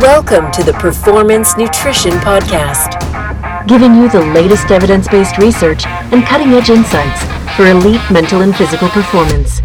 Welcome 0.00 0.52
to 0.52 0.62
the 0.62 0.74
Performance 0.74 1.56
Nutrition 1.56 2.12
Podcast, 2.18 3.00
giving 3.66 3.94
you 3.94 4.10
the 4.10 4.20
latest 4.20 4.70
evidence 4.70 5.08
based 5.08 5.38
research 5.38 5.86
and 5.86 6.22
cutting 6.22 6.52
edge 6.52 6.68
insights 6.68 7.22
for 7.56 7.64
elite 7.64 8.02
mental 8.10 8.42
and 8.42 8.54
physical 8.54 8.90
performance. 8.90 9.62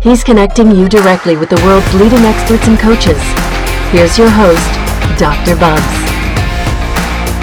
He's 0.00 0.22
connecting 0.22 0.70
you 0.70 0.88
directly 0.88 1.36
with 1.36 1.50
the 1.50 1.60
world's 1.64 1.92
leading 1.94 2.20
experts 2.20 2.68
and 2.68 2.78
coaches. 2.78 3.20
Here's 3.90 4.16
your 4.16 4.30
host, 4.30 4.62
Dr. 5.18 5.56
Bubbs. 5.56 5.82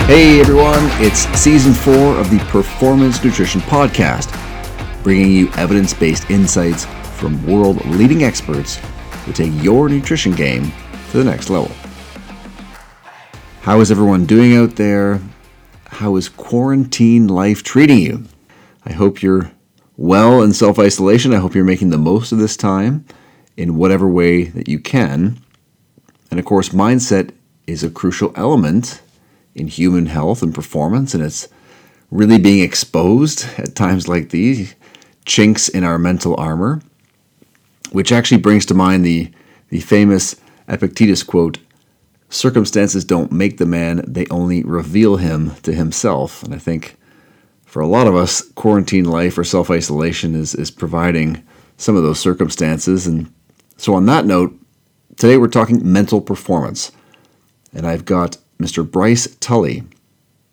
Hey 0.08 0.40
everyone, 0.40 0.88
it's 1.04 1.28
season 1.38 1.74
four 1.74 2.16
of 2.18 2.30
the 2.30 2.40
Performance 2.48 3.22
Nutrition 3.22 3.60
Podcast, 3.60 4.32
bringing 5.04 5.30
you 5.30 5.52
evidence 5.58 5.94
based 5.94 6.32
insights 6.32 6.86
from 7.18 7.46
world 7.46 7.84
leading 7.88 8.24
experts 8.24 8.80
to 9.26 9.34
take 9.34 9.52
your 9.62 9.90
nutrition 9.90 10.32
game 10.32 10.72
to 11.12 11.18
the 11.18 11.24
next 11.26 11.50
level. 11.50 11.70
How 13.64 13.82
is 13.82 13.92
everyone 13.92 14.26
doing 14.26 14.56
out 14.56 14.78
there? 14.78 15.20
How 15.88 16.16
is 16.16 16.30
quarantine 16.30 17.28
life 17.28 17.62
treating 17.62 18.00
you? 18.00 18.24
I 18.86 18.94
hope 18.94 19.22
you're 19.22 19.52
well 19.98 20.42
in 20.42 20.54
self 20.54 20.80
isolation. 20.80 21.34
I 21.34 21.40
hope 21.40 21.54
you're 21.54 21.66
making 21.66 21.90
the 21.90 21.98
most 21.98 22.32
of 22.32 22.38
this 22.38 22.56
time 22.56 23.06
in 23.58 23.76
whatever 23.76 24.08
way 24.08 24.46
that 24.46 24.70
you 24.70 24.80
can. 24.80 25.40
And 26.32 26.40
of 26.40 26.46
course, 26.46 26.70
mindset 26.70 27.32
is 27.68 27.84
a 27.84 27.90
crucial 27.90 28.32
element 28.38 29.02
in 29.54 29.68
human 29.68 30.06
health 30.06 30.42
and 30.42 30.56
performance, 30.56 31.14
and 31.14 31.22
it's 31.22 31.50
really 32.12 32.40
being 32.40 32.64
exposed 32.64 33.46
at 33.58 33.76
times 33.76 34.08
like 34.08 34.30
these 34.30 34.74
chinks 35.26 35.68
in 35.68 35.84
our 35.84 35.98
mental 35.98 36.34
armor, 36.38 36.82
which 37.92 38.14
actually 38.14 38.42
brings 38.42 38.66
to 38.68 38.74
mind 38.74 39.04
the, 39.04 39.30
the 39.68 39.82
famous 39.82 40.38
Epictetus 40.70 41.24
quote 41.24 41.58
circumstances 42.30 43.04
don't 43.04 43.32
make 43.32 43.58
the 43.58 43.66
man, 43.66 44.04
they 44.08 44.26
only 44.28 44.64
reveal 44.64 45.18
him 45.18 45.56
to 45.64 45.74
himself. 45.74 46.44
And 46.44 46.54
I 46.54 46.58
think 46.58 46.98
for 47.66 47.82
a 47.82 47.88
lot 47.88 48.08
of 48.08 48.16
us, 48.16 48.42
quarantine 48.54 49.06
life 49.06 49.38
or 49.38 49.44
self 49.44 49.70
isolation 49.70 50.36
is, 50.36 50.56
is 50.56 50.72
providing 50.72 51.44
some 51.78 51.96
of 51.96 52.04
those 52.04 52.20
circumstances. 52.20 53.08
And 53.08 53.32
so, 53.78 53.94
on 53.94 54.06
that 54.08 54.26
note, 54.26 54.54
today 55.18 55.38
we're 55.38 55.48
talking 55.48 55.92
mental 55.92 56.22
performance. 56.22 56.92
And 57.74 57.86
I've 57.86 58.06
got 58.06 58.38
Mr. 58.60 58.90
Bryce 58.90 59.28
Tully, 59.36 59.84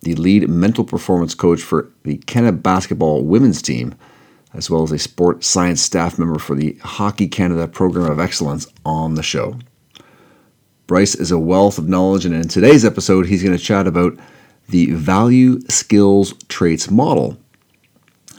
the 0.02 0.14
lead 0.14 0.48
mental 0.48 0.84
performance 0.84 1.34
coach 1.34 1.62
for 1.62 1.90
the 2.05 2.18
Canada 2.18 2.56
basketball 2.56 3.24
women's 3.24 3.62
team, 3.62 3.94
as 4.52 4.70
well 4.70 4.83
as 4.83 4.92
a 4.92 4.98
sport 4.98 5.42
science 5.42 5.80
staff 5.80 6.18
member 6.18 6.38
for 6.38 6.55
the 6.55 6.78
Hockey 6.83 7.27
Canada 7.27 7.66
Program 7.66 8.11
of 8.11 8.20
Excellence, 8.20 8.66
on 8.84 9.14
the 9.14 9.22
show. 9.22 9.58
Bryce 10.87 11.17
is 11.17 11.33
a 11.33 11.39
wealth 11.39 11.79
of 11.79 11.89
knowledge, 11.89 12.25
and 12.25 12.34
in 12.34 12.48
today's 12.48 12.84
episode, 12.84 13.27
he's 13.27 13.42
going 13.42 13.56
to 13.56 13.62
chat 13.62 13.87
about 13.87 14.17
the 14.69 14.92
value, 14.92 15.61
skills, 15.69 16.33
traits 16.48 16.91
model 16.91 17.39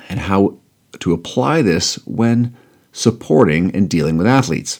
and 0.09 0.19
how 0.19 0.57
to 0.99 1.13
apply 1.13 1.61
this 1.61 1.95
when 2.05 2.55
supporting 2.91 3.75
and 3.75 3.89
dealing 3.89 4.17
with 4.17 4.27
athletes. 4.27 4.79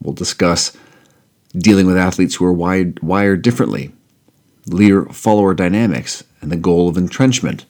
We'll 0.00 0.14
discuss 0.14 0.76
dealing 1.56 1.86
with 1.86 1.96
athletes 1.96 2.36
who 2.36 2.44
are 2.44 2.52
wired, 2.52 3.42
differently, 3.42 3.92
leader 4.66 5.06
follower 5.06 5.52
dynamics, 5.52 6.22
and 6.40 6.52
the 6.52 6.56
goal 6.56 6.88
of 6.88 6.96
entrenchment. 6.96 7.66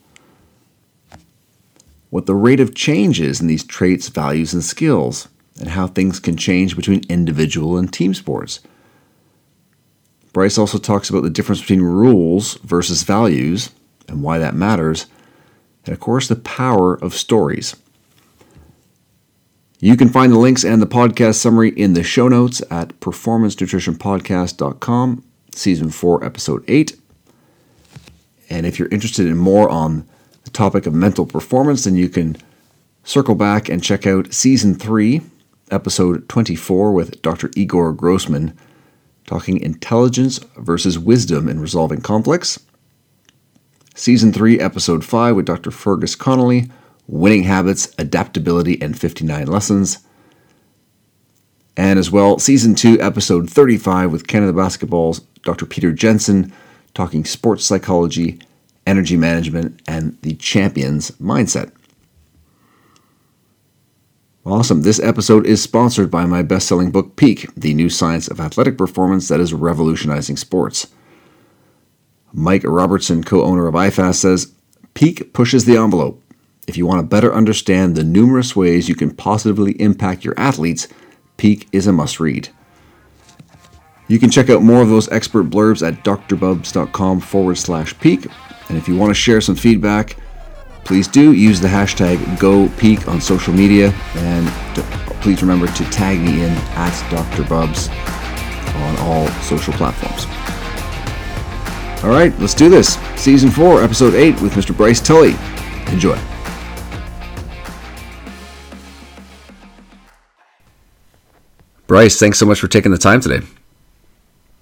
What 2.10 2.26
the 2.26 2.34
rate 2.34 2.60
of 2.60 2.74
change 2.74 3.20
is 3.20 3.40
in 3.40 3.46
these 3.46 3.64
traits, 3.64 4.08
values, 4.08 4.52
and 4.52 4.62
skills 4.62 5.28
and 5.60 5.70
how 5.70 5.86
things 5.86 6.18
can 6.18 6.36
change 6.36 6.74
between 6.74 7.02
individual 7.08 7.76
and 7.76 7.92
team 7.92 8.14
sports. 8.14 8.58
Bryce 10.32 10.58
also 10.58 10.78
talks 10.78 11.10
about 11.10 11.22
the 11.22 11.30
difference 11.30 11.60
between 11.60 11.82
rules 11.82 12.54
versus 12.58 13.02
values 13.02 13.70
and 14.08 14.22
why 14.22 14.38
that 14.38 14.54
matters, 14.54 15.06
and 15.84 15.92
of 15.92 16.00
course, 16.00 16.28
the 16.28 16.36
power 16.36 16.94
of 16.94 17.14
stories. 17.14 17.76
You 19.80 19.96
can 19.96 20.10
find 20.10 20.32
the 20.32 20.38
links 20.38 20.62
and 20.62 20.80
the 20.82 20.86
podcast 20.86 21.36
summary 21.36 21.70
in 21.70 21.94
the 21.94 22.02
show 22.02 22.28
notes 22.28 22.60
at 22.70 23.00
performancenutritionpodcast.com, 23.00 25.24
season 25.52 25.90
4, 25.90 26.24
episode 26.24 26.62
8. 26.68 26.96
And 28.50 28.66
if 28.66 28.78
you're 28.78 28.88
interested 28.88 29.26
in 29.26 29.38
more 29.38 29.70
on 29.70 30.06
the 30.44 30.50
topic 30.50 30.84
of 30.86 30.92
mental 30.92 31.24
performance, 31.24 31.84
then 31.84 31.96
you 31.96 32.10
can 32.10 32.36
circle 33.04 33.34
back 33.34 33.70
and 33.70 33.82
check 33.82 34.06
out 34.06 34.34
season 34.34 34.74
3, 34.74 35.22
episode 35.70 36.28
24 36.28 36.92
with 36.92 37.22
Dr. 37.22 37.50
Igor 37.56 37.92
Grossmann, 37.92 38.56
talking 39.26 39.60
intelligence 39.60 40.38
versus 40.56 40.98
wisdom 40.98 41.48
in 41.48 41.60
resolving 41.60 42.00
conflicts. 42.00 42.58
Season 43.94 44.32
3, 44.32 44.58
episode 44.60 45.04
5 45.04 45.36
with 45.36 45.46
Dr. 45.46 45.70
Fergus 45.70 46.14
Connolly, 46.14 46.70
winning 47.06 47.42
habits, 47.42 47.94
adaptability, 47.98 48.80
and 48.80 48.98
59 48.98 49.46
lessons. 49.46 49.98
And 51.76 51.98
as 51.98 52.10
well, 52.10 52.38
season 52.38 52.74
2, 52.74 53.00
episode 53.00 53.48
35 53.48 54.12
with 54.12 54.26
Canada 54.26 54.52
Basketball's 54.52 55.20
Dr. 55.42 55.66
Peter 55.66 55.92
Jensen, 55.92 56.52
talking 56.94 57.24
sports 57.24 57.64
psychology, 57.64 58.38
energy 58.86 59.16
management, 59.16 59.80
and 59.86 60.20
the 60.22 60.34
champion's 60.34 61.10
mindset. 61.12 61.72
Awesome. 64.46 64.80
This 64.80 64.98
episode 65.00 65.46
is 65.46 65.62
sponsored 65.62 66.10
by 66.10 66.24
my 66.24 66.40
best 66.40 66.66
selling 66.66 66.90
book, 66.90 67.14
Peak 67.16 67.46
The 67.56 67.74
New 67.74 67.90
Science 67.90 68.26
of 68.26 68.40
Athletic 68.40 68.78
Performance 68.78 69.28
That 69.28 69.38
is 69.38 69.52
Revolutionizing 69.52 70.38
Sports. 70.38 70.86
Mike 72.32 72.64
Robertson, 72.64 73.22
co 73.22 73.42
owner 73.42 73.66
of 73.66 73.74
IFAST, 73.74 74.14
says 74.14 74.52
Peak 74.94 75.34
pushes 75.34 75.66
the 75.66 75.76
envelope. 75.76 76.22
If 76.66 76.78
you 76.78 76.86
want 76.86 77.00
to 77.00 77.06
better 77.06 77.34
understand 77.34 77.94
the 77.94 78.04
numerous 78.04 78.56
ways 78.56 78.88
you 78.88 78.94
can 78.94 79.14
positively 79.14 79.72
impact 79.72 80.24
your 80.24 80.38
athletes, 80.38 80.88
Peak 81.36 81.68
is 81.72 81.86
a 81.86 81.92
must 81.92 82.18
read. 82.18 82.48
You 84.08 84.18
can 84.18 84.30
check 84.30 84.48
out 84.48 84.62
more 84.62 84.80
of 84.80 84.88
those 84.88 85.10
expert 85.10 85.50
blurbs 85.50 85.86
at 85.86 86.02
drbubbs.com 86.02 87.20
forward 87.20 87.58
slash 87.58 87.98
peak. 88.00 88.26
And 88.70 88.78
if 88.78 88.88
you 88.88 88.96
want 88.96 89.10
to 89.10 89.14
share 89.14 89.42
some 89.42 89.54
feedback, 89.54 90.16
please 90.84 91.08
do 91.08 91.32
use 91.32 91.60
the 91.60 91.68
hashtag 91.68 92.16
GoPeak 92.36 93.08
on 93.08 93.20
social 93.20 93.52
media 93.52 93.90
and 94.16 94.48
please 95.20 95.42
remember 95.42 95.66
to 95.66 95.84
tag 95.90 96.18
me 96.18 96.42
in 96.42 96.50
at 96.74 97.10
Dr. 97.10 97.44
Bubbs 97.48 97.88
on 97.88 98.96
all 98.98 99.28
social 99.42 99.72
platforms. 99.74 100.26
All 102.02 102.10
right, 102.10 102.32
let's 102.38 102.54
do 102.54 102.70
this. 102.70 102.94
Season 103.16 103.50
4, 103.50 103.82
Episode 103.82 104.14
8 104.14 104.40
with 104.40 104.54
Mr. 104.54 104.74
Bryce 104.74 105.00
Tully. 105.00 105.36
Enjoy. 105.92 106.18
Bryce, 111.86 112.18
thanks 112.18 112.38
so 112.38 112.46
much 112.46 112.60
for 112.60 112.68
taking 112.68 112.92
the 112.92 112.98
time 112.98 113.20
today. 113.20 113.44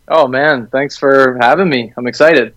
Oh, 0.09 0.27
man, 0.27 0.67
thanks 0.69 0.97
for 0.97 1.39
having 1.41 1.69
me. 1.69 1.93
I'm 1.97 2.07
excited. 2.07 2.55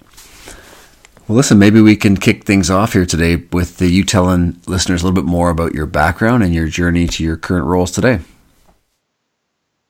Well, 1.27 1.37
listen, 1.37 1.59
maybe 1.59 1.79
we 1.81 1.95
can 1.95 2.17
kick 2.17 2.43
things 2.43 2.69
off 2.69 2.93
here 2.93 3.05
today 3.05 3.37
with 3.51 3.77
the, 3.77 3.87
you 3.87 4.03
telling 4.03 4.59
listeners 4.67 5.01
a 5.01 5.05
little 5.05 5.15
bit 5.15 5.29
more 5.29 5.49
about 5.49 5.73
your 5.73 5.85
background 5.85 6.43
and 6.43 6.53
your 6.53 6.67
journey 6.67 7.07
to 7.07 7.23
your 7.23 7.37
current 7.37 7.65
roles 7.65 7.91
today. 7.91 8.19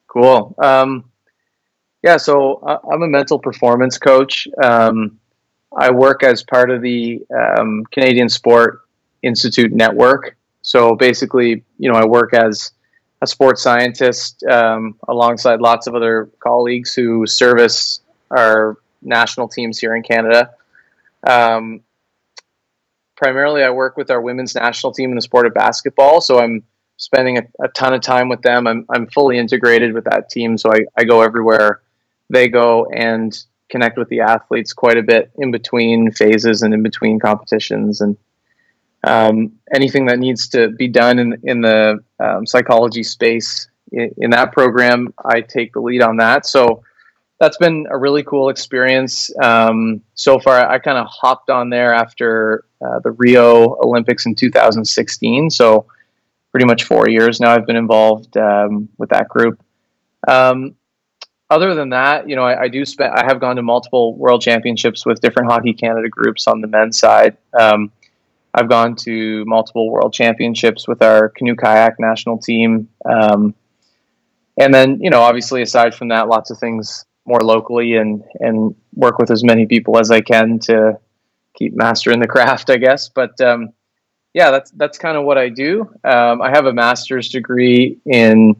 Cool. 0.07 0.53
Um, 0.61 1.05
yeah, 2.03 2.17
so 2.17 2.61
I'm 2.91 3.01
a 3.01 3.07
mental 3.07 3.39
performance 3.39 3.97
coach. 3.97 4.47
Um, 4.61 5.19
I 5.75 5.89
work 5.91 6.21
as 6.23 6.43
part 6.43 6.69
of 6.69 6.81
the 6.81 7.21
um, 7.33 7.85
Canadian 7.91 8.27
Sport 8.27 8.81
Institute 9.23 9.71
Network. 9.71 10.35
So 10.63 10.95
basically, 10.95 11.63
you 11.79 11.91
know, 11.91 11.97
I 11.97 12.05
work 12.05 12.33
as 12.33 12.71
a 13.21 13.27
sports 13.27 13.61
scientist 13.61 14.43
um, 14.43 14.95
alongside 15.07 15.61
lots 15.61 15.87
of 15.87 15.95
other 15.95 16.29
colleagues 16.39 16.93
who 16.93 17.25
service 17.25 18.01
our 18.31 18.77
national 19.01 19.47
teams 19.47 19.79
here 19.79 19.95
in 19.95 20.03
Canada. 20.03 20.51
Um, 21.27 21.81
primarily, 23.15 23.63
I 23.63 23.69
work 23.69 23.97
with 23.97 24.09
our 24.09 24.21
women's 24.21 24.55
national 24.55 24.93
team 24.93 25.09
in 25.11 25.15
the 25.15 25.21
sport 25.21 25.45
of 25.45 25.53
basketball, 25.53 26.21
so 26.21 26.39
I'm 26.39 26.63
spending 26.97 27.37
a, 27.37 27.43
a, 27.63 27.67
ton 27.69 27.93
of 27.93 28.01
time 28.01 28.29
with 28.29 28.41
them. 28.41 28.67
I'm, 28.67 28.85
I'm 28.89 29.07
fully 29.07 29.37
integrated 29.37 29.93
with 29.93 30.03
that 30.05 30.29
team, 30.29 30.57
so 30.57 30.71
I, 30.71 30.85
I 30.97 31.03
go 31.03 31.21
everywhere 31.21 31.81
they 32.29 32.47
go 32.47 32.85
and 32.93 33.37
connect 33.69 33.97
with 33.97 34.09
the 34.09 34.21
athletes 34.21 34.73
quite 34.73 34.97
a 34.97 35.03
bit 35.03 35.31
in 35.37 35.51
between 35.51 36.11
phases 36.11 36.61
and 36.61 36.73
in 36.73 36.83
between 36.83 37.19
competitions 37.19 38.01
and 38.01 38.17
um, 39.03 39.53
anything 39.73 40.05
that 40.05 40.19
needs 40.19 40.47
to 40.49 40.69
be 40.69 40.87
done 40.87 41.17
in, 41.19 41.37
in 41.43 41.61
the 41.61 42.03
um, 42.19 42.45
psychology 42.45 43.03
space 43.03 43.67
in, 43.91 44.11
in, 44.17 44.29
that 44.29 44.51
program, 44.51 45.13
I 45.25 45.41
take 45.41 45.73
the 45.73 45.79
lead 45.79 46.01
on 46.01 46.17
that. 46.17 46.45
So 46.45 46.83
that's 47.41 47.57
been 47.57 47.87
a 47.89 47.97
really 47.97 48.21
cool 48.21 48.49
experience. 48.49 49.31
Um, 49.41 50.03
so 50.13 50.37
far, 50.37 50.59
I 50.69 50.77
kind 50.77 50.99
of 50.99 51.07
hopped 51.07 51.49
on 51.49 51.71
there 51.71 51.91
after 51.91 52.65
uh, 52.85 52.99
the 52.99 53.09
Rio 53.11 53.77
Olympics 53.81 54.27
in 54.27 54.35
2016. 54.35 55.49
So, 55.49 55.87
pretty 56.51 56.67
much 56.67 56.83
four 56.83 57.09
years 57.09 57.39
now 57.39 57.49
I've 57.49 57.65
been 57.65 57.77
involved 57.77 58.37
um, 58.37 58.89
with 58.99 59.09
that 59.09 59.27
group. 59.27 59.59
Um, 60.27 60.75
other 61.49 61.73
than 61.73 61.89
that, 61.89 62.29
you 62.29 62.35
know, 62.35 62.43
I, 62.43 62.63
I 62.63 62.67
do 62.67 62.85
spend. 62.85 63.11
I 63.15 63.25
have 63.25 63.39
gone 63.39 63.55
to 63.55 63.63
multiple 63.63 64.15
World 64.15 64.43
Championships 64.43 65.03
with 65.03 65.19
different 65.19 65.51
Hockey 65.51 65.73
Canada 65.73 66.09
groups 66.09 66.45
on 66.45 66.61
the 66.61 66.67
men's 66.67 66.99
side. 66.99 67.37
Um, 67.59 67.91
I've 68.53 68.69
gone 68.69 68.95
to 68.97 69.45
multiple 69.45 69.89
World 69.89 70.13
Championships 70.13 70.87
with 70.87 71.01
our 71.01 71.29
canoe 71.29 71.55
kayak 71.55 71.99
national 71.99 72.37
team. 72.37 72.87
Um, 73.03 73.55
and 74.59 74.71
then, 74.71 75.01
you 75.01 75.09
know, 75.09 75.21
obviously, 75.21 75.63
aside 75.63 75.95
from 75.95 76.09
that, 76.09 76.27
lots 76.27 76.51
of 76.51 76.59
things 76.59 77.03
more 77.25 77.41
locally 77.41 77.95
and 77.95 78.23
and 78.39 78.75
work 78.95 79.19
with 79.19 79.31
as 79.31 79.43
many 79.43 79.65
people 79.65 79.97
as 79.99 80.11
I 80.11 80.21
can 80.21 80.59
to 80.59 80.99
keep 81.55 81.75
mastering 81.75 82.19
the 82.19 82.27
craft, 82.35 82.69
I 82.69 82.77
guess. 82.77 83.09
But 83.09 83.39
um, 83.41 83.73
yeah, 84.33 84.51
that's 84.51 84.71
that's 84.71 84.97
kind 84.97 85.17
of 85.17 85.23
what 85.23 85.37
I 85.37 85.49
do. 85.49 85.81
Um, 86.03 86.41
I 86.41 86.49
have 86.49 86.65
a 86.65 86.73
master's 86.73 87.29
degree 87.29 87.97
in 88.05 88.55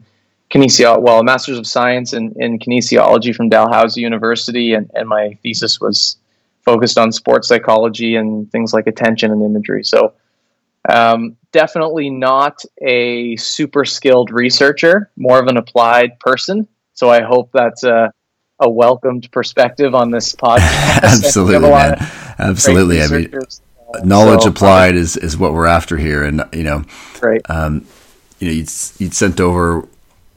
kinesiology, 0.52 1.00
well, 1.00 1.20
a 1.20 1.24
master's 1.24 1.58
of 1.58 1.66
science 1.66 2.12
in, 2.12 2.34
in 2.36 2.58
kinesiology 2.58 3.34
from 3.34 3.48
Dalhousie 3.48 4.02
University, 4.02 4.74
and, 4.74 4.90
and 4.94 5.08
my 5.08 5.36
thesis 5.42 5.80
was 5.80 6.18
focused 6.60 6.98
on 6.98 7.10
sports 7.10 7.48
psychology 7.48 8.16
and 8.16 8.50
things 8.52 8.72
like 8.72 8.86
attention 8.86 9.32
and 9.32 9.42
imagery. 9.42 9.82
So 9.82 10.12
um, 10.88 11.36
definitely 11.52 12.10
not 12.10 12.62
a 12.82 13.36
super 13.36 13.84
skilled 13.84 14.30
researcher, 14.30 15.10
more 15.16 15.40
of 15.40 15.46
an 15.46 15.56
applied 15.56 16.20
person. 16.20 16.68
So 16.92 17.08
I 17.10 17.22
hope 17.22 17.50
that's 17.52 17.82
a, 17.82 18.12
a 18.62 18.70
welcomed 18.70 19.30
perspective 19.32 19.94
on 19.94 20.10
this 20.10 20.34
podcast. 20.34 20.60
Absolutely, 21.02 21.68
man. 21.68 21.96
Absolutely. 22.38 23.02
I 23.02 23.08
mean, 23.08 23.34
uh, 23.34 24.00
knowledge 24.04 24.42
so, 24.42 24.50
applied 24.50 24.94
is, 24.94 25.16
is 25.16 25.36
what 25.36 25.52
we're 25.52 25.66
after 25.66 25.96
here. 25.96 26.22
And, 26.22 26.44
you 26.52 26.62
know, 26.62 26.84
right. 27.20 27.42
Um, 27.50 27.86
you 28.38 28.46
know, 28.48 28.54
you'd, 28.54 28.70
you'd 28.98 29.14
sent 29.14 29.40
over 29.40 29.86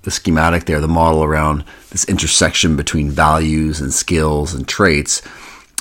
the 0.01 0.12
schematic 0.12 0.66
there, 0.66 0.81
the 0.81 0.88
model 0.88 1.24
around 1.24 1.63
this 1.92 2.06
intersection 2.06 2.75
between 2.75 3.12
values 3.12 3.80
and 3.80 3.94
skills 3.94 4.54
and 4.54 4.68
traits. 4.68 5.22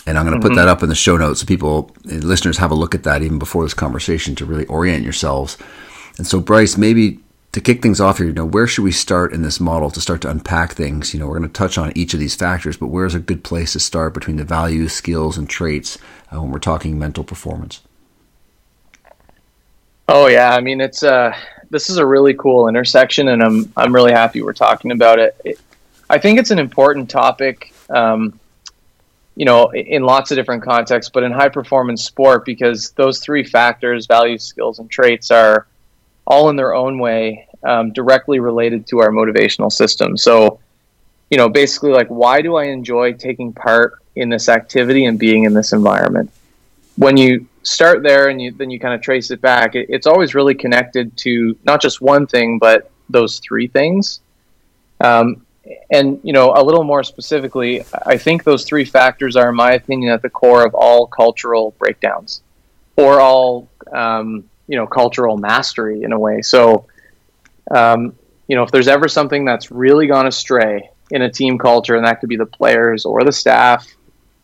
And 0.06 0.18
I'm 0.18 0.26
going 0.26 0.38
to 0.38 0.46
mm-hmm. 0.46 0.54
put 0.54 0.60
that 0.60 0.68
up 0.68 0.82
in 0.82 0.90
the 0.90 0.94
show 0.94 1.16
notes 1.16 1.40
so 1.40 1.46
people, 1.46 1.94
listeners, 2.04 2.58
have 2.58 2.70
a 2.70 2.74
look 2.74 2.94
at 2.94 3.04
that 3.04 3.22
even 3.22 3.38
before 3.38 3.64
this 3.64 3.74
conversation 3.74 4.34
to 4.36 4.44
really 4.44 4.66
orient 4.66 5.02
yourselves. 5.02 5.56
And 6.18 6.26
so, 6.26 6.40
Bryce, 6.40 6.76
maybe 6.76 7.20
to 7.54 7.60
kick 7.60 7.82
things 7.82 8.00
off 8.00 8.18
here, 8.18 8.26
you 8.26 8.32
know, 8.32 8.44
where 8.44 8.66
should 8.66 8.82
we 8.82 8.90
start 8.90 9.32
in 9.32 9.42
this 9.42 9.60
model 9.60 9.88
to 9.88 10.00
start 10.00 10.20
to 10.22 10.28
unpack 10.28 10.72
things? 10.72 11.14
You 11.14 11.20
know, 11.20 11.28
we're 11.28 11.38
going 11.38 11.48
to 11.48 11.52
touch 11.52 11.78
on 11.78 11.92
each 11.94 12.12
of 12.12 12.18
these 12.18 12.34
factors, 12.34 12.76
but 12.76 12.88
where's 12.88 13.14
a 13.14 13.20
good 13.20 13.44
place 13.44 13.74
to 13.74 13.80
start 13.80 14.12
between 14.12 14.38
the 14.38 14.44
values, 14.44 14.92
skills, 14.92 15.38
and 15.38 15.48
traits 15.48 15.96
uh, 16.32 16.42
when 16.42 16.50
we're 16.50 16.58
talking 16.58 16.98
mental 16.98 17.22
performance? 17.22 17.80
Oh 20.08 20.26
yeah, 20.26 20.50
I 20.50 20.60
mean 20.60 20.80
it's 20.80 21.02
uh 21.02 21.34
this 21.70 21.88
is 21.88 21.96
a 21.96 22.04
really 22.04 22.34
cool 22.34 22.68
intersection, 22.68 23.28
and 23.28 23.42
I'm 23.42 23.72
I'm 23.76 23.94
really 23.94 24.12
happy 24.12 24.42
we're 24.42 24.52
talking 24.52 24.90
about 24.90 25.18
it. 25.18 25.34
it 25.44 25.60
I 26.10 26.18
think 26.18 26.38
it's 26.38 26.50
an 26.50 26.58
important 26.58 27.08
topic. 27.08 27.72
Um, 27.88 28.38
you 29.36 29.44
know, 29.44 29.70
in 29.72 30.02
lots 30.02 30.30
of 30.30 30.36
different 30.36 30.62
contexts, 30.62 31.10
but 31.10 31.22
in 31.22 31.32
high 31.32 31.48
performance 31.48 32.04
sport, 32.04 32.44
because 32.44 32.90
those 32.92 33.18
three 33.20 33.44
factors, 33.44 34.06
values, 34.06 34.42
skills, 34.42 34.78
and 34.78 34.90
traits, 34.90 35.30
are 35.30 35.66
all 36.26 36.48
in 36.50 36.56
their 36.56 36.74
own 36.74 36.98
way 36.98 37.48
um, 37.62 37.92
directly 37.92 38.40
related 38.40 38.86
to 38.88 39.00
our 39.00 39.10
motivational 39.10 39.72
system. 39.72 40.16
So, 40.16 40.60
you 41.30 41.38
know, 41.38 41.48
basically, 41.48 41.90
like, 41.90 42.08
why 42.08 42.42
do 42.42 42.56
I 42.56 42.64
enjoy 42.64 43.14
taking 43.14 43.52
part 43.52 43.94
in 44.16 44.28
this 44.28 44.48
activity 44.48 45.06
and 45.06 45.18
being 45.18 45.44
in 45.44 45.54
this 45.54 45.72
environment? 45.72 46.30
When 46.96 47.16
you 47.16 47.46
start 47.62 48.02
there 48.02 48.28
and 48.28 48.40
you, 48.40 48.52
then 48.52 48.70
you 48.70 48.78
kind 48.78 48.94
of 48.94 49.00
trace 49.00 49.30
it 49.30 49.40
back, 49.40 49.74
it, 49.74 49.86
it's 49.88 50.06
always 50.06 50.34
really 50.34 50.54
connected 50.54 51.16
to 51.18 51.56
not 51.64 51.80
just 51.80 52.00
one 52.00 52.26
thing, 52.26 52.58
but 52.58 52.90
those 53.08 53.38
three 53.40 53.66
things. 53.66 54.20
Um, 55.00 55.44
and 55.90 56.20
you 56.22 56.32
know 56.32 56.52
a 56.54 56.62
little 56.62 56.84
more 56.84 57.02
specifically 57.02 57.82
i 58.06 58.16
think 58.16 58.44
those 58.44 58.64
three 58.64 58.84
factors 58.84 59.34
are 59.36 59.48
in 59.48 59.56
my 59.56 59.72
opinion 59.72 60.12
at 60.12 60.22
the 60.22 60.28
core 60.28 60.64
of 60.64 60.74
all 60.74 61.06
cultural 61.06 61.74
breakdowns 61.78 62.42
or 62.96 63.20
all 63.20 63.68
um, 63.92 64.44
you 64.66 64.76
know 64.76 64.86
cultural 64.86 65.36
mastery 65.36 66.02
in 66.02 66.12
a 66.12 66.18
way 66.18 66.42
so 66.42 66.86
um, 67.70 68.14
you 68.48 68.56
know 68.56 68.62
if 68.62 68.70
there's 68.70 68.88
ever 68.88 69.08
something 69.08 69.44
that's 69.44 69.70
really 69.70 70.06
gone 70.06 70.26
astray 70.26 70.90
in 71.10 71.22
a 71.22 71.30
team 71.30 71.58
culture 71.58 71.96
and 71.96 72.06
that 72.06 72.20
could 72.20 72.28
be 72.28 72.36
the 72.36 72.46
players 72.46 73.04
or 73.04 73.22
the 73.24 73.32
staff 73.32 73.86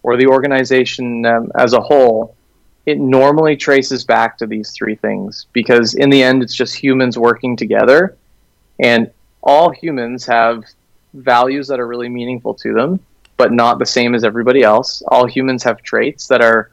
or 0.03 0.17
the 0.17 0.27
organization 0.27 1.25
um, 1.27 1.51
as 1.57 1.73
a 1.73 1.81
whole 1.81 2.37
it 2.87 2.99
normally 2.99 3.57
traces 3.57 4.05
back 4.05 4.39
to 4.39 4.47
these 4.47 4.73
three 4.73 4.95
things 4.95 5.47
because 5.53 5.95
in 5.95 6.11
the 6.11 6.23
end 6.23 6.43
it's 6.43 6.55
just 6.55 6.75
humans 6.75 7.19
working 7.19 7.57
together 7.57 8.17
and 8.79 9.11
all 9.43 9.71
humans 9.71 10.27
have 10.27 10.65
values 11.15 11.69
that 11.69 11.81
are 11.81 11.87
really 11.87 12.09
meaningful 12.09 12.55
to 12.55 12.73
them, 12.73 13.01
but 13.37 13.53
not 13.53 13.79
the 13.79 13.87
same 13.87 14.15
as 14.15 14.25
everybody 14.25 14.63
else. 14.63 15.03
All 15.09 15.27
humans 15.27 15.63
have 15.65 15.83
traits 15.83 16.27
that 16.29 16.41
are 16.41 16.71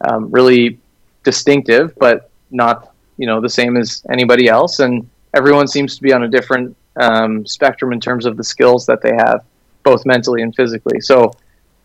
um, 0.00 0.30
really 0.30 0.78
distinctive, 1.24 1.94
but 1.96 2.29
not 2.50 2.92
you 3.16 3.26
know 3.26 3.40
the 3.40 3.48
same 3.48 3.76
as 3.76 4.04
anybody 4.10 4.48
else. 4.48 4.80
And 4.80 5.08
everyone 5.34 5.68
seems 5.68 5.96
to 5.96 6.02
be 6.02 6.12
on 6.12 6.24
a 6.24 6.28
different 6.28 6.76
um, 6.96 7.46
spectrum 7.46 7.92
in 7.92 8.00
terms 8.00 8.26
of 8.26 8.36
the 8.36 8.44
skills 8.44 8.86
that 8.86 9.02
they 9.02 9.14
have, 9.14 9.44
both 9.82 10.04
mentally 10.06 10.42
and 10.42 10.54
physically. 10.54 11.00
So 11.00 11.32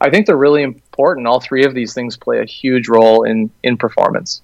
I 0.01 0.09
think 0.09 0.25
they're 0.25 0.37
really 0.37 0.63
important. 0.63 1.27
All 1.27 1.39
three 1.39 1.65
of 1.65 1.73
these 1.73 1.93
things 1.93 2.17
play 2.17 2.39
a 2.39 2.45
huge 2.45 2.87
role 2.87 3.23
in 3.23 3.49
in 3.63 3.77
performance. 3.77 4.41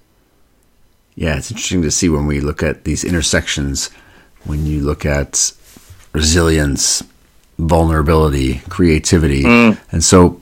Yeah, 1.14 1.36
it's 1.36 1.50
interesting 1.50 1.82
to 1.82 1.90
see 1.90 2.08
when 2.08 2.26
we 2.26 2.40
look 2.40 2.62
at 2.62 2.84
these 2.84 3.04
intersections. 3.04 3.90
When 4.44 4.66
you 4.66 4.80
look 4.80 5.06
at 5.06 5.52
resilience, 6.12 7.02
vulnerability, 7.58 8.58
creativity. 8.68 9.44
Mm. 9.44 9.78
And 9.92 10.02
so, 10.02 10.40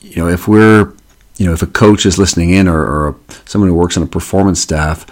you 0.00 0.16
know, 0.16 0.28
if 0.28 0.48
we're, 0.48 0.92
you 1.40 1.46
know, 1.46 1.54
if 1.54 1.62
a 1.62 1.66
coach 1.66 2.04
is 2.04 2.18
listening 2.18 2.50
in 2.50 2.68
or, 2.68 2.82
or 2.82 3.16
someone 3.46 3.70
who 3.70 3.74
works 3.74 3.96
on 3.96 4.02
a 4.02 4.06
performance 4.06 4.60
staff, 4.60 5.08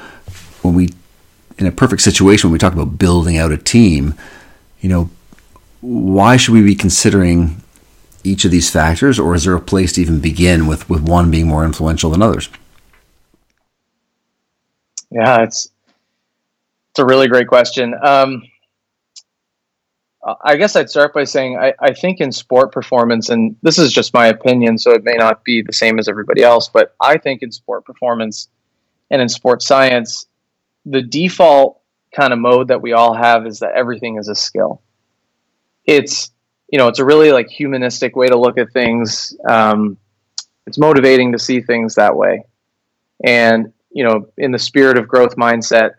when 0.63 0.75
we, 0.75 0.91
in 1.57 1.67
a 1.67 1.73
perfect 1.73 2.03
situation, 2.03 2.49
when 2.49 2.53
we 2.53 2.59
talk 2.59 2.75
about 2.75 2.99
building 2.99 3.39
out 3.39 3.51
a 3.51 3.57
team, 3.57 4.13
you 4.83 4.91
know, 4.91 5.09
why 5.81 6.37
should 6.37 6.53
we 6.53 6.63
be 6.63 6.75
considering 6.75 7.63
each 8.25 8.45
of 8.45 8.51
these 8.51 8.69
factors, 8.69 9.19
or 9.19 9.35
is 9.35 9.45
there 9.45 9.55
a 9.55 9.61
place 9.61 9.95
to 9.95 10.03
even 10.03 10.21
begin 10.21 10.67
with, 10.67 10.91
with 10.91 11.01
one 11.01 11.31
being 11.31 11.49
more 11.49 11.65
influential 11.65 12.11
than 12.11 12.21
others? 12.21 12.51
Yeah, 15.11 15.45
it's 15.45 15.71
it's 16.91 16.99
a 16.99 17.07
really 17.07 17.29
great 17.29 17.49
question. 17.49 17.95
Um, 18.03 18.43
I 20.43 20.57
guess 20.57 20.77
I'd 20.77 20.91
start 20.91 21.15
by 21.15 21.25
saying 21.25 21.59
I, 21.59 21.73
I 21.81 21.93
think 21.93 22.21
in 22.21 22.33
sport 22.33 22.73
performance, 22.73 23.29
and 23.29 23.57
this 23.63 23.79
is 23.79 23.93
just 23.93 24.15
my 24.15 24.27
opinion, 24.27 24.79
so 24.79 24.93
it 24.93 25.05
may 25.05 25.14
not 25.14 25.45
be 25.45 25.62
the 25.62 25.73
same 25.73 25.99
as 25.99 26.09
everybody 26.09 26.43
else, 26.43 26.69
but 26.69 26.95
I 27.00 27.19
think 27.19 27.43
in 27.43 27.52
sport 27.52 27.85
performance 27.85 28.49
and 29.11 29.23
in 29.23 29.29
sports 29.29 29.67
science, 29.67 30.26
the 30.85 31.02
default 31.02 31.81
kind 32.12 32.33
of 32.33 32.38
mode 32.38 32.69
that 32.69 32.83
we 32.83 32.93
all 32.93 33.14
have 33.14 33.47
is 33.47 33.61
that 33.61 33.73
everything 33.75 34.19
is 34.19 34.29
a 34.29 34.35
skill. 34.35 34.83
It's 35.85 36.31
you 36.69 36.79
know 36.79 36.88
it's 36.88 36.99
a 36.99 37.05
really 37.05 37.33
like 37.33 37.49
humanistic 37.49 38.17
way 38.17 38.29
to 38.29 38.38
look 38.38 38.59
at 38.59 38.73
things. 38.73 39.37
Um, 39.49 39.99
it's 40.67 40.79
motivating 40.79 41.33
to 41.33 41.38
see 41.38 41.61
things 41.61 41.95
that 41.95 42.17
way, 42.17 42.45
and 43.25 43.73
you 43.91 44.05
know 44.05 44.29
in 44.37 44.52
the 44.52 44.59
spirit 44.59 44.99
of 44.99 45.09
growth 45.09 45.37
mindset, 45.37 45.93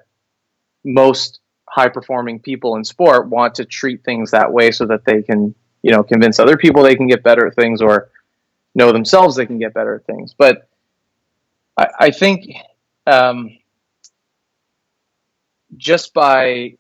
most 0.84 1.40
high 1.80 1.88
performing 1.88 2.40
people 2.40 2.76
in 2.76 2.84
sport 2.84 3.30
want 3.30 3.56
to 3.56 3.64
treat 3.64 4.04
things 4.04 4.32
that 4.32 4.52
way 4.52 4.70
so 4.70 4.86
that 4.86 5.06
they 5.06 5.22
can, 5.22 5.56
you 5.82 5.92
know, 5.92 6.04
convince 6.04 6.38
other 6.38 6.58
people 6.58 6.84
they 6.84 6.96
can 6.96 7.08
get 7.08 7.24
better 7.24 7.48
at 7.48 7.56
things 7.56 7.82
or 7.82 8.10
know 8.76 8.92
themselves 8.92 9.36
they 9.36 9.46
can 9.46 9.60
get 9.60 9.74
better 9.74 9.96
at 9.96 10.06
things. 10.06 10.36
But 10.38 10.68
I, 11.78 11.88
I 12.00 12.12
think 12.12 12.48
um, 13.08 13.58
just 15.78 16.14
by, 16.14 16.74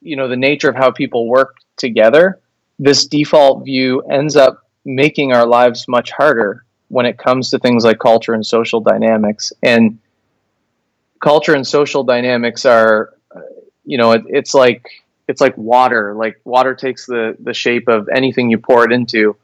you 0.00 0.16
know, 0.16 0.26
the 0.26 0.36
nature 0.36 0.68
of 0.68 0.74
how 0.74 0.90
people 0.90 1.28
work 1.28 1.58
together, 1.76 2.40
this 2.80 3.06
default 3.06 3.64
view 3.64 4.00
ends 4.10 4.34
up 4.34 4.68
making 4.84 5.32
our 5.32 5.46
lives 5.46 5.86
much 5.86 6.10
harder 6.10 6.64
when 6.88 7.06
it 7.06 7.18
comes 7.18 7.50
to 7.50 7.58
things 7.60 7.84
like 7.84 8.00
culture 8.00 8.34
and 8.34 8.44
social 8.44 8.80
dynamics. 8.80 9.52
And 9.62 9.98
culture 11.22 11.54
and 11.54 11.64
social 11.66 12.02
dynamics 12.02 12.66
are 12.66 13.13
you 13.84 13.98
know, 13.98 14.12
it, 14.12 14.22
it's 14.26 14.54
like 14.54 14.86
it's 15.28 15.40
like 15.40 15.56
water. 15.56 16.14
Like 16.14 16.40
water 16.44 16.74
takes 16.74 17.06
the 17.06 17.36
the 17.40 17.54
shape 17.54 17.88
of 17.88 18.08
anything 18.08 18.50
you 18.50 18.58
pour 18.58 18.84
it 18.84 18.92
into. 18.92 19.36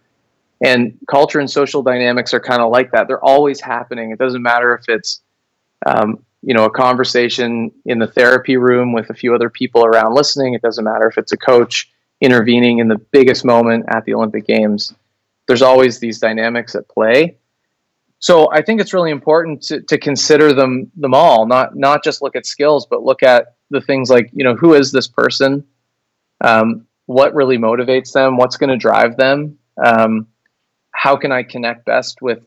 And 0.63 0.99
culture 1.09 1.41
and 1.41 1.51
social 1.51 1.83
dynamics 1.83 2.35
are 2.35 2.41
kind 2.41 2.61
of 2.61 2.71
like 2.71 2.91
that. 2.93 3.09
They're 3.09 3.25
always 3.25 3.61
happening. 3.61 4.11
It 4.11 4.19
doesn't 4.19 4.43
matter 4.43 4.75
if 4.75 4.89
it's 4.89 5.21
um, 5.87 6.25
you 6.43 6.55
know 6.55 6.65
a 6.67 6.71
conversation 6.71 7.73
in 7.87 7.99
the 7.99 8.07
therapy 8.07 8.57
room 8.57 8.93
with 8.93 9.11
a 9.11 9.15
few 9.15 9.35
other 9.35 9.51
people 9.51 9.85
around 9.85 10.15
listening. 10.15 10.55
It 10.55 10.63
doesn't 10.63 10.85
matter 10.85 11.09
if 11.09 11.17
it's 11.17 11.33
a 11.33 11.39
coach 11.39 11.91
intervening 12.21 12.79
in 12.79 12.89
the 12.89 12.99
biggest 12.99 13.45
moment 13.45 13.87
at 13.89 14.05
the 14.05 14.15
Olympic 14.15 14.47
Games. 14.47 14.93
There's 15.49 15.63
always 15.63 15.99
these 15.99 16.19
dynamics 16.19 16.75
at 16.75 16.89
play. 16.89 17.37
So 18.19 18.53
I 18.53 18.61
think 18.61 18.83
it's 18.83 18.93
really 18.93 19.11
important 19.11 19.63
to, 19.63 19.81
to 19.81 19.99
consider 19.99 20.53
them 20.53 20.91
them 20.97 21.15
all, 21.15 21.47
not 21.47 21.75
not 21.75 22.05
just 22.05 22.21
look 22.21 22.37
at 22.37 22.45
skills, 22.45 22.87
but 22.87 23.03
look 23.03 23.23
at 23.23 23.55
the 23.71 23.81
things 23.81 24.11
like 24.11 24.31
you 24.33 24.45
know 24.45 24.55
who 24.55 24.75
is 24.75 24.93
this 24.93 25.09
person 25.09 25.65
um, 26.43 26.87
what 27.07 27.35
really 27.35 27.59
motivates 27.59 28.13
them, 28.13 28.37
what's 28.37 28.57
going 28.57 28.71
to 28.71 28.77
drive 28.77 29.17
them, 29.17 29.59
um, 29.85 30.29
how 30.93 31.17
can 31.17 31.33
I 31.33 31.43
connect 31.43 31.85
best 31.85 32.23
with 32.23 32.41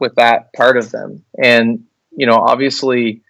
with 0.00 0.14
that 0.14 0.52
part 0.52 0.76
of 0.76 0.90
them, 0.92 1.24
and 1.42 1.84
you 2.16 2.26
know, 2.26 2.36
obviously, 2.36 3.22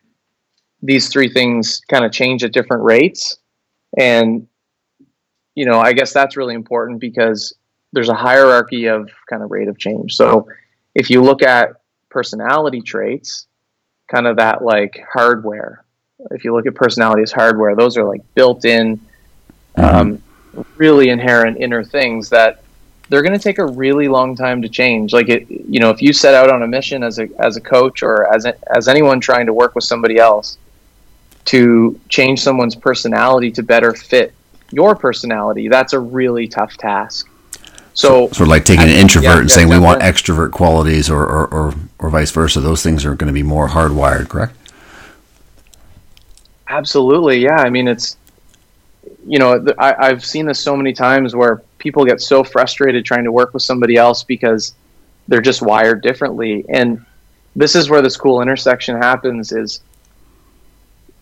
these 0.82 1.08
three 1.08 1.28
things 1.28 1.80
kind 1.88 2.04
of 2.04 2.12
change 2.12 2.44
at 2.44 2.52
different 2.52 2.84
rates, 2.84 3.38
and 3.96 4.46
you 5.54 5.64
know, 5.64 5.80
I 5.80 5.92
guess 5.92 6.12
that's 6.12 6.36
really 6.36 6.54
important 6.54 7.00
because 7.00 7.54
there's 7.92 8.10
a 8.10 8.14
hierarchy 8.14 8.86
of 8.86 9.10
kind 9.28 9.42
of 9.42 9.50
rate 9.50 9.68
of 9.68 9.78
change. 9.78 10.14
So 10.14 10.46
if 10.94 11.10
you 11.10 11.22
look 11.22 11.42
at 11.42 11.70
personality 12.10 12.82
traits, 12.82 13.46
kind 14.12 14.26
of 14.26 14.36
that 14.36 14.62
like 14.62 15.02
hardware. 15.10 15.84
If 16.30 16.44
you 16.44 16.54
look 16.54 16.66
at 16.66 16.74
personality 16.74 17.22
as 17.22 17.32
hardware, 17.32 17.76
those 17.76 17.96
are 17.96 18.04
like 18.04 18.22
built 18.34 18.64
in, 18.64 19.00
mm-hmm. 19.76 19.80
um, 19.80 20.22
really 20.76 21.10
inherent 21.10 21.58
inner 21.58 21.84
things 21.84 22.28
that 22.30 22.62
they're 23.08 23.22
going 23.22 23.38
to 23.38 23.42
take 23.42 23.58
a 23.58 23.66
really 23.66 24.08
long 24.08 24.36
time 24.36 24.60
to 24.62 24.68
change. 24.68 25.12
Like 25.12 25.28
it, 25.28 25.48
you 25.48 25.80
know, 25.80 25.90
if 25.90 26.02
you 26.02 26.12
set 26.12 26.34
out 26.34 26.50
on 26.50 26.62
a 26.62 26.66
mission 26.66 27.02
as 27.02 27.18
a 27.18 27.28
as 27.38 27.56
a 27.56 27.60
coach 27.60 28.02
or 28.02 28.32
as 28.32 28.44
a, 28.44 28.54
as 28.74 28.88
anyone 28.88 29.20
trying 29.20 29.46
to 29.46 29.52
work 29.52 29.74
with 29.74 29.84
somebody 29.84 30.18
else 30.18 30.58
to 31.46 31.98
change 32.08 32.40
someone's 32.40 32.74
personality 32.74 33.50
to 33.52 33.62
better 33.62 33.94
fit 33.94 34.34
your 34.70 34.94
personality, 34.94 35.68
that's 35.68 35.92
a 35.92 35.98
really 35.98 36.48
tough 36.48 36.76
task. 36.76 37.28
So, 37.94 38.28
sort 38.28 38.42
of 38.42 38.48
like 38.48 38.64
taking 38.64 38.84
an 38.84 38.90
introvert 38.90 39.24
yeah, 39.24 39.40
and 39.40 39.48
yeah, 39.48 39.54
saying 39.54 39.68
we 39.68 39.78
want 39.78 40.02
extrovert 40.02 40.52
qualities, 40.52 41.10
or, 41.10 41.22
or, 41.24 41.48
or, 41.48 41.74
or 41.98 42.10
vice 42.10 42.30
versa. 42.30 42.60
Those 42.60 42.80
things 42.80 43.04
are 43.04 43.16
going 43.16 43.26
to 43.26 43.32
be 43.32 43.42
more 43.42 43.66
hardwired, 43.66 44.28
correct? 44.28 44.54
Absolutely, 46.68 47.38
yeah. 47.40 47.56
I 47.56 47.70
mean, 47.70 47.88
it's 47.88 48.16
you 49.26 49.38
know, 49.38 49.64
I, 49.78 49.94
I've 49.98 50.24
seen 50.24 50.46
this 50.46 50.60
so 50.60 50.76
many 50.76 50.92
times 50.92 51.34
where 51.34 51.62
people 51.78 52.04
get 52.04 52.20
so 52.20 52.44
frustrated 52.44 53.04
trying 53.04 53.24
to 53.24 53.32
work 53.32 53.54
with 53.54 53.62
somebody 53.62 53.96
else 53.96 54.22
because 54.22 54.74
they're 55.28 55.40
just 55.40 55.62
wired 55.62 56.02
differently, 56.02 56.64
and 56.68 57.04
this 57.56 57.74
is 57.74 57.90
where 57.90 58.02
this 58.02 58.16
cool 58.16 58.40
intersection 58.40 58.96
happens. 58.96 59.52
Is 59.52 59.80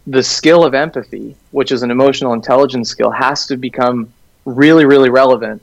the 0.06 0.22
skill 0.22 0.64
of 0.64 0.74
empathy, 0.74 1.36
which 1.50 1.72
is 1.72 1.82
an 1.82 1.90
emotional 1.90 2.32
intelligence 2.32 2.88
skill, 2.88 3.10
has 3.10 3.46
to 3.46 3.56
become 3.56 4.12
really, 4.44 4.84
really 4.84 5.10
relevant 5.10 5.62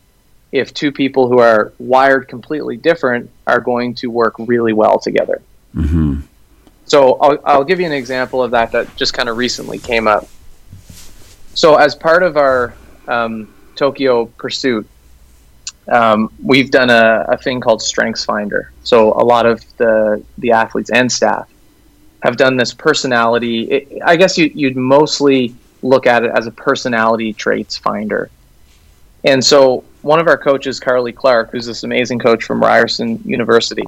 if 0.51 0.73
two 0.73 0.91
people 0.91 1.27
who 1.27 1.39
are 1.39 1.73
wired 1.79 2.27
completely 2.27 2.77
different 2.77 3.29
are 3.47 3.59
going 3.59 3.95
to 3.95 4.07
work 4.07 4.35
really 4.37 4.73
well 4.73 4.99
together. 4.99 5.41
Mm-hmm. 5.75 6.19
So 6.93 7.17
I'll, 7.19 7.39
I'll 7.43 7.63
give 7.63 7.79
you 7.79 7.87
an 7.87 7.91
example 7.91 8.43
of 8.43 8.51
that 8.51 8.71
that 8.73 8.95
just 8.97 9.15
kind 9.15 9.27
of 9.27 9.35
recently 9.35 9.79
came 9.79 10.07
up. 10.07 10.27
So 11.55 11.75
as 11.75 11.95
part 11.95 12.21
of 12.21 12.37
our 12.37 12.75
um, 13.07 13.51
Tokyo 13.75 14.25
pursuit, 14.25 14.87
um, 15.91 16.31
we've 16.39 16.69
done 16.69 16.91
a, 16.91 17.25
a, 17.29 17.37
thing 17.39 17.61
called 17.61 17.81
Strengths 17.81 18.25
Finder. 18.25 18.71
So 18.83 19.11
a 19.13 19.25
lot 19.25 19.47
of 19.47 19.65
the 19.77 20.23
the 20.37 20.51
athletes 20.51 20.91
and 20.91 21.11
staff 21.11 21.49
have 22.21 22.37
done 22.37 22.57
this 22.57 22.75
personality. 22.75 23.63
It, 23.63 24.01
I 24.05 24.15
guess 24.15 24.37
you, 24.37 24.51
you'd 24.53 24.77
mostly 24.77 25.55
look 25.81 26.05
at 26.05 26.23
it 26.23 26.31
as 26.35 26.45
a 26.45 26.51
personality 26.51 27.33
traits 27.33 27.75
finder. 27.75 28.29
And 29.23 29.43
so 29.43 29.83
one 30.03 30.19
of 30.19 30.27
our 30.27 30.37
coaches, 30.37 30.79
Carly 30.79 31.11
Clarke, 31.11 31.49
who's 31.49 31.65
this 31.65 31.81
amazing 31.81 32.19
coach 32.19 32.43
from 32.43 32.61
Ryerson 32.61 33.19
University, 33.25 33.85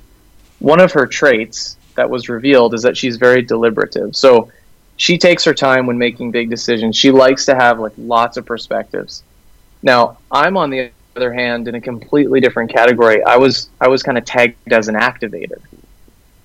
one 0.58 0.80
of 0.82 0.92
her 0.94 1.06
traits 1.06 1.78
that 1.96 2.10
was 2.10 2.30
revealed 2.30 2.74
is 2.74 2.82
that 2.84 2.96
she's 2.96 3.18
very 3.18 3.42
deliberative. 3.42 4.16
So 4.16 4.52
she 4.98 5.18
takes 5.18 5.44
her 5.44 5.54
time 5.54 5.86
when 5.86 5.98
making 5.98 6.32
big 6.32 6.50
decisions. 6.50 6.96
She 6.96 7.12
likes 7.12 7.46
to 7.46 7.56
have 7.56 7.80
like 7.80 7.94
lots 7.98 8.38
of 8.38 8.46
perspectives. 8.46 9.24
Now, 9.82 10.18
I'm 10.32 10.58
on 10.58 10.70
the 10.70 10.92
other 11.16 11.34
hand 11.34 11.68
in 11.68 11.76
a 11.76 11.82
completely 11.82 12.40
different 12.40 12.72
category. 12.72 13.24
I 13.24 13.38
was 13.38 13.70
I 13.80 13.88
was 13.88 14.04
kind 14.04 14.18
of 14.18 14.26
tagged 14.26 14.72
as 14.72 14.88
an 14.88 14.96
activator. 14.96 15.62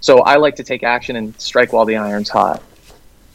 So 0.00 0.20
I 0.20 0.36
like 0.36 0.56
to 0.56 0.64
take 0.64 0.82
action 0.82 1.16
and 1.16 1.38
strike 1.40 1.72
while 1.72 1.84
the 1.84 1.96
iron's 1.96 2.28
hot. 2.28 2.62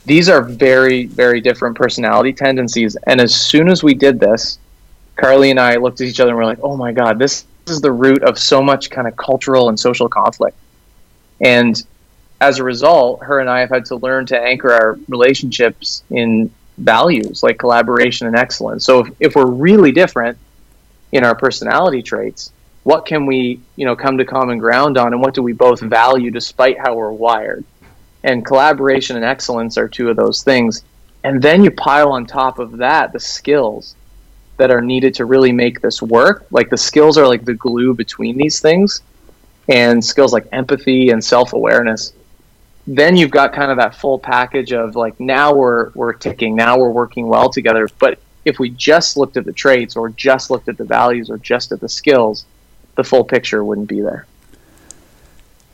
These 0.05 0.29
are 0.29 0.41
very 0.41 1.05
very 1.05 1.41
different 1.41 1.75
personality 1.75 2.33
tendencies 2.33 2.95
and 3.07 3.19
as 3.19 3.35
soon 3.35 3.69
as 3.69 3.83
we 3.83 3.93
did 3.93 4.19
this, 4.19 4.59
Carly 5.15 5.49
and 5.49 5.59
I 5.59 5.75
looked 5.75 6.01
at 6.01 6.07
each 6.07 6.19
other 6.19 6.31
and 6.31 6.37
we're 6.37 6.45
like, 6.45 6.59
oh 6.61 6.77
my 6.77 6.91
God, 6.91 7.19
this 7.19 7.45
is 7.67 7.81
the 7.81 7.91
root 7.91 8.23
of 8.23 8.37
so 8.37 8.61
much 8.61 8.89
kind 8.89 9.07
of 9.07 9.15
cultural 9.15 9.69
and 9.69 9.79
social 9.79 10.07
conflict. 10.07 10.57
And 11.41 11.81
as 12.45 12.59
a 12.59 12.63
result, 12.63 13.23
her 13.23 13.39
and 13.39 13.49
I 13.49 13.59
have 13.59 13.69
had 13.69 13.85
to 13.85 13.95
learn 13.95 14.25
to 14.27 14.39
anchor 14.39 14.71
our 14.71 14.99
relationships 15.07 16.03
in 16.09 16.51
values 16.77 17.41
like 17.41 17.57
collaboration 17.57 18.27
and 18.27 18.35
excellence. 18.35 18.85
So 18.85 18.99
if, 18.99 19.13
if 19.19 19.35
we're 19.35 19.45
really 19.45 19.91
different 19.91 20.37
in 21.11 21.23
our 21.23 21.35
personality 21.35 22.01
traits, 22.01 22.51
what 22.83 23.05
can 23.05 23.25
we, 23.25 23.59
you 23.77 23.85
know, 23.85 23.95
come 23.95 24.17
to 24.19 24.25
common 24.25 24.59
ground 24.59 24.97
on 24.97 25.13
and 25.13 25.21
what 25.21 25.33
do 25.33 25.41
we 25.41 25.53
both 25.53 25.79
value 25.79 26.29
despite 26.29 26.77
how 26.77 26.93
we're 26.95 27.11
wired? 27.11 27.63
And 28.23 28.45
collaboration 28.45 29.15
and 29.15 29.25
excellence 29.25 29.77
are 29.77 29.87
two 29.87 30.09
of 30.09 30.15
those 30.15 30.43
things. 30.43 30.83
And 31.23 31.41
then 31.41 31.63
you 31.63 31.71
pile 31.71 32.11
on 32.11 32.25
top 32.25 32.59
of 32.59 32.77
that 32.77 33.11
the 33.11 33.19
skills 33.19 33.95
that 34.57 34.71
are 34.71 34.81
needed 34.81 35.15
to 35.15 35.25
really 35.25 35.51
make 35.51 35.81
this 35.81 36.01
work. 36.01 36.45
Like 36.51 36.69
the 36.69 36.77
skills 36.77 37.17
are 37.17 37.27
like 37.27 37.43
the 37.43 37.55
glue 37.55 37.93
between 37.93 38.37
these 38.37 38.59
things, 38.59 39.01
and 39.67 40.03
skills 40.03 40.31
like 40.33 40.47
empathy 40.51 41.09
and 41.09 41.23
self 41.23 41.53
awareness. 41.53 42.13
Then 42.87 43.17
you've 43.17 43.31
got 43.31 43.53
kind 43.53 43.71
of 43.71 43.77
that 43.77 43.95
full 43.95 44.19
package 44.19 44.71
of 44.71 44.95
like 44.95 45.19
now 45.19 45.53
we're 45.53 45.89
we're 45.95 46.13
ticking, 46.13 46.55
now 46.55 46.77
we're 46.77 46.91
working 46.91 47.27
well 47.27 47.49
together. 47.49 47.89
But 47.99 48.19
if 48.45 48.59
we 48.59 48.69
just 48.69 49.17
looked 49.17 49.37
at 49.37 49.45
the 49.45 49.53
traits 49.53 49.95
or 49.95 50.09
just 50.09 50.51
looked 50.51 50.69
at 50.69 50.77
the 50.77 50.83
values 50.83 51.29
or 51.29 51.37
just 51.39 51.71
at 51.71 51.79
the 51.79 51.89
skills, 51.89 52.45
the 52.95 53.03
full 53.03 53.23
picture 53.23 53.63
wouldn't 53.63 53.89
be 53.89 54.01
there. 54.01 54.27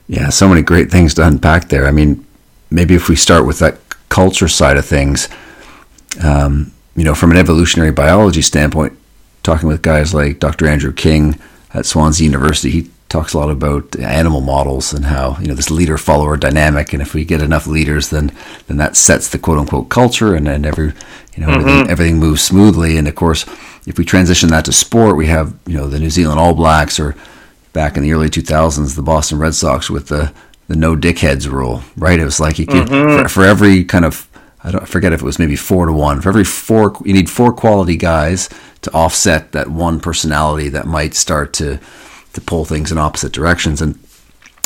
Yeah, 0.07 0.29
so 0.29 0.47
many 0.47 0.61
great 0.61 0.89
things 0.89 1.13
to 1.15 1.27
unpack 1.27 1.69
there. 1.69 1.85
I 1.85 1.91
mean, 1.91 2.25
maybe 2.69 2.95
if 2.95 3.09
we 3.09 3.15
start 3.15 3.45
with 3.45 3.59
that 3.59 3.77
culture 4.09 4.47
side 4.47 4.77
of 4.77 4.85
things, 4.85 5.29
um, 6.23 6.71
you 6.95 7.03
know, 7.03 7.15
from 7.15 7.31
an 7.31 7.37
evolutionary 7.37 7.91
biology 7.91 8.41
standpoint, 8.41 8.97
talking 9.43 9.67
with 9.67 9.81
guys 9.81 10.13
like 10.13 10.39
Dr. 10.39 10.67
Andrew 10.67 10.93
King 10.93 11.39
at 11.73 11.85
Swansea 11.85 12.25
University, 12.25 12.71
he 12.71 12.89
talks 13.11 13.33
a 13.33 13.37
lot 13.37 13.49
about 13.49 13.93
animal 13.99 14.39
models 14.39 14.93
and 14.93 15.03
how 15.05 15.37
you 15.41 15.47
know 15.47 15.53
this 15.53 15.69
leader 15.69 15.97
follower 15.97 16.37
dynamic 16.37 16.93
and 16.93 17.01
if 17.01 17.13
we 17.13 17.25
get 17.25 17.41
enough 17.41 17.67
leaders 17.67 18.09
then 18.09 18.31
then 18.67 18.77
that 18.77 18.95
sets 18.95 19.27
the 19.27 19.37
quote 19.37 19.57
unquote 19.57 19.89
culture 19.89 20.33
and 20.33 20.47
then 20.47 20.63
every 20.63 20.93
you 21.35 21.43
know 21.43 21.47
mm-hmm. 21.47 21.59
everything, 21.59 21.89
everything, 21.89 22.19
moves 22.19 22.41
smoothly 22.41 22.97
and 22.97 23.09
of 23.09 23.15
course 23.15 23.45
if 23.85 23.97
we 23.97 24.05
transition 24.05 24.49
that 24.49 24.63
to 24.63 24.71
sport 24.71 25.17
we 25.17 25.27
have 25.27 25.53
you 25.67 25.75
know 25.75 25.87
the 25.87 25.99
New 25.99 26.09
Zealand 26.09 26.39
All 26.39 26.53
Blacks 26.53 26.99
or 26.99 27.13
back 27.73 27.97
in 27.97 28.03
the 28.03 28.13
early 28.13 28.29
2000s 28.29 28.95
the 28.95 29.01
Boston 29.01 29.39
Red 29.39 29.55
Sox 29.55 29.89
with 29.89 30.07
the 30.07 30.31
the 30.69 30.77
no 30.77 30.95
dickheads 30.95 31.51
rule 31.51 31.83
right 31.97 32.17
it 32.17 32.23
was 32.23 32.39
like 32.39 32.57
you 32.57 32.65
could 32.65 32.87
mm-hmm. 32.87 33.23
for, 33.23 33.29
for 33.29 33.43
every 33.43 33.83
kind 33.83 34.05
of 34.05 34.29
I 34.63 34.71
don't 34.71 34.83
I 34.83 34.85
forget 34.85 35.11
if 35.11 35.21
it 35.21 35.25
was 35.25 35.39
maybe 35.39 35.55
four 35.55 35.87
to 35.87 35.91
one. 35.91 36.21
For 36.21 36.29
every 36.29 36.43
four, 36.43 36.95
you 37.03 37.13
need 37.13 37.31
four 37.31 37.51
quality 37.51 37.97
guys 37.97 38.47
to 38.83 38.93
offset 38.93 39.53
that 39.53 39.67
one 39.69 39.99
personality 39.99 40.69
that 40.69 40.85
might 40.85 41.15
start 41.15 41.51
to 41.53 41.79
to 42.33 42.41
pull 42.41 42.65
things 42.65 42.91
in 42.91 42.97
opposite 42.97 43.31
directions. 43.31 43.81
And 43.81 43.99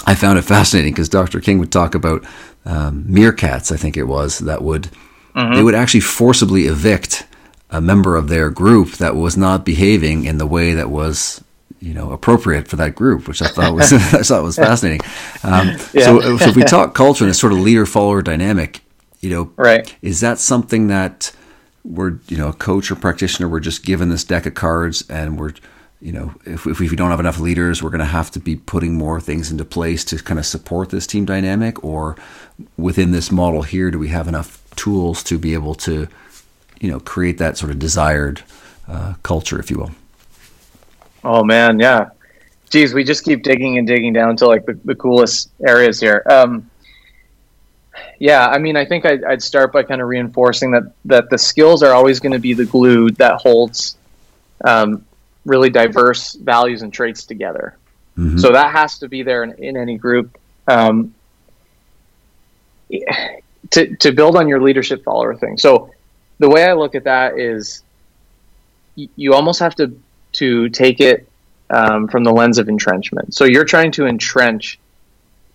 I 0.05 0.15
found 0.15 0.37
it 0.37 0.43
fascinating 0.43 0.93
because 0.93 1.09
Dr. 1.09 1.39
King 1.39 1.59
would 1.59 1.71
talk 1.71 1.95
about 1.95 2.23
um, 2.65 3.05
meerkats. 3.05 3.71
I 3.71 3.77
think 3.77 3.97
it 3.97 4.03
was 4.03 4.39
that 4.39 4.61
would 4.61 4.89
mm-hmm. 5.35 5.53
they 5.53 5.63
would 5.63 5.75
actually 5.75 6.01
forcibly 6.01 6.65
evict 6.65 7.25
a 7.69 7.81
member 7.81 8.15
of 8.15 8.29
their 8.29 8.49
group 8.49 8.93
that 8.93 9.15
was 9.15 9.35
not 9.35 9.65
behaving 9.65 10.25
in 10.25 10.37
the 10.37 10.45
way 10.45 10.73
that 10.73 10.89
was 10.89 11.43
you 11.79 11.93
know 11.93 12.11
appropriate 12.11 12.67
for 12.67 12.75
that 12.75 12.95
group, 12.95 13.27
which 13.27 13.41
I 13.41 13.47
thought 13.47 13.73
was 13.73 13.93
I 14.13 14.21
thought 14.21 14.43
was 14.43 14.55
fascinating. 14.55 15.01
Um, 15.43 15.69
yeah. 15.93 16.05
so, 16.05 16.37
so 16.37 16.49
if 16.49 16.55
we 16.55 16.63
talk 16.63 16.93
culture 16.93 17.23
and 17.23 17.29
this 17.29 17.39
sort 17.39 17.53
of 17.53 17.59
leader 17.59 17.85
follower 17.85 18.21
dynamic, 18.21 18.81
you 19.21 19.29
know, 19.29 19.51
right? 19.57 19.95
Is 20.01 20.21
that 20.21 20.39
something 20.39 20.87
that 20.87 21.31
we're, 21.85 22.19
you 22.27 22.37
know, 22.37 22.49
a 22.49 22.53
coach 22.53 22.91
or 22.91 22.95
practitioner, 22.95 23.47
we're 23.47 23.59
just 23.59 23.85
given 23.85 24.09
this 24.09 24.23
deck 24.23 24.45
of 24.45 24.55
cards 24.55 25.03
and 25.09 25.39
we're, 25.39 25.53
you 26.01 26.11
know, 26.11 26.35
if, 26.45 26.67
if 26.67 26.79
we 26.79 26.95
don't 26.95 27.09
have 27.09 27.19
enough 27.19 27.39
leaders, 27.39 27.81
we're 27.81 27.89
going 27.89 27.99
to 27.99 28.05
have 28.05 28.29
to 28.31 28.39
be 28.39 28.55
putting 28.55 28.95
more 28.95 29.19
things 29.21 29.51
into 29.51 29.65
place 29.65 30.03
to 30.05 30.17
kind 30.17 30.39
of 30.39 30.45
support 30.45 30.89
this 30.89 31.07
team 31.07 31.25
dynamic? 31.25 31.83
Or 31.83 32.15
within 32.77 33.11
this 33.11 33.31
model 33.31 33.63
here, 33.63 33.91
do 33.91 33.99
we 33.99 34.09
have 34.09 34.27
enough 34.27 34.61
tools 34.75 35.23
to 35.23 35.39
be 35.39 35.53
able 35.53 35.75
to, 35.75 36.07
you 36.79 36.91
know, 36.91 36.99
create 36.99 37.37
that 37.37 37.57
sort 37.57 37.71
of 37.71 37.79
desired 37.79 38.43
uh, 38.87 39.15
culture, 39.23 39.59
if 39.59 39.71
you 39.71 39.77
will? 39.77 39.91
Oh, 41.23 41.43
man. 41.43 41.79
Yeah. 41.79 42.09
Geez, 42.69 42.93
we 42.93 43.03
just 43.03 43.23
keep 43.23 43.41
digging 43.41 43.77
and 43.77 43.87
digging 43.87 44.13
down 44.13 44.35
to 44.37 44.47
like 44.47 44.65
the, 44.65 44.77
the 44.85 44.95
coolest 44.95 45.49
areas 45.65 45.99
here. 45.99 46.23
Um, 46.29 46.69
yeah, 48.19 48.47
I 48.47 48.57
mean, 48.57 48.75
I 48.75 48.85
think 48.85 49.05
I'd, 49.05 49.23
I'd 49.23 49.41
start 49.41 49.71
by 49.71 49.83
kind 49.83 50.01
of 50.01 50.07
reinforcing 50.07 50.71
that 50.71 50.83
that 51.05 51.29
the 51.29 51.37
skills 51.37 51.83
are 51.83 51.93
always 51.93 52.19
going 52.19 52.31
to 52.33 52.39
be 52.39 52.53
the 52.53 52.65
glue 52.65 53.09
that 53.11 53.35
holds 53.41 53.97
um, 54.63 55.05
really 55.45 55.69
diverse 55.69 56.33
values 56.33 56.81
and 56.81 56.91
traits 56.93 57.25
together. 57.25 57.77
Mm-hmm. 58.17 58.37
So 58.39 58.51
that 58.51 58.71
has 58.71 58.99
to 58.99 59.07
be 59.07 59.23
there 59.23 59.43
in, 59.43 59.51
in 59.63 59.77
any 59.77 59.97
group. 59.97 60.37
Um, 60.67 61.13
to 63.71 63.95
to 63.97 64.11
build 64.11 64.35
on 64.35 64.47
your 64.47 64.61
leadership 64.61 65.03
follower 65.03 65.35
thing. 65.35 65.57
So 65.57 65.91
the 66.39 66.49
way 66.49 66.63
I 66.65 66.73
look 66.73 66.95
at 66.95 67.05
that 67.05 67.37
is 67.39 67.83
y- 68.95 69.09
you 69.15 69.33
almost 69.33 69.59
have 69.59 69.75
to 69.75 69.99
to 70.33 70.69
take 70.69 70.99
it 70.99 71.27
um, 71.69 72.07
from 72.07 72.23
the 72.23 72.31
lens 72.31 72.57
of 72.57 72.69
entrenchment. 72.69 73.33
So 73.33 73.45
you're 73.45 73.65
trying 73.65 73.91
to 73.93 74.05
entrench 74.05 74.79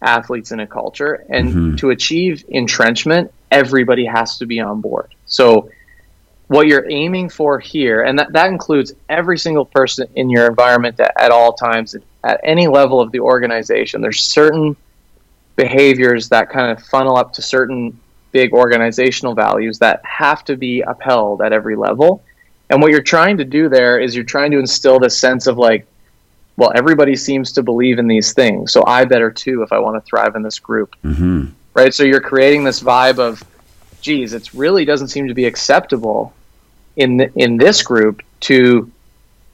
athletes 0.02 0.50
in 0.50 0.61
a 0.61 0.66
culture, 0.66 1.25
and 1.28 1.52
Mhm. 1.54 1.78
to 1.78 1.90
achieve 1.90 2.44
entrenchment, 2.49 3.32
everybody 3.50 4.06
has 4.06 4.38
to 4.38 4.47
be 4.47 4.59
on 4.59 4.80
board. 4.80 5.14
So 5.26 5.70
what 6.50 6.66
you're 6.66 6.90
aiming 6.90 7.28
for 7.28 7.61
here, 7.61 8.02
and 8.02 8.19
that, 8.19 8.33
that 8.33 8.49
includes 8.49 8.92
every 9.09 9.38
single 9.38 9.64
person 9.64 10.09
in 10.16 10.28
your 10.28 10.49
environment 10.49 10.99
at, 10.99 11.12
at 11.16 11.30
all 11.30 11.52
times, 11.52 11.95
at 12.25 12.40
any 12.42 12.66
level 12.66 13.00
of 13.00 13.12
the 13.12 13.21
organization. 13.21 14.00
There's 14.00 14.21
certain 14.21 14.75
behaviors 15.54 16.28
that 16.30 16.50
kind 16.50 16.73
of 16.73 16.85
funnel 16.87 17.16
up 17.16 17.33
to 17.35 17.40
certain 17.40 17.97
big 18.33 18.52
organizational 18.52 19.33
values 19.33 19.78
that 19.78 20.04
have 20.04 20.45
to 20.47 20.57
be 20.57 20.80
upheld 20.80 21.40
at 21.40 21.52
every 21.52 21.76
level. 21.76 22.25
And 22.69 22.83
what 22.83 22.90
you're 22.90 23.00
trying 23.00 23.37
to 23.37 23.45
do 23.45 23.69
there 23.69 24.00
is 24.00 24.16
you're 24.16 24.25
trying 24.25 24.50
to 24.50 24.59
instill 24.59 24.99
this 24.99 25.16
sense 25.16 25.47
of 25.47 25.57
like, 25.57 25.87
well, 26.57 26.73
everybody 26.75 27.14
seems 27.14 27.52
to 27.52 27.62
believe 27.62 28.00
in 28.00 28.09
these 28.09 28.33
things, 28.33 28.73
so 28.73 28.85
I 28.88 29.04
better 29.04 29.30
too 29.30 29.62
if 29.62 29.73
I 29.73 29.78
want 29.78 30.02
to 30.02 30.09
thrive 30.09 30.35
in 30.35 30.42
this 30.42 30.59
group, 30.59 30.97
Mm-hmm. 31.04 31.45
right? 31.75 31.95
So 31.95 32.02
you're 32.02 32.21
creating 32.21 32.64
this 32.64 32.83
vibe 32.83 33.21
of, 33.21 33.45
geez, 34.00 34.33
it 34.33 34.52
really 34.52 34.85
doesn't 34.85 35.09
seem 35.09 35.28
to 35.28 35.35
be 35.35 35.45
acceptable 35.45 36.35
in 36.97 37.20
in 37.37 37.56
this 37.56 37.82
group 37.82 38.23
to 38.40 38.90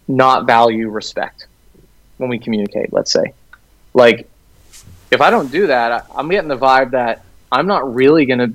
not 0.09 0.47
value 0.47 0.89
respect 0.89 1.47
when 2.19 2.31
we 2.31 2.39
communicate. 2.39 2.93
Let's 2.93 3.11
say, 3.13 3.35
like, 3.95 4.29
if 5.11 5.21
I 5.21 5.31
don't 5.31 5.51
do 5.51 5.67
that, 5.69 5.93
I, 5.93 6.03
I'm 6.15 6.29
getting 6.29 6.49
the 6.49 6.59
vibe 6.59 6.93
that 6.93 7.25
I'm 7.51 7.67
not 7.67 7.95
really 7.95 8.27
going 8.27 8.39
to 8.39 8.55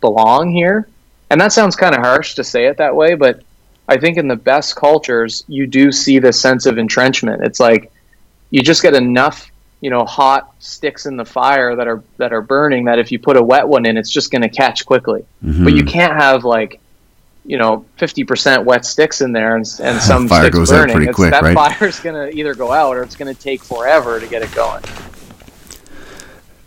belong 0.00 0.50
here, 0.50 0.88
and 1.30 1.40
that 1.40 1.52
sounds 1.52 1.76
kind 1.76 1.94
of 1.94 2.00
harsh 2.02 2.34
to 2.34 2.44
say 2.44 2.66
it 2.66 2.76
that 2.78 2.94
way, 2.94 3.14
but 3.14 3.42
I 3.88 3.96
think 3.98 4.16
in 4.16 4.28
the 4.28 4.36
best 4.36 4.74
cultures, 4.76 5.44
you 5.48 5.66
do 5.66 5.92
see 5.92 6.18
this 6.18 6.40
sense 6.40 6.66
of 6.66 6.78
entrenchment. 6.78 7.42
It's 7.44 7.60
like 7.60 7.92
you 8.50 8.62
just 8.62 8.82
get 8.82 8.94
enough, 8.94 9.50
you 9.80 9.90
know, 9.90 10.04
hot 10.04 10.54
sticks 10.58 11.06
in 11.06 11.16
the 11.16 11.24
fire 11.24 11.76
that 11.76 11.86
are 11.86 12.02
that 12.16 12.32
are 12.32 12.42
burning 12.42 12.86
that 12.86 12.98
if 12.98 13.12
you 13.12 13.18
put 13.18 13.36
a 13.36 13.42
wet 13.42 13.66
one 13.68 13.86
in, 13.86 13.96
it's 13.96 14.10
just 14.10 14.30
going 14.30 14.42
to 14.42 14.48
catch 14.48 14.84
quickly. 14.86 15.24
Mm-hmm. 15.44 15.64
But 15.64 15.74
you 15.74 15.84
can't 15.84 16.14
have 16.14 16.44
like, 16.44 16.80
you 17.46 17.58
know, 17.58 17.84
fifty 17.96 18.24
percent 18.24 18.64
wet 18.64 18.84
sticks 18.84 19.20
in 19.20 19.32
there 19.32 19.56
and, 19.56 19.64
and 19.80 20.00
some 20.00 20.28
Fire 20.28 20.42
sticks 20.42 20.56
goes 20.56 20.72
out 20.72 20.82
burning. 20.82 20.96
pretty 20.96 21.12
quick, 21.12 21.30
that 21.30 21.42
right? 21.42 21.54
fire's 21.54 22.00
going 22.00 22.14
to 22.14 22.36
either 22.36 22.54
go 22.54 22.72
out 22.72 22.96
or 22.96 23.02
it's 23.02 23.16
going 23.16 23.32
to 23.32 23.40
take 23.40 23.62
forever 23.62 24.20
to 24.20 24.26
get 24.26 24.42
it 24.42 24.52
going. 24.54 24.82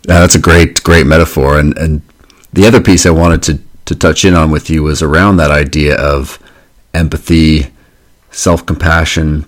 Yeah, 0.06 0.20
that's 0.20 0.34
a 0.34 0.40
great, 0.40 0.82
great 0.82 1.06
metaphor. 1.06 1.58
And 1.58 1.76
and 1.76 2.02
the 2.52 2.66
other 2.66 2.80
piece 2.80 3.06
I 3.06 3.10
wanted 3.10 3.42
to 3.44 3.60
to 3.86 3.94
touch 3.94 4.24
in 4.24 4.34
on 4.34 4.50
with 4.50 4.70
you 4.70 4.82
was 4.82 5.02
around 5.02 5.36
that 5.36 5.50
idea 5.50 5.96
of 5.96 6.38
empathy, 6.94 7.72
self 8.30 8.64
compassion. 8.64 9.46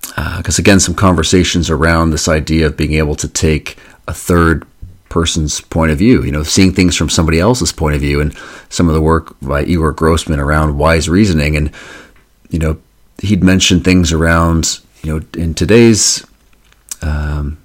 Because 0.00 0.58
uh, 0.58 0.62
again, 0.62 0.80
some 0.80 0.94
conversations 0.94 1.70
around 1.70 2.10
this 2.10 2.28
idea 2.28 2.66
of 2.66 2.76
being 2.76 2.94
able 2.94 3.14
to 3.14 3.28
take 3.28 3.78
a 4.08 4.12
third 4.12 4.66
person's 5.10 5.60
point 5.60 5.92
of 5.92 5.98
view, 5.98 6.22
you 6.22 6.32
know, 6.32 6.42
seeing 6.42 6.72
things 6.72 6.96
from 6.96 7.10
somebody 7.10 7.38
else's 7.38 7.72
point 7.72 7.94
of 7.94 8.00
view, 8.00 8.20
and 8.20 8.34
some 8.70 8.88
of 8.88 8.94
the 8.94 9.00
work 9.02 9.36
by 9.42 9.62
Igor 9.64 9.92
Grossmann 9.92 10.40
around 10.40 10.78
wise 10.78 11.08
reasoning, 11.08 11.56
and 11.56 11.70
you 12.48 12.58
know, 12.58 12.78
he'd 13.20 13.44
mentioned 13.44 13.84
things 13.84 14.12
around, 14.12 14.80
you 15.02 15.12
know, 15.12 15.26
in 15.34 15.52
today's 15.52 16.26
um, 17.02 17.58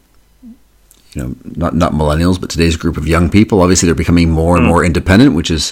you 1.15 1.23
know 1.23 1.35
not 1.43 1.73
not 1.73 1.93
millennials 1.93 2.39
but 2.39 2.49
today's 2.49 2.75
group 2.75 2.97
of 2.97 3.07
young 3.07 3.29
people. 3.29 3.61
Obviously 3.61 3.87
they're 3.87 3.95
becoming 3.95 4.29
more 4.29 4.57
and 4.57 4.65
more 4.65 4.83
independent 4.83 5.33
which 5.33 5.49
is 5.49 5.71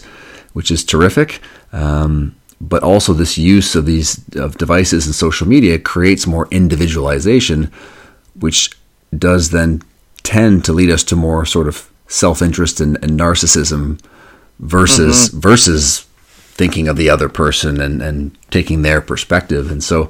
which 0.54 0.72
is 0.72 0.84
terrific. 0.84 1.42
Um, 1.72 2.36
but 2.62 2.82
also 2.82 3.12
this 3.12 3.38
use 3.38 3.76
of 3.76 3.86
these 3.86 4.22
of 4.36 4.58
devices 4.58 5.06
and 5.06 5.14
social 5.14 5.48
media 5.48 5.78
creates 5.78 6.26
more 6.26 6.48
individualization 6.50 7.72
which 8.40 8.72
does 9.18 9.50
then 9.50 9.82
tend 10.24 10.66
to 10.66 10.74
lead 10.74 10.90
us 10.90 11.04
to 11.06 11.16
more 11.16 11.46
sort 11.46 11.68
of 11.68 11.90
self-interest 12.08 12.80
and, 12.80 12.98
and 13.04 13.20
narcissism 13.20 14.00
versus 14.60 15.30
mm-hmm. 15.30 15.40
versus 15.40 16.08
thinking 16.56 16.88
of 16.88 16.98
the 16.98 17.10
other 17.10 17.30
person 17.30 17.82
and, 17.82 18.02
and 18.02 18.38
taking 18.52 18.84
their 18.84 19.02
perspective. 19.02 19.72
And 19.72 19.84
so 19.84 20.10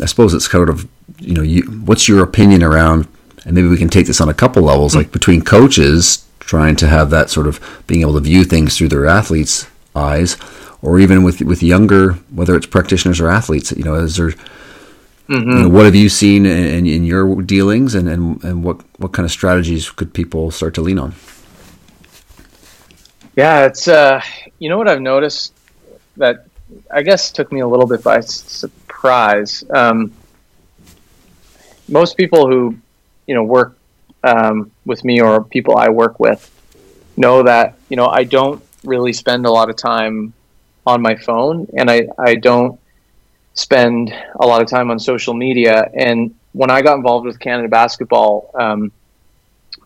I 0.00 0.06
suppose 0.06 0.32
it's 0.32 0.48
kind 0.48 0.68
of 0.68 0.88
you 1.18 1.34
know 1.34 1.42
you, 1.42 1.62
what's 1.62 2.08
your 2.08 2.22
opinion 2.22 2.62
around 2.62 3.08
and 3.44 3.54
maybe 3.54 3.68
we 3.68 3.76
can 3.76 3.88
take 3.88 4.06
this 4.06 4.20
on 4.20 4.28
a 4.28 4.34
couple 4.34 4.62
levels 4.62 4.92
mm. 4.92 4.96
like 4.96 5.12
between 5.12 5.42
coaches 5.42 6.26
trying 6.40 6.76
to 6.76 6.86
have 6.86 7.10
that 7.10 7.30
sort 7.30 7.46
of 7.46 7.82
being 7.86 8.00
able 8.00 8.14
to 8.14 8.20
view 8.20 8.44
things 8.44 8.76
through 8.76 8.88
their 8.88 9.06
athletes 9.06 9.66
eyes 9.94 10.36
or 10.82 10.98
even 10.98 11.22
with 11.22 11.40
with 11.42 11.62
younger 11.62 12.12
whether 12.30 12.56
it's 12.56 12.66
practitioners 12.66 13.20
or 13.20 13.28
athletes 13.28 13.72
you 13.72 13.84
know 13.84 13.94
is 13.94 14.16
there 14.16 14.32
you 15.28 15.62
know, 15.62 15.68
what 15.68 15.84
have 15.84 15.94
you 15.94 16.08
seen 16.08 16.46
in, 16.46 16.66
in, 16.66 16.86
in 16.86 17.04
your 17.04 17.42
dealings 17.42 17.94
and, 17.94 18.08
and, 18.08 18.42
and 18.44 18.62
what, 18.62 18.80
what 18.98 19.12
kind 19.12 19.24
of 19.24 19.32
strategies 19.32 19.90
could 19.90 20.14
people 20.14 20.50
start 20.50 20.74
to 20.74 20.80
lean 20.80 20.98
on 20.98 21.14
Yeah, 23.34 23.66
it's 23.66 23.88
uh, 23.88 24.20
you 24.58 24.68
know 24.68 24.78
what 24.78 24.88
I've 24.88 25.00
noticed 25.00 25.52
that 26.16 26.46
I 26.90 27.02
guess 27.02 27.30
took 27.30 27.52
me 27.52 27.60
a 27.60 27.68
little 27.68 27.86
bit 27.86 28.02
by 28.02 28.20
surprise. 28.20 29.64
Um, 29.70 30.12
most 31.88 32.16
people 32.16 32.48
who 32.48 32.76
you 33.26 33.34
know 33.34 33.42
work 33.42 33.76
um, 34.24 34.70
with 34.84 35.04
me 35.04 35.20
or 35.20 35.44
people 35.44 35.76
I 35.76 35.88
work 35.88 36.18
with 36.18 36.50
know 37.16 37.42
that 37.42 37.74
you 37.88 37.96
know 37.96 38.06
I 38.06 38.24
don't 38.24 38.62
really 38.84 39.12
spend 39.12 39.46
a 39.46 39.50
lot 39.50 39.70
of 39.70 39.76
time 39.76 40.32
on 40.86 41.02
my 41.02 41.16
phone, 41.16 41.66
and 41.76 41.90
I 41.90 42.08
I 42.18 42.36
don't 42.36 42.80
spend 43.56 44.14
a 44.38 44.46
lot 44.46 44.62
of 44.62 44.68
time 44.68 44.90
on 44.92 44.98
social 45.00 45.34
media. 45.34 45.90
And 45.94 46.34
when 46.52 46.70
I 46.70 46.82
got 46.82 46.96
involved 46.96 47.26
with 47.26 47.40
Canada 47.40 47.68
basketball, 47.68 48.50
um, 48.54 48.92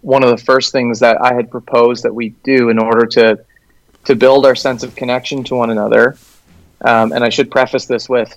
one 0.03 0.23
of 0.23 0.31
the 0.31 0.45
first 0.45 0.73
things 0.73 1.01
that 1.01 1.21
I 1.21 1.33
had 1.35 1.51
proposed 1.51 2.05
that 2.05 2.15
we 2.15 2.31
do 2.45 2.69
in 2.69 2.79
order 2.79 3.07
to 3.07 3.45
to 4.05 4.15
build 4.17 4.47
our 4.47 4.55
sense 4.55 4.83
of 4.83 4.95
connection 4.97 5.45
to 5.45 5.55
one 5.55 5.71
another. 5.71 6.17
Um, 6.81 7.13
and 7.13 7.23
I 7.23 7.29
should 7.29 7.51
preface 7.51 7.85
this 7.85 8.09
with, 8.09 8.31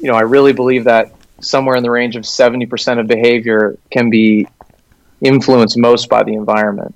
you 0.00 0.08
know, 0.10 0.14
I 0.14 0.22
really 0.22 0.54
believe 0.54 0.84
that 0.84 1.12
somewhere 1.40 1.76
in 1.76 1.82
the 1.82 1.90
range 1.90 2.16
of 2.16 2.24
seventy 2.24 2.66
percent 2.66 2.98
of 3.00 3.06
behavior 3.06 3.76
can 3.90 4.08
be 4.10 4.48
influenced 5.20 5.76
most 5.76 6.08
by 6.08 6.22
the 6.22 6.32
environment. 6.32 6.94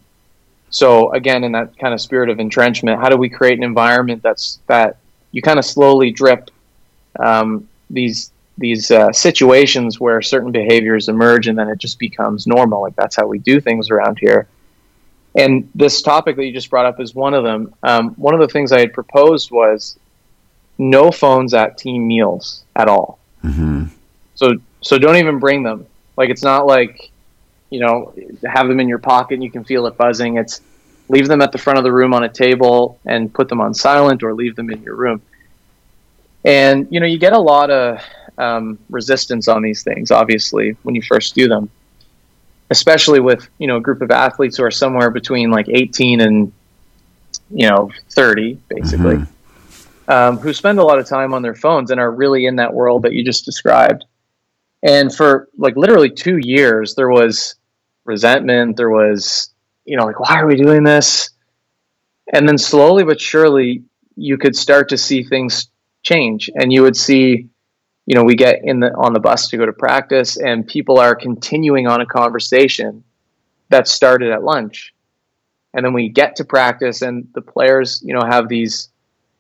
So 0.71 1.13
again, 1.13 1.45
in 1.45 1.53
that 1.53 1.79
kind 1.79 1.93
of 1.93 2.01
spirit 2.01 2.31
of 2.31 2.41
entrenchment, 2.41 2.99
how 2.99 3.11
do 3.11 3.19
we 3.19 3.29
create 3.29 3.59
an 3.59 3.65
environment 3.65 4.23
that's 4.23 4.59
that 4.69 4.97
you 5.33 5.43
kind 5.43 5.59
of 5.59 5.65
slowly 5.65 6.11
drip 6.11 6.51
um, 7.19 7.69
these 7.91 8.33
these 8.59 8.91
uh, 8.91 9.13
situations 9.13 9.99
where 9.99 10.21
certain 10.21 10.53
behaviors 10.53 11.09
emerge 11.09 11.49
and 11.49 11.59
then 11.59 11.69
it 11.69 11.79
just 11.79 11.99
becomes 11.99 12.47
normal. 12.47 12.83
Like 12.83 12.97
that's 12.97 13.17
how 13.17 13.27
we 13.27 13.39
do 13.39 13.61
things 13.61 13.91
around 13.91 14.19
here. 14.19 14.47
And 15.35 15.71
this 15.75 16.03
topic 16.03 16.37
that 16.37 16.45
you 16.45 16.53
just 16.53 16.69
brought 16.69 16.85
up 16.85 17.01
is 17.01 17.15
one 17.15 17.33
of 17.33 17.45
them. 17.45 17.75
Um, 17.83 18.11
one 18.15 18.35
of 18.35 18.41
the 18.41 18.49
things 18.49 18.71
I 18.71 18.81
had 18.81 18.93
proposed 18.93 19.51
was 19.51 19.99
no 20.77 21.11
phones 21.11 21.55
at 21.55 21.79
team 21.79 22.07
meals 22.07 22.65
at 22.77 22.89
all. 22.89 23.19
mm-hmm. 23.43 23.85
So 24.35 24.55
so 24.81 24.99
don't 24.99 25.17
even 25.17 25.39
bring 25.39 25.63
them. 25.63 25.87
Like 26.17 26.29
it's 26.31 26.43
not 26.43 26.67
like 26.67 27.11
you 27.71 27.81
know 27.81 28.15
have 28.45 28.69
them 28.69 28.81
in 28.81 28.89
your 28.89 28.99
pocket 28.99 29.35
and 29.35 29.43
you 29.43 29.51
can 29.51 29.65
feel 29.65 29.87
it 29.87 29.97
buzzing. 29.97 30.37
It's 30.37 30.61
leave 31.09 31.29
them 31.29 31.41
at 31.41 31.53
the 31.53 31.59
front 31.59 31.79
of 31.79 31.85
the 31.85 31.93
room 31.93 32.15
on 32.15 32.25
a 32.25 32.29
table 32.29 32.99
and 33.05 33.33
put 33.33 33.49
them 33.49 33.61
on 33.61 33.75
silent 33.75 34.23
or 34.23 34.35
leave 34.35 34.57
them 34.57 34.71
in 34.71 34.83
your 34.83 34.97
room. 34.97 35.23
And 36.45 36.89
you 36.91 37.01
know 37.01 37.07
you 37.07 37.19
get 37.19 37.33
a 37.33 37.41
lot 37.41 37.71
of 37.71 38.01
um, 38.39 38.79
resistance 38.91 39.49
on 39.49 39.63
these 39.63 39.83
things. 39.83 40.11
Obviously, 40.11 40.77
when 40.83 40.95
you 40.95 41.03
first 41.03 41.35
do 41.35 41.49
them, 41.49 41.71
especially 42.71 43.21
with 43.21 43.49
you 43.59 43.67
know 43.67 43.77
a 43.77 43.81
group 43.81 44.03
of 44.03 44.11
athletes 44.11 44.57
who 44.57 44.65
are 44.65 44.71
somewhere 44.71 45.11
between 45.11 45.51
like 45.51 45.69
18 45.69 46.21
and 46.21 46.53
you 47.51 47.69
know 47.69 47.91
30, 48.11 48.59
basically, 48.69 49.19
um, 50.09 50.39
who 50.39 50.53
spend 50.53 50.79
a 50.79 50.85
lot 50.85 50.99
of 50.99 51.07
time 51.07 51.35
on 51.35 51.43
their 51.43 51.55
phones 51.55 51.91
and 51.91 52.01
are 52.01 52.11
really 52.11 52.47
in 52.47 52.57
that 52.57 52.73
world 52.73 53.03
that 53.03 53.13
you 53.13 53.25
just 53.25 53.45
described. 53.45 54.05
And 54.83 55.15
for 55.15 55.49
like 55.57 55.77
literally 55.77 56.11
two 56.11 56.39
years, 56.39 56.95
there 56.95 57.09
was 57.09 57.55
resentment. 58.05 58.77
There 58.77 58.91
was, 58.91 59.51
you 59.85 59.97
know, 59.97 60.05
like, 60.05 60.19
why 60.19 60.41
are 60.41 60.47
we 60.47 60.57
doing 60.57 60.83
this? 60.83 61.31
And 62.33 62.49
then 62.49 62.59
slowly 62.59 63.05
but 63.05 63.21
surely, 63.21 63.85
you 64.17 64.39
could 64.39 64.57
start 64.57 64.89
to 64.91 64.99
see 64.99 65.23
things 65.23 65.69
change, 66.03 66.51
and 66.55 66.73
you 66.73 66.83
would 66.83 66.97
see, 66.97 67.49
you 68.07 68.15
know, 68.15 68.25
we 68.25 68.35
get 68.35 68.61
in 68.65 68.81
the 68.81 68.93
on 68.95 69.13
the 69.13 69.21
bus 69.21 69.49
to 69.49 69.57
go 69.57 69.67
to 69.67 69.73
practice, 69.73 70.37
and 70.37 70.67
people 70.67 70.99
are 70.99 71.15
continuing 71.15 71.87
on 71.87 72.01
a 72.01 72.07
conversation 72.07 73.05
that 73.71 73.89
started 73.89 74.31
at 74.31 74.43
lunch, 74.43 74.95
and 75.75 75.85
then 75.85 75.93
we 75.93 76.09
get 76.09 76.37
to 76.37 76.45
practice, 76.45 77.03
and 77.03 77.29
the 77.35 77.41
players, 77.41 78.03
you 78.05 78.15
know, 78.15 78.25
have 78.27 78.49
these 78.49 78.89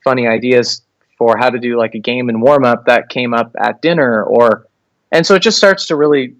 funny 0.04 0.26
ideas 0.26 0.82
for 1.18 1.36
how 1.36 1.50
to 1.50 1.58
do 1.58 1.78
like 1.78 1.94
a 1.94 1.98
game 1.98 2.28
and 2.28 2.42
warm 2.42 2.64
up 2.64 2.86
that 2.86 3.08
came 3.08 3.34
up 3.34 3.54
at 3.58 3.82
dinner, 3.82 4.22
or 4.24 4.66
and 5.10 5.26
so 5.26 5.34
it 5.34 5.42
just 5.42 5.58
starts 5.58 5.86
to 5.86 5.96
really, 5.96 6.34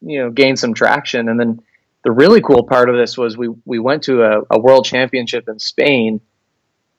you 0.00 0.18
know, 0.18 0.30
gain 0.30 0.56
some 0.56 0.74
traction, 0.74 1.28
and 1.28 1.38
then 1.40 1.60
the 2.04 2.12
really 2.12 2.40
cool 2.40 2.62
part 2.62 2.88
of 2.88 2.96
this 2.96 3.18
was 3.18 3.36
we 3.36 3.48
we 3.64 3.78
went 3.78 4.04
to 4.04 4.22
a, 4.22 4.42
a 4.50 4.58
world 4.58 4.84
championship 4.84 5.48
in 5.48 5.58
Spain, 5.58 6.20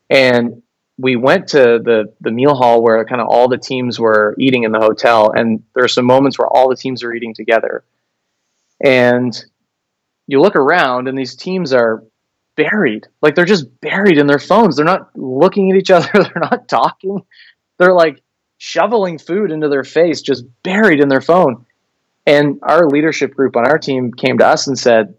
and 0.09 0.61
we 0.99 1.15
went 1.15 1.47
to 1.49 1.79
the 1.83 2.13
the 2.21 2.31
meal 2.31 2.55
hall 2.55 2.83
where 2.83 3.03
kind 3.05 3.21
of 3.21 3.27
all 3.27 3.47
the 3.47 3.57
teams 3.57 3.99
were 3.99 4.35
eating 4.37 4.63
in 4.63 4.71
the 4.71 4.79
hotel, 4.79 5.31
and 5.31 5.63
there 5.73 5.83
are 5.83 5.89
some 5.89 6.05
moments 6.05 6.37
where 6.37 6.47
all 6.47 6.69
the 6.69 6.75
teams 6.75 7.03
are 7.03 7.13
eating 7.13 7.33
together, 7.33 7.83
and 8.83 9.45
you 10.27 10.41
look 10.41 10.55
around, 10.55 11.07
and 11.07 11.17
these 11.17 11.35
teams 11.35 11.73
are 11.73 12.03
buried, 12.55 13.07
like 13.21 13.35
they're 13.35 13.45
just 13.45 13.79
buried 13.79 14.17
in 14.17 14.27
their 14.27 14.39
phones. 14.39 14.75
They're 14.75 14.85
not 14.85 15.09
looking 15.17 15.71
at 15.71 15.77
each 15.77 15.91
other. 15.91 16.09
They're 16.13 16.33
not 16.35 16.67
talking. 16.67 17.21
They're 17.77 17.93
like 17.93 18.21
shoveling 18.57 19.17
food 19.17 19.51
into 19.51 19.69
their 19.69 19.85
face, 19.85 20.21
just 20.21 20.43
buried 20.63 20.99
in 20.99 21.07
their 21.07 21.21
phone. 21.21 21.65
And 22.25 22.59
our 22.61 22.87
leadership 22.87 23.33
group 23.33 23.55
on 23.55 23.65
our 23.65 23.79
team 23.79 24.11
came 24.13 24.37
to 24.37 24.45
us 24.45 24.67
and 24.67 24.77
said, 24.77 25.15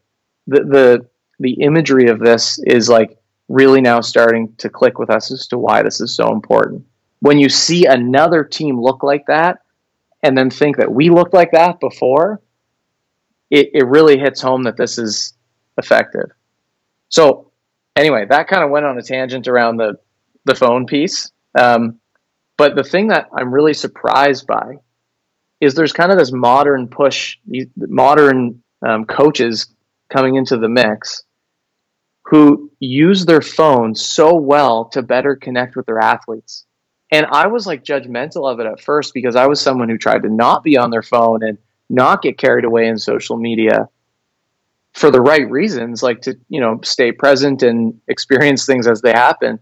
the 0.46 0.60
the 0.60 1.06
the 1.38 1.62
imagery 1.62 2.08
of 2.08 2.18
this 2.18 2.58
is 2.64 2.88
like 2.88 3.16
really 3.50 3.80
now 3.80 4.00
starting 4.00 4.54
to 4.58 4.70
click 4.70 4.98
with 4.98 5.10
us 5.10 5.32
as 5.32 5.48
to 5.48 5.58
why 5.58 5.82
this 5.82 6.00
is 6.00 6.14
so 6.14 6.32
important. 6.32 6.86
When 7.18 7.38
you 7.38 7.48
see 7.48 7.84
another 7.84 8.44
team 8.44 8.80
look 8.80 9.02
like 9.02 9.26
that 9.26 9.58
and 10.22 10.38
then 10.38 10.50
think 10.50 10.76
that 10.76 10.92
we 10.92 11.10
looked 11.10 11.34
like 11.34 11.50
that 11.50 11.80
before, 11.80 12.40
it, 13.50 13.70
it 13.74 13.86
really 13.86 14.18
hits 14.18 14.40
home 14.40 14.62
that 14.62 14.76
this 14.76 14.98
is 14.98 15.34
effective. 15.76 16.30
So 17.08 17.50
anyway, 17.96 18.24
that 18.30 18.46
kind 18.46 18.62
of 18.62 18.70
went 18.70 18.86
on 18.86 18.96
a 18.96 19.02
tangent 19.02 19.48
around 19.48 19.78
the, 19.78 19.98
the 20.44 20.54
phone 20.54 20.86
piece. 20.86 21.32
Um, 21.58 21.98
but 22.56 22.76
the 22.76 22.84
thing 22.84 23.08
that 23.08 23.30
I'm 23.36 23.52
really 23.52 23.74
surprised 23.74 24.46
by 24.46 24.76
is 25.60 25.74
there's 25.74 25.92
kind 25.92 26.12
of 26.12 26.18
this 26.18 26.30
modern 26.30 26.86
push, 26.86 27.36
modern 27.76 28.62
um, 28.86 29.06
coaches 29.06 29.74
coming 30.08 30.36
into 30.36 30.56
the 30.56 30.68
mix 30.68 31.24
who 32.30 32.70
use 32.78 33.26
their 33.26 33.40
phone 33.40 33.92
so 33.92 34.32
well 34.32 34.84
to 34.84 35.02
better 35.02 35.34
connect 35.34 35.74
with 35.74 35.84
their 35.86 35.98
athletes. 35.98 36.64
And 37.10 37.26
I 37.26 37.48
was 37.48 37.66
like 37.66 37.82
judgmental 37.82 38.48
of 38.48 38.60
it 38.60 38.66
at 38.66 38.80
first 38.80 39.14
because 39.14 39.34
I 39.34 39.48
was 39.48 39.60
someone 39.60 39.88
who 39.88 39.98
tried 39.98 40.22
to 40.22 40.28
not 40.28 40.62
be 40.62 40.78
on 40.78 40.90
their 40.90 41.02
phone 41.02 41.42
and 41.42 41.58
not 41.88 42.22
get 42.22 42.38
carried 42.38 42.64
away 42.64 42.86
in 42.86 42.98
social 42.98 43.36
media 43.36 43.88
for 44.92 45.10
the 45.10 45.20
right 45.20 45.50
reasons, 45.50 46.04
like 46.04 46.22
to, 46.22 46.38
you 46.48 46.60
know, 46.60 46.78
stay 46.84 47.10
present 47.10 47.64
and 47.64 48.00
experience 48.06 48.64
things 48.64 48.86
as 48.86 49.02
they 49.02 49.10
happen. 49.10 49.58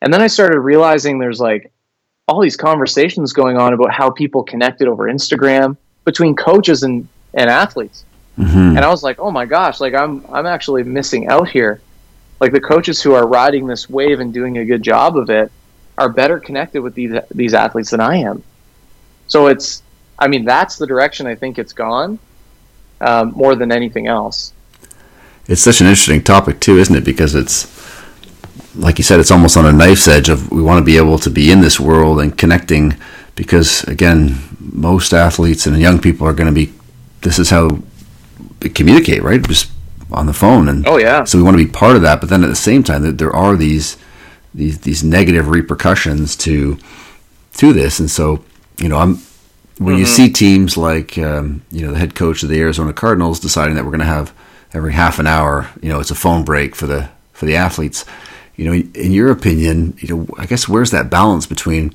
And 0.00 0.14
then 0.14 0.22
I 0.22 0.28
started 0.28 0.60
realizing 0.60 1.18
there's 1.18 1.40
like 1.40 1.72
all 2.28 2.40
these 2.40 2.56
conversations 2.56 3.32
going 3.32 3.56
on 3.56 3.72
about 3.72 3.92
how 3.92 4.10
people 4.10 4.44
connected 4.44 4.86
over 4.86 5.10
Instagram 5.10 5.76
between 6.04 6.36
coaches 6.36 6.84
and, 6.84 7.08
and 7.34 7.50
athletes. 7.50 8.04
Mm-hmm. 8.38 8.76
And 8.76 8.78
I 8.78 8.90
was 8.90 9.02
like, 9.02 9.18
oh 9.18 9.32
my 9.32 9.44
gosh, 9.44 9.80
like 9.80 9.94
I'm 9.94 10.24
I'm 10.32 10.46
actually 10.46 10.84
missing 10.84 11.26
out 11.26 11.48
here 11.48 11.80
like 12.42 12.50
the 12.50 12.60
coaches 12.60 13.00
who 13.00 13.14
are 13.14 13.28
riding 13.28 13.68
this 13.68 13.88
wave 13.88 14.18
and 14.18 14.34
doing 14.34 14.58
a 14.58 14.64
good 14.64 14.82
job 14.82 15.16
of 15.16 15.30
it 15.30 15.52
are 15.96 16.08
better 16.08 16.40
connected 16.40 16.82
with 16.82 16.92
these 16.92 17.14
these 17.30 17.54
athletes 17.54 17.90
than 17.90 18.00
I 18.00 18.16
am. 18.16 18.42
So 19.28 19.46
it's, 19.46 19.84
I 20.18 20.26
mean, 20.26 20.44
that's 20.44 20.76
the 20.76 20.88
direction 20.88 21.28
I 21.28 21.36
think 21.36 21.60
it's 21.60 21.72
gone 21.72 22.18
um, 23.00 23.30
more 23.36 23.54
than 23.54 23.70
anything 23.70 24.08
else. 24.08 24.52
It's 25.46 25.62
such 25.62 25.80
an 25.80 25.86
interesting 25.86 26.20
topic 26.20 26.58
too, 26.58 26.78
isn't 26.78 26.96
it? 26.96 27.04
Because 27.04 27.36
it's 27.36 27.58
like 28.74 28.98
you 28.98 29.04
said, 29.04 29.20
it's 29.20 29.30
almost 29.30 29.56
on 29.56 29.64
a 29.64 29.72
knife's 29.72 30.08
edge 30.08 30.28
of 30.28 30.50
we 30.50 30.62
want 30.62 30.78
to 30.78 30.84
be 30.84 30.96
able 30.96 31.20
to 31.20 31.30
be 31.30 31.52
in 31.52 31.60
this 31.60 31.78
world 31.78 32.20
and 32.20 32.36
connecting. 32.36 32.96
Because 33.36 33.84
again, 33.84 34.36
most 34.58 35.14
athletes 35.14 35.66
and 35.66 35.78
young 35.78 36.00
people 36.00 36.26
are 36.26 36.34
going 36.34 36.52
to 36.52 36.60
be. 36.60 36.72
This 37.20 37.38
is 37.38 37.50
how 37.50 37.78
they 38.58 38.68
communicate, 38.68 39.22
right? 39.22 39.40
Just 39.46 39.70
on 40.12 40.26
the 40.26 40.32
phone, 40.32 40.68
and 40.68 40.86
oh 40.86 40.98
yeah, 40.98 41.24
so 41.24 41.38
we 41.38 41.44
want 41.44 41.56
to 41.56 41.64
be 41.64 41.70
part 41.70 41.96
of 41.96 42.02
that. 42.02 42.20
But 42.20 42.30
then 42.30 42.44
at 42.44 42.48
the 42.48 42.56
same 42.56 42.82
time, 42.82 43.16
there 43.16 43.34
are 43.34 43.56
these 43.56 43.96
these 44.54 44.80
these 44.80 45.02
negative 45.02 45.48
repercussions 45.48 46.36
to 46.36 46.78
to 47.54 47.72
this, 47.72 47.98
and 48.00 48.10
so 48.10 48.44
you 48.78 48.88
know, 48.88 48.98
I'm 48.98 49.16
when 49.78 49.94
mm-hmm. 49.94 49.98
you 49.98 50.06
see 50.06 50.30
teams 50.30 50.76
like 50.76 51.18
um, 51.18 51.62
you 51.70 51.84
know 51.86 51.92
the 51.92 51.98
head 51.98 52.14
coach 52.14 52.42
of 52.42 52.48
the 52.48 52.60
Arizona 52.60 52.92
Cardinals 52.92 53.40
deciding 53.40 53.74
that 53.74 53.84
we're 53.84 53.90
going 53.90 54.00
to 54.00 54.06
have 54.06 54.32
every 54.74 54.92
half 54.92 55.18
an 55.18 55.26
hour, 55.26 55.68
you 55.82 55.88
know, 55.88 56.00
it's 56.00 56.10
a 56.10 56.16
phone 56.16 56.44
break 56.44 56.74
for 56.74 56.86
the 56.86 57.08
for 57.32 57.46
the 57.46 57.56
athletes. 57.56 58.04
You 58.56 58.66
know, 58.66 58.72
in 58.72 59.12
your 59.12 59.30
opinion, 59.30 59.96
you 59.98 60.14
know, 60.14 60.34
I 60.38 60.46
guess 60.46 60.68
where's 60.68 60.90
that 60.90 61.10
balance 61.10 61.46
between 61.46 61.92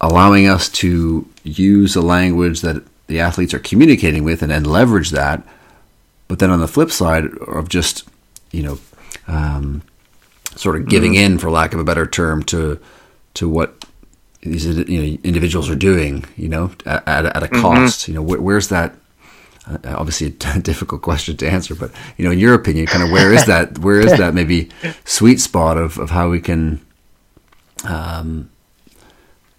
allowing 0.00 0.48
us 0.48 0.68
to 0.68 1.28
use 1.44 1.96
a 1.96 2.00
language 2.00 2.60
that 2.60 2.82
the 3.06 3.20
athletes 3.20 3.54
are 3.54 3.58
communicating 3.58 4.24
with 4.24 4.42
and 4.42 4.50
then 4.50 4.64
leverage 4.64 5.10
that 5.10 5.42
but 6.28 6.38
then 6.38 6.50
on 6.50 6.60
the 6.60 6.68
flip 6.68 6.90
side 6.90 7.26
of 7.26 7.68
just, 7.68 8.06
you 8.52 8.62
know, 8.62 8.78
um, 9.26 9.82
sort 10.54 10.76
of 10.76 10.88
giving 10.88 11.14
mm-hmm. 11.14 11.32
in, 11.32 11.38
for 11.38 11.50
lack 11.50 11.72
of 11.72 11.80
a 11.80 11.84
better 11.84 12.06
term, 12.06 12.42
to 12.44 12.78
to 13.34 13.48
what 13.48 13.84
these 14.42 14.66
you 14.66 15.02
know 15.02 15.18
individuals 15.24 15.68
are 15.68 15.76
doing, 15.76 16.24
you 16.36 16.48
know, 16.48 16.70
at, 16.86 17.06
at 17.06 17.42
a 17.42 17.46
mm-hmm. 17.46 17.60
cost. 17.60 18.02
Mm-hmm. 18.02 18.12
You 18.12 18.18
know, 18.18 18.24
wh- 18.24 18.42
where's 18.42 18.68
that? 18.68 18.94
Uh, 19.66 19.78
obviously, 19.96 20.26
a 20.26 20.30
difficult 20.60 21.02
question 21.02 21.36
to 21.38 21.48
answer, 21.48 21.74
but 21.74 21.90
you 22.16 22.24
know, 22.24 22.30
in 22.30 22.38
your 22.38 22.54
opinion, 22.54 22.86
kind 22.86 23.02
of 23.02 23.10
where 23.10 23.32
is 23.32 23.46
that? 23.46 23.78
Where 23.78 24.00
is 24.00 24.16
that 24.18 24.34
maybe 24.34 24.68
sweet 25.04 25.40
spot 25.40 25.78
of 25.78 25.98
of 25.98 26.10
how 26.10 26.30
we 26.30 26.40
can 26.40 26.84
um, 27.84 28.50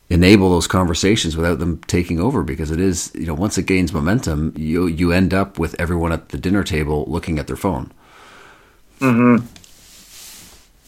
enable 0.10 0.50
those 0.50 0.67
conversations 0.67 1.38
without 1.38 1.60
them 1.60 1.80
taking 1.88 2.19
over 2.19 2.43
because 2.43 2.72
it 2.72 2.80
is 2.80 3.12
you 3.13 3.26
know 3.28 3.34
once 3.36 3.58
it 3.58 3.65
gains 3.65 3.93
momentum 3.93 4.54
you 4.58 4.88
you 4.88 5.12
end 5.12 5.34
up 5.34 5.60
with 5.60 5.80
everyone 5.80 6.12
at 6.12 6.30
the 6.30 6.38
dinner 6.38 6.63
table 6.63 7.06
looking 7.08 7.38
at 7.39 7.48
their 7.48 7.56
phone. 7.56 7.91
Mhm 9.00 9.43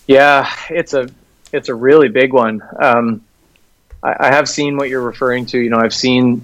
yeah 0.08 0.52
it's 0.70 0.94
a 0.94 1.08
it's 1.54 1.70
a 1.70 1.76
really 1.76 2.08
big 2.10 2.34
one. 2.34 2.62
Um, 2.82 3.22
I, 4.04 4.16
I 4.20 4.28
have 4.28 4.48
seen 4.50 4.78
what 4.78 4.90
you're 4.90 5.02
referring 5.02 5.46
to. 5.48 5.60
You 5.60 5.70
know 5.70 5.78
i've 5.78 5.94
seen 5.94 6.44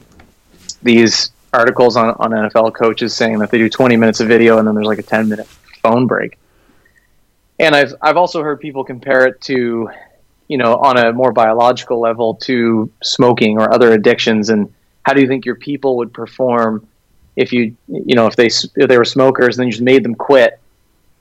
these 0.84 1.32
articles 1.54 1.98
on, 1.98 2.10
on 2.20 2.32
nfl 2.32 2.74
coaches 2.74 3.16
saying 3.16 3.40
that 3.40 3.50
they 3.50 3.58
do 3.58 3.70
20 3.70 3.96
minutes 3.98 4.20
of 4.20 4.28
video 4.28 4.58
and 4.60 4.68
then 4.68 4.76
there's 4.76 4.88
like 4.88 5.00
a 5.00 5.04
10 5.04 5.28
minute 5.30 5.48
phone 5.82 6.08
break. 6.08 6.38
And 7.60 7.76
i've 7.76 7.96
i've 8.02 8.18
also 8.18 8.44
heard 8.44 8.60
people 8.60 8.84
compare 8.84 9.26
it 9.26 9.42
to 9.42 9.90
you 10.48 10.58
know, 10.58 10.76
on 10.76 10.98
a 10.98 11.14
more 11.14 11.32
biological 11.32 12.00
level 12.00 12.36
to 12.36 12.92
smoking 13.04 13.60
or 13.60 13.74
other 13.74 13.92
addictions? 13.94 14.50
And 14.50 14.74
how 15.04 15.14
do 15.14 15.22
you 15.22 15.28
think 15.28 15.46
your 15.46 15.56
people 15.56 15.98
would 15.98 16.14
perform 16.14 16.88
if 17.36 17.54
you, 17.54 17.76
you 17.88 18.16
know, 18.16 18.28
if 18.28 18.36
they 18.36 18.48
if 18.48 18.88
they 18.88 18.98
were 18.98 19.06
smokers 19.06 19.58
and 19.58 19.64
then 19.64 19.68
you 19.68 19.72
just 19.74 19.84
made 19.84 20.04
them 20.04 20.16
quit 20.16 20.60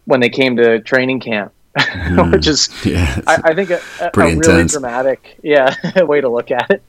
when 0.05 0.21
they 0.21 0.31
came 0.31 0.57
to 0.57 0.81
training 0.81 1.21
camp? 1.21 1.53
Mm, 2.07 2.33
Which 2.33 2.47
is, 2.47 2.71
yeah, 2.87 3.21
I, 3.27 3.41
I, 3.45 3.55
think, 3.55 3.69
a, 3.69 3.81
a, 4.01 4.07
a 4.07 4.37
really 4.37 4.65
dramatic, 4.65 5.39
yeah, 5.43 5.75
way 6.05 6.23
to 6.23 6.29
look 6.29 6.51
at 6.51 6.71
it. 6.71 6.83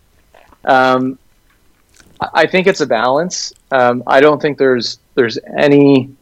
Um, 0.63 1.19
I 2.19 2.47
think 2.47 2.67
it's 2.67 2.81
a 2.81 2.85
balance. 2.85 3.53
Um, 3.71 4.03
I 4.07 4.21
don't 4.21 4.41
think 4.41 4.57
there's 4.57 4.99
there's 5.15 5.37
any. 5.57 6.15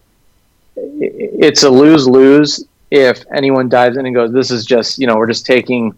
It's 0.75 1.63
a 1.63 1.69
lose 1.69 2.07
lose 2.07 2.65
if 2.91 3.23
anyone 3.33 3.69
dives 3.69 3.97
in 3.97 4.05
and 4.05 4.13
goes, 4.13 4.31
"This 4.31 4.51
is 4.51 4.65
just 4.65 4.99
you 4.99 5.07
know 5.07 5.15
we're 5.15 5.27
just 5.27 5.45
taking 5.45 5.97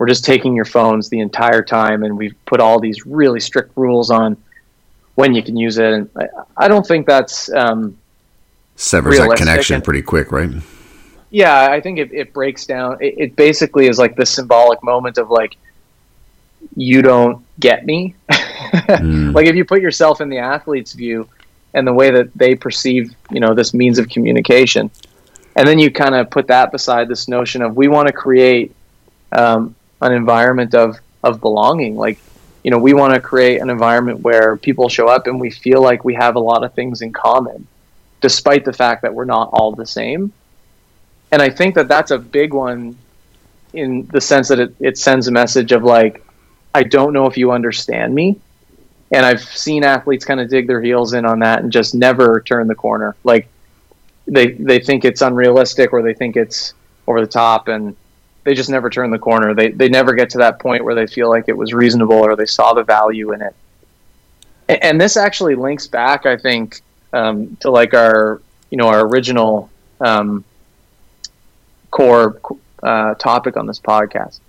we're 0.00 0.06
just 0.06 0.24
taking 0.24 0.56
your 0.56 0.64
phones 0.64 1.10
the 1.10 1.20
entire 1.20 1.62
time, 1.62 2.04
and 2.04 2.16
we've 2.16 2.34
put 2.46 2.58
all 2.58 2.80
these 2.80 3.04
really 3.04 3.38
strict 3.38 3.76
rules 3.76 4.10
on 4.10 4.34
when 5.14 5.34
you 5.34 5.42
can 5.42 5.58
use 5.58 5.76
it. 5.76 5.92
And 5.92 6.10
I, 6.16 6.26
I 6.56 6.68
don't 6.68 6.86
think 6.86 7.06
that's 7.06 7.52
um, 7.52 7.98
severs 8.76 9.18
that 9.18 9.36
connection 9.36 9.74
and, 9.74 9.84
pretty 9.84 10.00
quick, 10.00 10.32
right? 10.32 10.48
Yeah, 11.28 11.68
I 11.70 11.82
think 11.82 11.98
it, 11.98 12.14
it 12.14 12.32
breaks 12.32 12.64
down. 12.64 12.96
It, 13.02 13.14
it 13.18 13.36
basically 13.36 13.88
is 13.88 13.98
like 13.98 14.16
this 14.16 14.30
symbolic 14.30 14.82
moment 14.82 15.18
of 15.18 15.30
like, 15.30 15.58
you 16.74 17.02
don't 17.02 17.44
get 17.60 17.84
me. 17.84 18.14
mm. 18.30 19.34
Like 19.34 19.48
if 19.48 19.54
you 19.54 19.66
put 19.66 19.82
yourself 19.82 20.22
in 20.22 20.30
the 20.30 20.38
athlete's 20.38 20.94
view 20.94 21.28
and 21.74 21.86
the 21.86 21.92
way 21.92 22.10
that 22.10 22.32
they 22.34 22.54
perceive, 22.54 23.14
you 23.30 23.40
know, 23.40 23.52
this 23.52 23.74
means 23.74 23.98
of 23.98 24.08
communication, 24.08 24.90
and 25.56 25.68
then 25.68 25.78
you 25.78 25.90
kind 25.90 26.14
of 26.14 26.30
put 26.30 26.46
that 26.46 26.72
beside 26.72 27.06
this 27.06 27.28
notion 27.28 27.60
of 27.60 27.76
we 27.76 27.86
want 27.86 28.06
to 28.06 28.14
create 28.14 28.74
um, 29.32 29.76
an 30.00 30.12
environment 30.12 30.74
of 30.74 30.98
of 31.22 31.40
belonging. 31.40 31.96
Like, 31.96 32.18
you 32.62 32.70
know, 32.70 32.78
we 32.78 32.94
want 32.94 33.14
to 33.14 33.20
create 33.20 33.60
an 33.60 33.70
environment 33.70 34.20
where 34.20 34.56
people 34.56 34.88
show 34.88 35.08
up 35.08 35.26
and 35.26 35.40
we 35.40 35.50
feel 35.50 35.82
like 35.82 36.04
we 36.04 36.14
have 36.14 36.36
a 36.36 36.40
lot 36.40 36.64
of 36.64 36.74
things 36.74 37.02
in 37.02 37.12
common, 37.12 37.66
despite 38.20 38.64
the 38.64 38.72
fact 38.72 39.02
that 39.02 39.14
we're 39.14 39.24
not 39.24 39.50
all 39.52 39.72
the 39.72 39.86
same. 39.86 40.32
And 41.32 41.42
I 41.42 41.50
think 41.50 41.74
that 41.74 41.88
that's 41.88 42.10
a 42.10 42.18
big 42.18 42.52
one 42.52 42.96
in 43.72 44.06
the 44.06 44.20
sense 44.20 44.48
that 44.48 44.58
it, 44.58 44.74
it 44.80 44.98
sends 44.98 45.28
a 45.28 45.30
message 45.30 45.72
of 45.72 45.84
like, 45.84 46.24
I 46.74 46.82
don't 46.82 47.12
know 47.12 47.26
if 47.26 47.36
you 47.36 47.52
understand 47.52 48.14
me. 48.14 48.40
And 49.12 49.26
I've 49.26 49.42
seen 49.42 49.84
athletes 49.84 50.24
kind 50.24 50.40
of 50.40 50.48
dig 50.48 50.66
their 50.66 50.80
heels 50.80 51.12
in 51.14 51.24
on 51.24 51.40
that 51.40 51.62
and 51.62 51.72
just 51.72 51.94
never 51.94 52.40
turn 52.40 52.68
the 52.68 52.74
corner. 52.74 53.16
Like 53.24 53.48
they 54.26 54.52
they 54.52 54.78
think 54.78 55.04
it's 55.04 55.20
unrealistic 55.20 55.92
or 55.92 56.02
they 56.02 56.14
think 56.14 56.36
it's 56.36 56.74
over 57.08 57.20
the 57.20 57.26
top 57.26 57.66
and 57.68 57.96
they 58.44 58.54
just 58.54 58.70
never 58.70 58.90
turn 58.90 59.10
the 59.10 59.18
corner. 59.18 59.54
They 59.54 59.70
they 59.70 59.88
never 59.88 60.14
get 60.14 60.30
to 60.30 60.38
that 60.38 60.58
point 60.58 60.84
where 60.84 60.94
they 60.94 61.06
feel 61.06 61.28
like 61.28 61.44
it 61.48 61.56
was 61.56 61.72
reasonable 61.72 62.16
or 62.16 62.36
they 62.36 62.46
saw 62.46 62.72
the 62.72 62.84
value 62.84 63.32
in 63.32 63.42
it. 63.42 63.54
And, 64.68 64.82
and 64.82 65.00
this 65.00 65.16
actually 65.16 65.54
links 65.54 65.86
back, 65.86 66.26
I 66.26 66.36
think, 66.36 66.80
um, 67.12 67.56
to 67.60 67.70
like 67.70 67.94
our 67.94 68.40
you 68.70 68.78
know 68.78 68.88
our 68.88 69.06
original 69.06 69.70
um, 70.00 70.44
core 71.90 72.40
uh, 72.82 73.14
topic 73.14 73.56
on 73.56 73.66
this 73.66 73.80
podcast. 73.80 74.40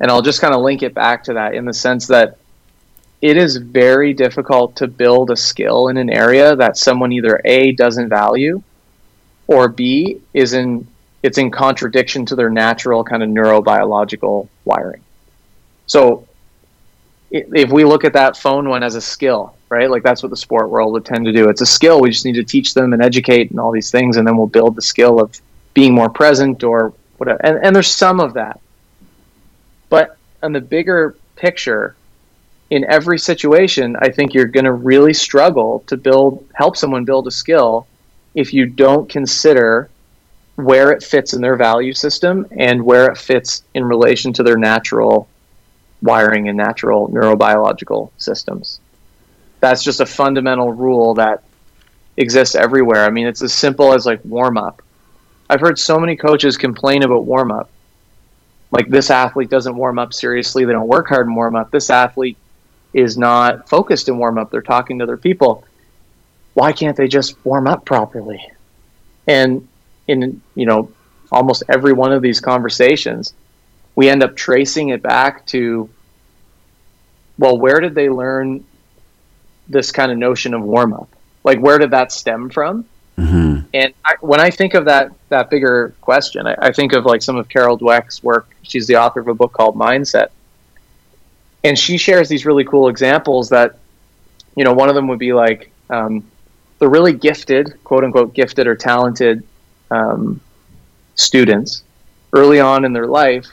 And 0.00 0.10
I'll 0.10 0.22
just 0.22 0.40
kind 0.40 0.54
of 0.54 0.60
link 0.60 0.82
it 0.82 0.94
back 0.94 1.24
to 1.24 1.34
that 1.34 1.54
in 1.54 1.64
the 1.64 1.72
sense 1.72 2.06
that 2.08 2.38
it 3.22 3.36
is 3.36 3.56
very 3.56 4.12
difficult 4.12 4.76
to 4.76 4.86
build 4.86 5.30
a 5.30 5.36
skill 5.36 5.88
in 5.88 5.96
an 5.96 6.10
area 6.10 6.54
that 6.56 6.76
someone 6.76 7.12
either 7.12 7.40
A 7.44 7.72
doesn't 7.72 8.08
value 8.08 8.62
or 9.46 9.68
B 9.68 10.20
is 10.34 10.52
in 10.52 10.86
it's 11.22 11.38
in 11.38 11.50
contradiction 11.50 12.26
to 12.26 12.36
their 12.36 12.50
natural 12.50 13.04
kind 13.04 13.22
of 13.22 13.28
neurobiological 13.28 14.48
wiring. 14.64 15.02
So 15.86 16.26
if 17.30 17.70
we 17.70 17.84
look 17.84 18.04
at 18.04 18.12
that 18.12 18.36
phone 18.36 18.68
one 18.68 18.82
as 18.82 18.94
a 18.94 19.00
skill, 19.00 19.54
right? 19.68 19.90
Like 19.90 20.02
that's 20.02 20.22
what 20.22 20.30
the 20.30 20.36
sport 20.36 20.70
world 20.70 20.92
would 20.92 21.04
tend 21.04 21.24
to 21.26 21.32
do. 21.32 21.48
It's 21.48 21.60
a 21.60 21.66
skill. 21.66 22.00
We 22.00 22.10
just 22.10 22.24
need 22.24 22.34
to 22.34 22.44
teach 22.44 22.74
them 22.74 22.92
and 22.92 23.02
educate 23.02 23.50
and 23.50 23.58
all 23.58 23.72
these 23.72 23.90
things, 23.90 24.16
and 24.16 24.26
then 24.26 24.36
we'll 24.36 24.46
build 24.46 24.76
the 24.76 24.82
skill 24.82 25.20
of 25.20 25.40
being 25.74 25.94
more 25.94 26.08
present 26.08 26.62
or 26.62 26.92
whatever. 27.18 27.40
And, 27.44 27.64
and 27.64 27.74
there's 27.74 27.92
some 27.92 28.20
of 28.20 28.34
that. 28.34 28.60
But 29.88 30.16
on 30.42 30.52
the 30.52 30.60
bigger 30.60 31.16
picture, 31.34 31.96
in 32.70 32.84
every 32.84 33.18
situation, 33.18 33.96
I 34.00 34.10
think 34.10 34.34
you're 34.34 34.46
going 34.46 34.64
to 34.64 34.72
really 34.72 35.12
struggle 35.12 35.84
to 35.86 35.96
build, 35.96 36.48
help 36.54 36.76
someone 36.76 37.04
build 37.04 37.26
a 37.26 37.30
skill 37.30 37.86
if 38.34 38.52
you 38.52 38.66
don't 38.66 39.08
consider 39.08 39.88
where 40.56 40.90
it 40.90 41.02
fits 41.02 41.34
in 41.34 41.42
their 41.42 41.56
value 41.56 41.92
system 41.92 42.46
and 42.50 42.82
where 42.84 43.10
it 43.10 43.18
fits 43.18 43.62
in 43.74 43.84
relation 43.84 44.32
to 44.32 44.42
their 44.42 44.56
natural 44.56 45.28
wiring 46.02 46.48
and 46.48 46.56
natural 46.56 47.08
neurobiological 47.08 48.10
systems. 48.16 48.80
That's 49.60 49.82
just 49.82 50.00
a 50.00 50.06
fundamental 50.06 50.72
rule 50.72 51.14
that 51.14 51.42
exists 52.16 52.54
everywhere. 52.54 53.04
I 53.04 53.10
mean, 53.10 53.26
it's 53.26 53.42
as 53.42 53.52
simple 53.52 53.92
as 53.92 54.06
like 54.06 54.20
warm 54.24 54.56
up. 54.56 54.82
I've 55.48 55.60
heard 55.60 55.78
so 55.78 55.98
many 55.98 56.16
coaches 56.16 56.56
complain 56.56 57.02
about 57.02 57.24
warm 57.24 57.52
up. 57.52 57.70
Like 58.70 58.88
this 58.88 59.10
athlete 59.10 59.50
doesn't 59.50 59.76
warm 59.76 59.98
up 59.98 60.12
seriously, 60.12 60.64
they 60.64 60.72
don't 60.72 60.88
work 60.88 61.08
hard 61.08 61.26
in 61.26 61.34
warm 61.34 61.54
up. 61.54 61.70
This 61.70 61.88
athlete 61.90 62.36
is 62.92 63.16
not 63.16 63.68
focused 63.68 64.08
in 64.08 64.18
warm 64.18 64.38
up, 64.38 64.50
they're 64.50 64.62
talking 64.62 64.98
to 64.98 65.04
other 65.04 65.16
people. 65.16 65.64
Why 66.54 66.72
can't 66.72 66.96
they 66.96 67.06
just 67.06 67.36
warm 67.44 67.68
up 67.68 67.84
properly? 67.84 68.40
And 69.26 69.68
in, 70.08 70.40
you 70.54 70.66
know, 70.66 70.90
almost 71.30 71.62
every 71.68 71.92
one 71.92 72.12
of 72.12 72.22
these 72.22 72.40
conversations, 72.40 73.34
we 73.94 74.08
end 74.08 74.22
up 74.22 74.36
tracing 74.36 74.90
it 74.90 75.02
back 75.02 75.46
to 75.46 75.88
well, 77.38 77.58
where 77.58 77.80
did 77.80 77.94
they 77.94 78.08
learn 78.08 78.64
this 79.68 79.92
kind 79.92 80.10
of 80.10 80.18
notion 80.18 80.54
of 80.54 80.62
warm 80.62 80.94
up? 80.94 81.08
Like, 81.44 81.58
where 81.60 81.78
did 81.78 81.90
that 81.90 82.12
stem 82.12 82.48
from? 82.48 82.86
Mm-hmm. 83.18 83.66
And 83.72 83.94
I, 84.04 84.14
when 84.20 84.40
I 84.40 84.50
think 84.50 84.74
of 84.74 84.84
that 84.86 85.10
that 85.30 85.48
bigger 85.48 85.94
question, 86.00 86.46
I, 86.46 86.54
I, 86.58 86.72
think 86.72 86.92
of 86.92 87.06
like 87.06 87.22
some 87.22 87.36
of 87.36 87.48
Carol 87.48 87.78
Dweck's 87.78 88.22
work. 88.22 88.54
She's 88.62 88.86
the 88.86 88.96
author 88.96 89.20
of 89.20 89.28
a 89.28 89.34
book 89.34 89.52
called 89.52 89.74
Mindset, 89.74 90.28
and 91.64 91.78
she 91.78 91.96
shares 91.96 92.28
these 92.28 92.44
really 92.44 92.64
cool 92.64 92.88
examples. 92.88 93.48
That 93.48 93.78
you 94.54 94.64
know, 94.64 94.74
one 94.74 94.90
of 94.90 94.94
them 94.94 95.08
would 95.08 95.18
be 95.18 95.32
like 95.32 95.70
um, 95.88 96.30
the 96.78 96.88
really 96.88 97.14
gifted, 97.14 97.82
quote 97.84 98.04
unquote, 98.04 98.34
gifted 98.34 98.66
or 98.66 98.76
talented 98.76 99.42
um, 99.90 100.40
students 101.14 101.82
early 102.32 102.60
on 102.60 102.84
in 102.84 102.92
their 102.92 103.06
life 103.06 103.46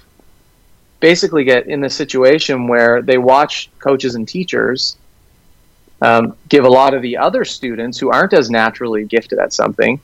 basically 1.00 1.44
get 1.44 1.68
in 1.68 1.82
the 1.82 1.90
situation 1.90 2.68
where 2.68 3.02
they 3.02 3.18
watch 3.18 3.70
coaches 3.80 4.16
and 4.16 4.28
teachers 4.28 4.98
um, 6.02 6.36
give 6.50 6.66
a 6.66 6.70
lot 6.70 6.94
of 6.94 7.02
the 7.02 7.16
other 7.16 7.46
students 7.46 7.98
who 7.98 8.10
aren't 8.10 8.34
as 8.34 8.50
naturally 8.50 9.06
gifted 9.06 9.40
at 9.40 9.54
something 9.54 10.02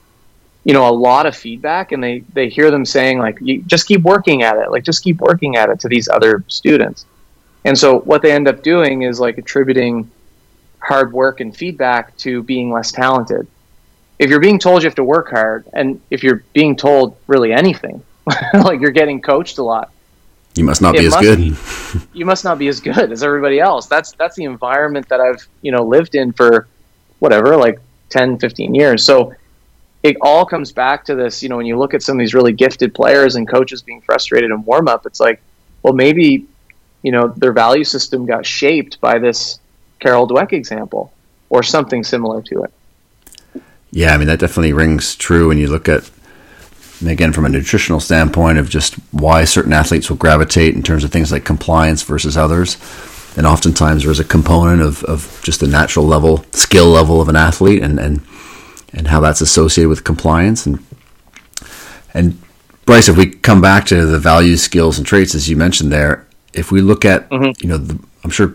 you 0.64 0.74
know 0.74 0.88
a 0.88 0.92
lot 0.92 1.26
of 1.26 1.36
feedback 1.36 1.92
and 1.92 2.02
they 2.02 2.20
they 2.34 2.48
hear 2.48 2.70
them 2.70 2.84
saying 2.84 3.18
like 3.18 3.38
just 3.66 3.86
keep 3.86 4.02
working 4.02 4.42
at 4.42 4.56
it. 4.56 4.70
Like 4.70 4.84
just 4.84 5.02
keep 5.02 5.18
working 5.20 5.56
at 5.56 5.70
it 5.70 5.80
to 5.80 5.88
these 5.88 6.08
other 6.08 6.44
students. 6.48 7.06
And 7.64 7.78
so 7.78 8.00
what 8.00 8.22
they 8.22 8.32
end 8.32 8.48
up 8.48 8.62
doing 8.62 9.02
is 9.02 9.20
like 9.20 9.38
attributing 9.38 10.10
hard 10.78 11.12
work 11.12 11.40
and 11.40 11.54
feedback 11.54 12.16
to 12.18 12.42
being 12.42 12.70
less 12.70 12.90
talented 12.90 13.46
if 14.20 14.30
you're 14.30 14.38
being 14.38 14.60
told 14.60 14.82
you 14.82 14.86
have 14.86 14.94
to 14.94 15.04
work 15.04 15.30
hard 15.30 15.66
and 15.72 16.00
if 16.10 16.22
you're 16.22 16.44
being 16.52 16.76
told 16.76 17.16
really 17.26 17.52
anything 17.52 18.00
like 18.54 18.80
you're 18.80 18.92
getting 18.92 19.20
coached 19.20 19.58
a 19.58 19.62
lot 19.62 19.90
you 20.54 20.64
must 20.64 20.82
not 20.82 20.94
be 20.94 21.06
as 21.06 21.16
good. 21.16 21.56
you 22.12 22.26
must 22.26 22.44
not 22.44 22.58
be 22.58 22.68
as 22.68 22.80
good 22.80 23.12
as 23.12 23.22
everybody 23.22 23.60
else. 23.60 23.86
That's 23.86 24.12
that's 24.12 24.36
the 24.36 24.44
environment 24.44 25.08
that 25.08 25.20
I've, 25.20 25.46
you 25.62 25.70
know, 25.70 25.84
lived 25.84 26.14
in 26.14 26.32
for 26.32 26.66
whatever, 27.20 27.56
like 27.56 27.78
10, 28.08 28.38
15 28.38 28.74
years. 28.74 29.04
So 29.04 29.32
it 30.02 30.16
all 30.22 30.44
comes 30.44 30.72
back 30.72 31.04
to 31.04 31.14
this, 31.14 31.42
you 31.42 31.48
know, 31.48 31.56
when 31.58 31.66
you 31.66 31.78
look 31.78 31.94
at 31.94 32.02
some 32.02 32.16
of 32.16 32.18
these 32.18 32.34
really 32.34 32.52
gifted 32.52 32.94
players 32.94 33.36
and 33.36 33.46
coaches 33.46 33.82
being 33.82 34.00
frustrated 34.00 34.50
in 34.50 34.64
warm 34.64 34.88
up, 34.88 35.06
it's 35.06 35.20
like, 35.20 35.40
well, 35.82 35.92
maybe, 35.92 36.46
you 37.02 37.12
know, 37.12 37.28
their 37.28 37.52
value 37.52 37.84
system 37.84 38.26
got 38.26 38.44
shaped 38.44 39.00
by 39.00 39.18
this 39.18 39.60
Carol 40.00 40.26
Dweck 40.26 40.52
example 40.52 41.12
or 41.50 41.62
something 41.62 42.02
similar 42.02 42.42
to 42.42 42.62
it. 42.64 42.72
Yeah, 43.92 44.14
I 44.14 44.18
mean, 44.18 44.28
that 44.28 44.38
definitely 44.38 44.72
rings 44.72 45.16
true 45.16 45.48
when 45.48 45.58
you 45.58 45.66
look 45.66 45.88
at 45.88 46.08
again, 47.06 47.32
from 47.32 47.46
a 47.46 47.48
nutritional 47.48 48.00
standpoint 48.00 48.58
of 48.58 48.68
just 48.68 48.94
why 49.12 49.44
certain 49.44 49.72
athletes 49.72 50.10
will 50.10 50.16
gravitate 50.16 50.74
in 50.74 50.82
terms 50.82 51.04
of 51.04 51.10
things 51.10 51.32
like 51.32 51.44
compliance 51.44 52.02
versus 52.02 52.36
others. 52.36 52.76
And 53.36 53.46
oftentimes 53.46 54.04
there's 54.04 54.20
a 54.20 54.24
component 54.24 54.82
of, 54.82 55.04
of 55.04 55.40
just 55.42 55.60
the 55.60 55.68
natural 55.68 56.04
level, 56.04 56.44
skill 56.52 56.86
level 56.86 57.20
of 57.20 57.28
an 57.28 57.36
athlete 57.36 57.82
and, 57.82 57.98
and, 57.98 58.20
and 58.92 59.06
how 59.06 59.20
that's 59.20 59.40
associated 59.40 59.88
with 59.88 60.04
compliance. 60.04 60.66
And, 60.66 60.84
and 62.12 62.40
Bryce, 62.86 63.08
if 63.08 63.16
we 63.16 63.30
come 63.30 63.60
back 63.60 63.86
to 63.86 64.04
the 64.04 64.18
values, 64.18 64.62
skills, 64.62 64.98
and 64.98 65.06
traits, 65.06 65.34
as 65.34 65.48
you 65.48 65.56
mentioned 65.56 65.92
there, 65.92 66.26
if 66.52 66.72
we 66.72 66.80
look 66.80 67.04
at, 67.04 67.28
mm-hmm. 67.30 67.52
you 67.62 67.68
know, 67.68 67.78
the, 67.78 67.98
I'm 68.24 68.30
sure 68.30 68.54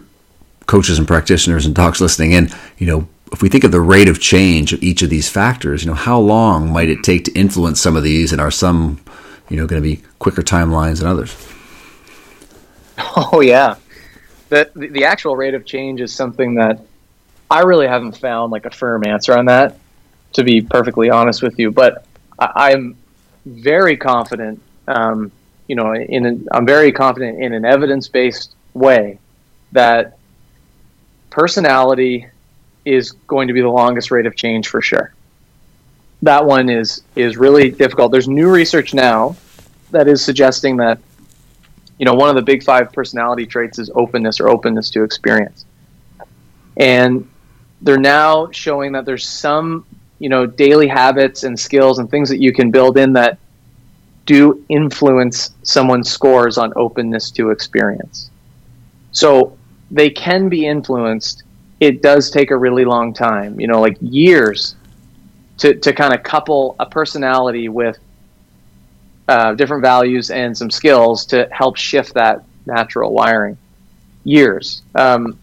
coaches 0.66 1.00
and 1.00 1.08
practitioners 1.08 1.66
and 1.66 1.74
docs 1.74 2.02
listening 2.02 2.34
in, 2.34 2.50
you 2.78 2.88
know, 2.88 3.08
if 3.36 3.42
we 3.42 3.50
think 3.50 3.66
of 3.66 3.72
the 3.74 3.82
rate 3.82 4.08
of 4.08 4.18
change 4.22 4.72
of 4.72 4.82
each 4.82 5.02
of 5.02 5.10
these 5.10 5.28
factors, 5.28 5.84
you 5.84 5.90
know, 5.90 5.94
how 5.94 6.18
long 6.18 6.72
might 6.72 6.88
it 6.88 7.04
take 7.04 7.26
to 7.26 7.34
influence 7.34 7.82
some 7.82 7.98
of 7.98 8.02
these, 8.02 8.32
and 8.32 8.40
are 8.40 8.50
some, 8.50 8.98
you 9.50 9.58
know, 9.58 9.68
going 9.68 9.82
to 9.82 9.86
be 9.86 10.02
quicker 10.20 10.42
timelines 10.42 11.00
than 11.00 11.08
others? 11.08 11.36
Oh 13.18 13.42
yeah, 13.42 13.76
the 14.48 14.72
the 14.74 15.04
actual 15.04 15.36
rate 15.36 15.54
of 15.54 15.66
change 15.66 16.00
is 16.00 16.14
something 16.16 16.56
that 16.56 16.80
I 17.52 17.64
really 17.64 17.88
haven't 17.88 18.18
found 18.18 18.54
like 18.54 18.66
a 18.66 18.70
firm 18.70 19.06
answer 19.06 19.38
on 19.38 19.46
that. 19.46 19.80
To 20.34 20.44
be 20.46 20.62
perfectly 20.62 21.10
honest 21.10 21.44
with 21.44 21.60
you, 21.60 21.72
but 21.72 22.06
I, 22.40 22.72
am 22.72 22.96
very 23.46 23.98
confident. 23.98 24.62
Um, 24.88 25.30
you 25.68 25.76
know, 25.76 25.94
in 25.94 26.26
an, 26.26 26.48
I'm 26.54 26.66
very 26.66 26.94
confident 26.94 27.44
in 27.44 27.52
an 27.52 27.66
evidence 27.66 28.08
based 28.08 28.56
way 28.74 29.20
that 29.74 30.18
personality 31.30 32.30
is 32.86 33.12
going 33.12 33.48
to 33.48 33.54
be 33.54 33.62
the 33.62 33.70
longest 33.70 34.12
rate 34.12 34.26
of 34.26 34.36
change 34.36 34.68
for 34.68 34.82
sure. 34.82 35.14
That 36.22 36.46
one 36.46 36.70
is 36.70 37.04
is 37.16 37.38
really 37.38 37.72
difficult. 37.72 38.12
There's 38.12 38.28
new 38.28 38.50
research 38.50 38.94
now 38.94 39.36
that 39.92 40.08
is 40.08 40.24
suggesting 40.24 40.78
that 40.78 41.00
you 41.98 42.06
know 42.06 42.14
one 42.14 42.30
of 42.30 42.36
the 42.36 42.42
big 42.42 42.64
five 42.64 42.94
personality 42.94 43.46
traits 43.46 43.80
is 43.80 43.92
openness 43.94 44.40
or 44.40 44.50
openness 44.50 44.90
to 44.92 45.04
experience, 45.04 45.66
and 46.78 47.28
they're 47.82 47.98
now 47.98 48.50
showing 48.52 48.94
that 48.94 49.06
there's 49.06 49.28
some 49.28 49.86
you 50.20 50.30
know 50.30 50.46
daily 50.46 50.88
habits 50.88 51.44
and 51.44 51.60
skills 51.60 52.00
and 52.00 52.10
things 52.10 52.30
that 52.30 52.40
you 52.40 52.54
can 52.54 52.72
build 52.72 52.98
in 52.98 53.14
that 53.14 53.38
do 54.26 54.66
influence 54.70 55.54
someone's 55.64 56.10
scores 56.10 56.58
on 56.58 56.74
openness 56.76 57.30
to 57.32 57.52
experience. 57.52 58.32
So 59.12 59.56
they 59.92 60.10
can 60.10 60.50
be 60.50 60.66
influenced 60.66 61.44
it 61.80 62.02
does 62.02 62.30
take 62.30 62.52
a 62.52 62.58
really 62.58 62.86
long 62.86 63.14
time, 63.14 63.60
you 63.60 63.68
know, 63.68 63.82
like 63.82 63.98
years 64.02 64.76
to, 65.58 65.76
to 65.76 65.94
kind 65.94 66.14
of 66.14 66.24
couple 66.24 66.76
a 66.80 66.86
personality 66.86 67.70
with 67.70 67.98
uh, 69.28 69.54
different 69.54 69.82
values 69.82 70.32
and 70.32 70.58
some 70.58 70.70
skills 70.70 71.26
to 71.26 71.48
help 71.52 71.76
shift 71.76 72.14
that 72.14 72.44
natural 72.66 73.14
wiring. 73.14 73.58
Years. 74.24 74.82
Um, 74.96 75.38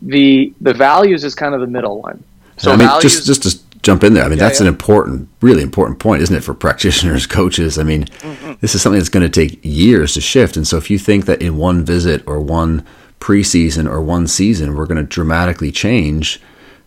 the 0.00 0.52
the 0.60 0.74
values 0.74 1.24
is 1.24 1.34
kind 1.34 1.54
of 1.54 1.60
the 1.60 1.66
middle 1.66 2.00
one. 2.00 2.24
So 2.56 2.72
I 2.72 2.76
mean, 2.76 2.88
values, 2.88 3.24
just 3.24 3.42
just 3.42 3.42
to 3.42 3.80
jump 3.82 4.04
in 4.04 4.14
there. 4.14 4.24
I 4.24 4.28
mean, 4.28 4.38
yeah, 4.38 4.44
that's 4.44 4.60
yeah. 4.60 4.66
an 4.66 4.72
important, 4.72 5.28
really 5.40 5.62
important 5.62 5.98
point, 5.98 6.22
isn't 6.22 6.34
it, 6.34 6.42
for 6.42 6.54
practitioners, 6.54 7.26
coaches? 7.38 7.78
I 7.78 7.82
mean, 7.82 8.04
mm-hmm. 8.04 8.54
this 8.60 8.74
is 8.74 8.82
something 8.82 8.98
that's 8.98 9.08
going 9.08 9.28
to 9.28 9.46
take 9.46 9.60
years 9.62 10.14
to 10.14 10.20
shift. 10.20 10.56
And 10.56 10.66
so, 10.66 10.76
if 10.76 10.90
you 10.90 10.98
think 10.98 11.26
that 11.26 11.42
in 11.42 11.56
one 11.56 11.84
visit 11.84 12.22
or 12.26 12.40
one 12.40 12.84
preseason 13.22 13.88
or 13.88 14.02
one 14.02 14.26
season 14.26 14.74
we're 14.74 14.84
going 14.84 14.96
to 14.96 15.04
dramatically 15.04 15.70
change, 15.70 16.40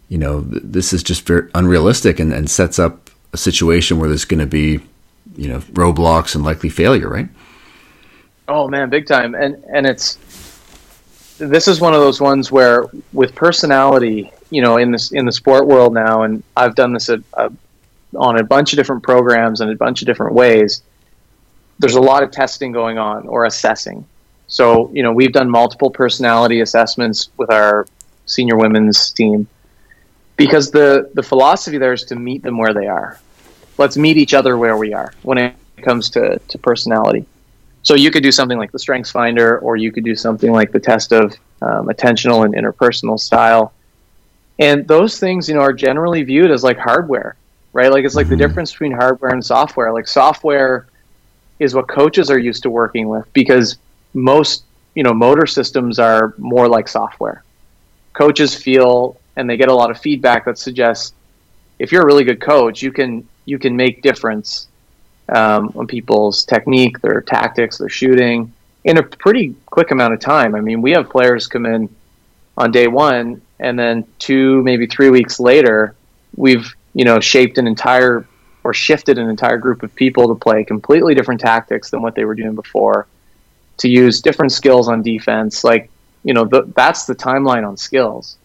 you 0.10 0.17
know, 0.17 0.41
this 0.41 0.91
is 0.91 1.02
just 1.02 1.26
very 1.26 1.50
unrealistic 1.56 2.19
and, 2.19 2.34
and 2.34 2.50
sets 2.50 2.78
up 2.78 3.10
a 3.32 3.38
situation 3.38 3.98
where 3.98 4.10
there's 4.10 4.26
going 4.26 4.41
to 4.41 4.45
be, 4.45 4.82
you 5.38 5.48
know, 5.48 5.60
roadblocks 5.71 6.36
and 6.36 6.43
likely 6.43 6.67
failure, 6.67 7.08
right? 7.08 7.30
Oh 8.50 8.67
man, 8.67 8.89
big 8.89 9.08
time. 9.08 9.34
And 9.34 9.63
and 9.74 9.88
it's 9.88 10.17
this 11.38 11.69
is 11.69 11.80
one 11.80 11.93
of 11.93 12.02
those 12.02 12.19
ones 12.19 12.52
where 12.52 12.86
with 13.13 13.34
personality, 13.34 14.30
you 14.50 14.62
know, 14.62 14.76
in 14.76 14.91
this 14.91 15.13
in 15.13 15.26
the 15.26 15.32
sport 15.32 15.67
world 15.67 15.93
now, 15.93 16.24
and 16.24 16.43
I've 16.58 16.76
done 16.76 16.91
this 16.91 17.08
a, 17.08 17.24
uh, 17.36 17.50
on 18.17 18.39
a 18.39 18.43
bunch 18.43 18.74
of 18.74 18.78
different 18.78 19.04
programs 19.04 19.62
and 19.62 19.71
a 19.71 19.76
bunch 19.76 20.02
of 20.02 20.06
different 20.06 20.34
ways. 20.34 20.84
there's 21.80 21.95
a 21.95 22.02
lot 22.02 22.24
of 22.24 22.32
testing 22.32 22.71
going 22.74 22.98
on 22.98 23.28
or 23.28 23.45
assessing. 23.45 24.06
So, 24.48 24.92
you 24.94 25.04
know, 25.04 25.12
we've 25.12 25.32
done 25.32 25.50
multiple 25.50 25.90
personality 25.90 26.62
assessments 26.62 27.30
with 27.38 27.52
our 27.52 27.88
senior 28.26 28.58
women's 28.58 29.12
team 29.12 29.48
because 30.38 30.72
the, 30.72 31.10
the 31.14 31.24
philosophy 31.24 31.78
there 31.78 31.94
is 31.94 32.04
to 32.06 32.16
meet 32.16 32.44
them 32.44 32.58
where 32.58 32.74
they 32.74 32.88
are. 32.88 33.20
Let's 33.78 33.98
meet 33.98 34.18
each 34.18 34.34
other 34.34 34.58
where 34.58 34.78
we 34.78 34.94
are 34.94 35.14
when 35.24 35.38
it 35.38 35.56
comes 35.82 36.10
to, 36.12 36.40
to 36.40 36.58
personality. 36.58 37.26
So 37.84 37.94
you 37.94 38.10
could 38.10 38.24
do 38.24 38.32
something 38.32 38.58
like 38.58 38.72
the 38.72 38.80
Strengths 38.80 39.12
Finder, 39.12 39.60
or 39.60 39.76
you 39.76 39.92
could 39.92 40.04
do 40.04 40.16
something 40.16 40.52
like 40.52 40.72
the 40.72 40.80
test 40.80 41.12
of 41.12 41.36
um, 41.62 41.88
attentional 41.88 42.44
and 42.44 42.56
interpersonal 42.56 43.20
style. 43.20 43.74
And 44.58 44.88
those 44.88 45.20
things, 45.20 45.48
you 45.48 45.56
know, 45.56 45.62
are 45.62 45.74
generally 45.74 46.24
viewed 46.24 46.50
as 46.50 46.64
like 46.64 46.80
hardware, 46.80 47.36
right? 47.74 47.92
Like 47.92 48.06
it's 48.06 48.16
like 48.16 48.28
the 48.28 48.36
mm-hmm. 48.36 48.48
difference 48.48 48.72
between 48.72 48.92
hardware 48.92 49.32
and 49.32 49.46
software. 49.46 49.94
Like 49.94 50.08
software 50.08 50.88
is 51.60 51.76
what 51.76 51.88
coaches 51.88 52.32
are 52.32 52.40
used 52.40 52.64
to 52.64 52.70
working 52.70 53.08
with 53.08 53.32
because 53.34 53.78
most, 54.15 54.63
you 54.95 55.04
know, 55.04 55.13
motor 55.13 55.45
systems 55.45 55.99
are 55.99 56.34
more 56.38 56.67
like 56.67 56.88
software. 56.88 57.43
Coaches 58.13 58.56
feel 58.56 59.19
and 59.36 59.49
they 59.49 59.58
get 59.58 59.69
a 59.69 59.73
lot 59.73 59.91
of 59.91 59.99
feedback 59.99 60.45
that 60.45 60.58
suggests 60.58 61.13
if 61.78 61.91
you're 61.91 62.04
a 62.04 62.06
really 62.06 62.23
good 62.23 62.39
coach, 62.41 62.82
you 62.82 62.91
can 62.91 63.28
you 63.45 63.60
can 63.60 63.75
make 63.75 64.01
difference 64.01 64.67
um, 65.30 65.71
on 65.75 65.86
people's 65.88 66.45
technique, 66.45 66.99
their 67.01 67.21
tactics, 67.21 67.78
their 67.78 67.89
shooting 67.89 68.54
in 68.84 68.97
a 68.97 69.04
pretty 69.04 69.56
quick 69.65 69.91
amount 69.91 70.13
of 70.13 70.19
time. 70.19 70.56
I 70.56 70.62
mean, 70.62 70.82
we 70.82 70.91
have 70.91 71.10
players 71.10 71.47
come 71.47 71.65
in 71.65 71.89
on 72.58 72.71
day 72.71 72.88
one, 72.88 73.41
and 73.60 73.78
then 73.78 74.06
two, 74.19 74.63
maybe 74.63 74.88
three 74.88 75.10
weeks 75.10 75.39
later, 75.39 75.95
we've 76.36 76.73
you 76.93 77.04
know 77.04 77.19
shaped 77.19 77.58
an 77.58 77.67
entire 77.67 78.25
or 78.63 78.73
shifted 78.73 79.19
an 79.19 79.30
entire 79.30 79.58
group 79.58 79.84
of 79.84 79.93
people 79.93 80.28
to 80.28 80.36
play 80.36 80.63
completely 80.63 81.13
different 81.13 81.39
tactics 81.39 81.91
than 81.91 82.01
what 82.01 82.15
they 82.15 82.25
were 82.25 82.34
doing 82.34 82.56
before, 82.56 83.06
to 83.78 83.90
use 83.90 84.22
different 84.22 84.52
skills 84.52 84.88
on 84.88 85.02
defense. 85.02 85.64
Like 85.64 85.90
you 86.24 86.34
know, 86.34 86.46
the, 86.46 86.64
that's 86.76 87.06
the 87.06 87.16
timeline 87.16 87.66
on 87.66 87.78
skills. 87.78 88.38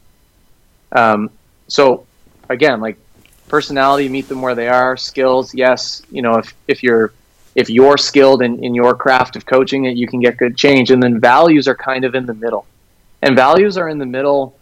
Um, 0.93 1.31
so 1.67 2.07
again, 2.49 2.81
like 2.81 2.99
personality, 3.49 4.09
meet 4.09 4.29
them 4.29 4.43
where 4.43 4.55
they 4.55 4.69
are. 4.69 4.97
Skills, 4.97 5.55
yes, 5.55 6.03
you 6.11 6.23
know, 6.23 6.35
if 6.37 6.55
if 6.69 6.83
you're 6.83 7.13
if 7.55 7.69
you're 7.69 7.99
skilled 7.99 8.43
in, 8.43 8.63
in 8.63 8.75
your 8.75 8.95
craft 8.95 9.35
of 9.37 9.45
coaching 9.47 9.87
it, 9.87 9.97
you 9.97 10.07
can 10.07 10.21
get 10.21 10.37
good 10.37 10.57
change. 10.57 10.91
And 10.91 11.03
then 11.03 11.19
values 11.19 11.67
are 11.67 11.75
kind 11.75 12.05
of 12.05 12.15
in 12.15 12.27
the 12.27 12.35
middle. 12.35 12.67
And 13.23 13.35
values 13.35 13.77
are 13.77 13.89
in 13.89 13.99
the 13.99 14.07
middle 14.07 14.57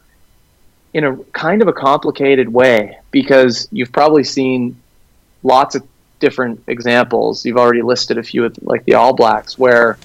in 0.94 1.04
a 1.04 1.16
kind 1.32 1.60
of 1.60 1.68
a 1.68 1.72
complicated 1.72 2.48
way 2.48 2.98
because 3.10 3.68
you've 3.70 3.92
probably 3.92 4.24
seen 4.24 4.80
lots 5.42 5.74
of 5.74 5.86
different 6.18 6.62
examples. 6.66 7.44
You've 7.44 7.58
already 7.58 7.82
listed 7.82 8.16
a 8.16 8.22
few, 8.22 8.50
like 8.62 8.84
the 8.84 8.94
All 8.94 9.12
Blacks, 9.12 9.58
where 9.58 9.98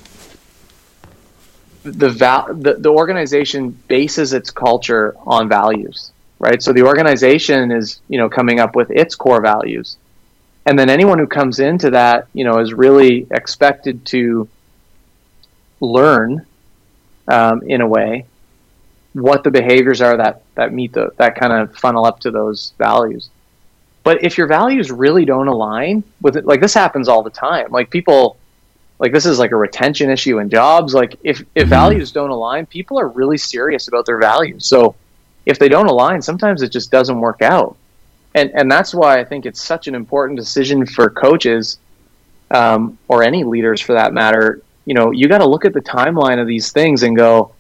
the, 1.84 2.10
val- 2.10 2.54
the, 2.54 2.76
the 2.76 2.90
organization 2.90 3.70
bases 3.88 4.34
its 4.34 4.50
culture 4.52 5.16
on 5.26 5.50
values 5.50 6.12
right? 6.44 6.62
So 6.62 6.74
the 6.74 6.84
organization 6.84 7.72
is, 7.72 8.02
you 8.10 8.18
know, 8.18 8.28
coming 8.28 8.60
up 8.60 8.76
with 8.76 8.92
its 8.92 9.16
core 9.16 9.42
values. 9.42 9.96
And 10.66 10.78
then 10.78 10.90
anyone 10.90 11.18
who 11.18 11.26
comes 11.26 11.60
into 11.60 11.92
that, 11.92 12.28
you 12.34 12.44
know, 12.44 12.60
is 12.60 12.74
really 12.74 13.26
expected 13.32 14.06
to 14.08 14.50
learn 15.80 16.46
um, 17.30 17.62
in 17.66 17.80
a 17.80 17.88
way 17.88 18.26
what 19.14 19.46
the 19.46 19.52
behaviors 19.52 20.02
are 20.02 20.18
that, 20.18 20.42
that 20.56 20.74
meet 20.74 20.92
the, 20.92 21.14
that 21.16 21.36
kind 21.36 21.54
of 21.54 21.78
funnel 21.78 22.06
up 22.06 22.20
to 22.22 22.32
those 22.32 22.74
values. 22.78 23.30
But 24.04 24.22
if 24.22 24.38
your 24.38 24.48
values 24.48 24.92
really 24.92 25.24
don't 25.24 25.48
align 25.48 26.04
with 26.20 26.36
it, 26.36 26.46
like 26.46 26.60
this 26.60 26.74
happens 26.74 27.08
all 27.08 27.24
the 27.24 27.30
time. 27.30 27.72
Like 27.72 27.90
people, 27.90 28.36
like 29.04 29.12
this 29.12 29.26
is 29.26 29.38
like 29.38 29.52
a 29.52 29.58
retention 29.58 30.10
issue 30.10 30.40
in 30.40 30.50
jobs. 30.50 30.94
Like 30.94 31.20
if, 31.24 31.42
if 31.42 31.64
mm-hmm. 31.64 31.70
values 31.70 32.14
don't 32.14 32.30
align, 32.30 32.66
people 32.66 32.98
are 32.98 33.10
really 33.10 33.38
serious 33.38 33.90
about 33.90 34.06
their 34.06 34.18
values. 34.18 34.66
So 34.66 34.96
if 35.46 35.60
they 35.60 35.68
don't 35.68 35.88
align, 35.88 36.22
sometimes 36.22 36.62
it 36.62 36.72
just 36.72 36.90
doesn't 36.90 37.20
work 37.20 37.42
out. 37.42 37.76
And 38.34 38.50
and 38.56 38.72
that's 38.72 38.96
why 38.96 39.20
I 39.20 39.26
think 39.26 39.46
it's 39.46 39.62
such 39.62 39.90
an 39.90 39.94
important 39.94 40.40
decision 40.40 40.86
for 40.86 41.10
coaches, 41.10 41.80
um, 42.50 42.98
or 43.10 43.24
any 43.24 43.44
leaders 43.44 43.82
for 43.82 43.92
that 43.92 44.14
matter. 44.14 44.62
You 44.86 44.94
know, 44.94 45.12
you 45.12 45.28
got 45.28 45.40
to 45.40 45.48
look 45.48 45.66
at 45.66 45.74
the 45.74 45.82
timeline 45.82 46.42
of 46.42 46.48
these 46.48 46.72
things 46.72 47.04
and 47.04 47.16
go, 47.16 47.54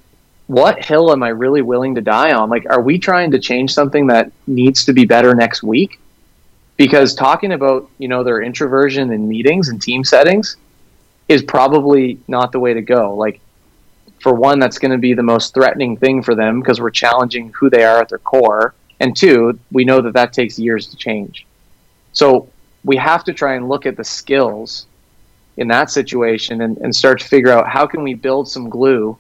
what 0.47 0.84
hill 0.84 1.12
am 1.12 1.23
I 1.23 1.29
really 1.29 1.62
willing 1.62 1.93
to 1.95 2.01
die 2.01 2.32
on? 2.32 2.49
Like, 2.49 2.65
are 2.69 2.82
we 2.82 2.97
trying 2.97 3.32
to 3.32 3.39
change 3.39 3.73
something 3.73 4.08
that 4.08 4.32
needs 4.47 4.86
to 4.86 4.93
be 4.93 5.06
better 5.06 5.36
next 5.36 5.62
week? 5.62 5.99
Because 6.77 7.13
talking 7.13 7.51
about 7.51 7.89
you 7.97 8.08
know 8.08 8.23
their 8.23 8.41
introversion 8.41 9.12
in 9.12 9.27
meetings 9.27 9.67
and 9.67 9.82
team 9.82 10.06
settings 10.06 10.56
is 11.28 11.44
probably 11.44 12.20
not 12.28 12.52
the 12.52 12.60
way 12.60 12.74
to 12.74 12.82
go. 12.82 13.16
Like 13.16 13.40
for 14.20 14.34
one, 14.34 14.60
that's 14.60 14.80
going 14.80 14.92
to 14.92 14.98
be 14.98 15.14
the 15.14 15.24
most 15.24 15.54
threatening 15.54 15.98
thing 15.98 16.24
for 16.24 16.36
them 16.36 16.60
because 16.60 16.80
we're 16.80 16.92
challenging 16.92 17.52
who 17.54 17.70
they 17.70 17.84
are 17.84 18.02
at 18.02 18.10
their 18.10 18.20
core. 18.20 18.74
And 19.00 19.16
two, 19.16 19.60
we 19.72 19.86
know 19.86 20.02
that 20.02 20.14
that 20.14 20.34
takes 20.34 20.58
years 20.58 20.88
to 20.88 20.98
change. 20.98 21.46
So 22.14 22.50
we 22.84 22.96
have 22.98 23.24
to 23.26 23.34
try 23.34 23.56
and 23.56 23.68
look 23.68 23.86
at 23.86 23.98
the 23.98 24.04
skills 24.04 24.86
in 25.58 25.68
that 25.68 25.90
situation 25.90 26.62
and, 26.62 26.78
and 26.78 26.96
start 26.96 27.20
to 27.20 27.28
figure 27.28 27.52
out 27.52 27.68
how 27.68 27.86
can 27.86 28.04
we 28.04 28.14
build 28.14 28.50
some 28.50 28.70
glue 28.70 29.18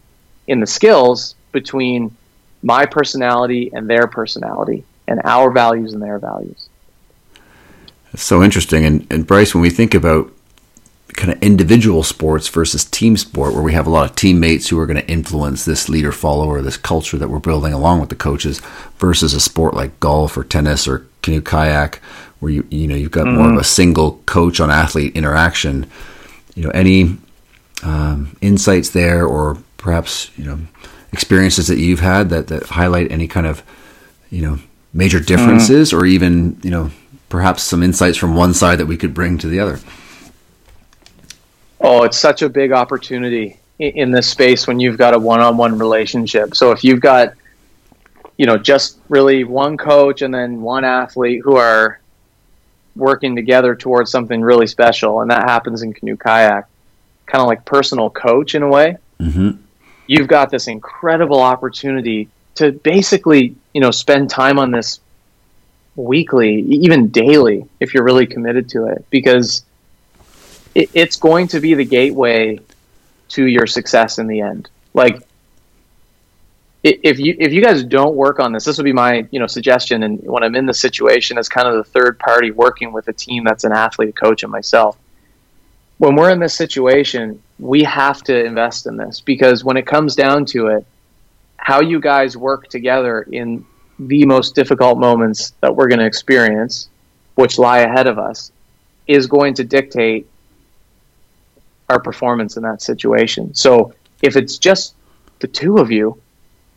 in 0.47 0.59
the 0.59 0.67
skills 0.67 1.35
between 1.51 2.15
my 2.61 2.85
personality 2.85 3.71
and 3.73 3.89
their 3.89 4.07
personality 4.07 4.83
and 5.07 5.21
our 5.25 5.51
values 5.51 5.93
and 5.93 6.01
their 6.01 6.17
values. 6.17 6.69
That's 8.11 8.23
so 8.23 8.41
interesting. 8.41 8.85
And, 8.85 9.07
and 9.11 9.27
Bryce, 9.27 9.53
when 9.53 9.61
we 9.61 9.69
think 9.69 9.93
about 9.93 10.31
kind 11.13 11.31
of 11.31 11.41
individual 11.41 12.03
sports 12.03 12.47
versus 12.47 12.85
team 12.85 13.17
sport, 13.17 13.53
where 13.53 13.63
we 13.63 13.73
have 13.73 13.87
a 13.87 13.89
lot 13.89 14.09
of 14.09 14.15
teammates 14.15 14.69
who 14.69 14.79
are 14.79 14.85
going 14.85 14.99
to 14.99 15.11
influence 15.11 15.65
this 15.65 15.89
leader 15.89 16.11
follower, 16.11 16.61
this 16.61 16.77
culture 16.77 17.17
that 17.17 17.29
we're 17.29 17.39
building 17.39 17.73
along 17.73 17.99
with 17.99 18.09
the 18.09 18.15
coaches, 18.15 18.61
versus 18.97 19.33
a 19.33 19.39
sport 19.39 19.73
like 19.73 19.99
golf 19.99 20.37
or 20.37 20.43
tennis 20.43 20.87
or 20.87 21.05
canoe 21.21 21.41
kayak, 21.41 22.01
where 22.39 22.51
you 22.51 22.67
you 22.69 22.87
know 22.87 22.95
you've 22.95 23.11
got 23.11 23.25
mm-hmm. 23.25 23.37
more 23.37 23.45
of 23.45 23.51
mm-hmm. 23.51 23.61
a 23.61 23.65
single 23.65 24.21
coach 24.25 24.59
on 24.59 24.69
athlete 24.69 25.15
interaction. 25.15 25.89
You 26.55 26.63
know, 26.63 26.71
any 26.71 27.17
um, 27.83 28.35
insights 28.41 28.89
there, 28.89 29.25
or 29.25 29.57
perhaps 29.77 30.31
you 30.37 30.45
know 30.45 30.59
experiences 31.11 31.67
that 31.67 31.77
you've 31.77 31.99
had 31.99 32.29
that 32.29 32.47
that 32.47 32.63
highlight 32.63 33.11
any 33.11 33.27
kind 33.27 33.47
of 33.47 33.63
you 34.29 34.41
know 34.41 34.59
major 34.93 35.19
differences, 35.19 35.89
mm-hmm. 35.89 35.99
or 35.99 36.05
even 36.05 36.59
you 36.63 36.71
know 36.71 36.91
perhaps 37.29 37.63
some 37.63 37.81
insights 37.81 38.17
from 38.17 38.35
one 38.35 38.53
side 38.53 38.77
that 38.77 38.85
we 38.85 38.97
could 38.97 39.13
bring 39.13 39.37
to 39.37 39.47
the 39.47 39.59
other. 39.59 39.79
Oh, 41.83 42.03
it's 42.03 42.17
such 42.17 42.41
a 42.41 42.49
big 42.49 42.71
opportunity 42.71 43.59
in 43.77 44.11
this 44.11 44.27
space 44.27 44.65
when 44.65 44.79
you've 44.79 44.97
got 44.97 45.13
a 45.13 45.19
one-on-one 45.19 45.77
relationship. 45.77 46.55
So 46.55 46.71
if 46.71 46.83
you've 46.83 47.01
got 47.01 47.33
you 48.37 48.45
know 48.45 48.57
just 48.57 48.99
really 49.09 49.43
one 49.43 49.77
coach 49.77 50.21
and 50.21 50.33
then 50.33 50.61
one 50.61 50.83
athlete 50.83 51.41
who 51.43 51.55
are 51.55 51.99
working 52.95 53.35
together 53.35 53.75
towards 53.75 54.11
something 54.11 54.41
really 54.41 54.67
special 54.67 55.21
and 55.21 55.31
that 55.31 55.43
happens 55.49 55.81
in 55.81 55.93
canoe 55.93 56.15
kayak 56.15 56.67
kind 57.25 57.41
of 57.41 57.47
like 57.47 57.65
personal 57.65 58.09
coach 58.09 58.55
in 58.55 58.61
a 58.63 58.67
way 58.67 58.97
mm-hmm. 59.19 59.51
you've 60.07 60.27
got 60.27 60.49
this 60.49 60.67
incredible 60.67 61.39
opportunity 61.39 62.27
to 62.55 62.71
basically 62.71 63.55
you 63.73 63.81
know 63.81 63.91
spend 63.91 64.29
time 64.29 64.59
on 64.59 64.71
this 64.71 64.99
weekly 65.95 66.61
even 66.61 67.07
daily 67.09 67.65
if 67.79 67.93
you're 67.93 68.03
really 68.03 68.25
committed 68.25 68.69
to 68.69 68.85
it 68.85 69.05
because 69.09 69.63
it, 70.75 70.89
it's 70.93 71.15
going 71.15 71.47
to 71.49 71.59
be 71.59 71.73
the 71.73 71.85
gateway 71.85 72.59
to 73.29 73.45
your 73.45 73.67
success 73.67 74.19
in 74.19 74.27
the 74.27 74.41
end. 74.41 74.69
Like 74.93 75.21
if 76.83 77.17
you 77.17 77.35
if 77.39 77.53
you 77.53 77.61
guys 77.61 77.83
don't 77.83 78.15
work 78.15 78.39
on 78.39 78.51
this, 78.51 78.65
this 78.65 78.77
would 78.77 78.83
be 78.83 78.93
my 78.93 79.25
you 79.31 79.39
know 79.39 79.47
suggestion. 79.47 80.03
And 80.03 80.21
when 80.23 80.43
I'm 80.43 80.55
in 80.55 80.65
the 80.65 80.73
situation 80.73 81.37
as 81.37 81.47
kind 81.47 81.67
of 81.67 81.75
the 81.75 81.83
third 81.83 82.19
party 82.19 82.51
working 82.51 82.91
with 82.91 83.07
a 83.07 83.13
team 83.13 83.45
that's 83.45 83.63
an 83.63 83.71
athlete, 83.71 84.09
a 84.09 84.13
coach, 84.13 84.43
and 84.43 84.51
myself, 84.51 84.97
when 85.97 86.15
we're 86.15 86.29
in 86.29 86.39
this 86.39 86.53
situation, 86.53 87.41
we 87.57 87.83
have 87.83 88.21
to 88.23 88.45
invest 88.45 88.85
in 88.85 88.97
this 88.97 89.21
because 89.21 89.63
when 89.63 89.77
it 89.77 89.87
comes 89.87 90.15
down 90.15 90.45
to 90.47 90.67
it, 90.67 90.85
how 91.55 91.79
you 91.79 92.01
guys 92.01 92.35
work 92.35 92.67
together 92.67 93.21
in 93.21 93.65
the 93.97 94.25
most 94.25 94.53
difficult 94.53 94.97
moments 94.97 95.53
that 95.61 95.73
we're 95.73 95.87
going 95.87 95.99
to 95.99 96.05
experience, 96.05 96.89
which 97.35 97.57
lie 97.57 97.79
ahead 97.79 98.07
of 98.07 98.19
us, 98.19 98.51
is 99.07 99.27
going 99.27 99.53
to 99.53 99.63
dictate 99.63 100.27
our 101.89 101.99
performance 101.99 102.57
in 102.57 102.63
that 102.63 102.81
situation. 102.81 103.53
So 103.53 103.93
if 104.21 104.35
it's 104.35 104.57
just 104.57 104.95
the 105.39 105.47
two 105.47 105.77
of 105.77 105.91
you, 105.91 106.19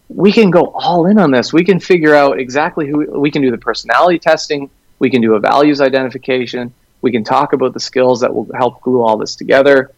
we 0.09 0.33
can 0.33 0.51
go 0.51 0.73
all 0.75 1.07
in 1.07 1.19
on 1.19 1.31
this. 1.31 1.53
We 1.53 1.65
can 1.65 1.81
figure 1.81 2.15
out 2.15 2.39
exactly 2.39 2.87
who 2.89 3.19
we 3.19 3.31
can 3.31 3.43
do 3.43 3.51
the 3.51 3.59
personality 3.59 4.19
testing. 4.19 4.71
We 4.99 5.11
can 5.11 5.21
do 5.21 5.35
a 5.35 5.41
values 5.41 5.81
identification. 5.81 6.73
We 7.03 7.13
can 7.13 7.25
talk 7.25 7.53
about 7.53 7.75
the 7.75 7.81
skills 7.81 8.21
that 8.21 8.35
will 8.35 8.49
help 8.55 8.81
glue 8.83 9.03
all 9.03 9.17
this 9.17 9.37
together. 9.37 9.93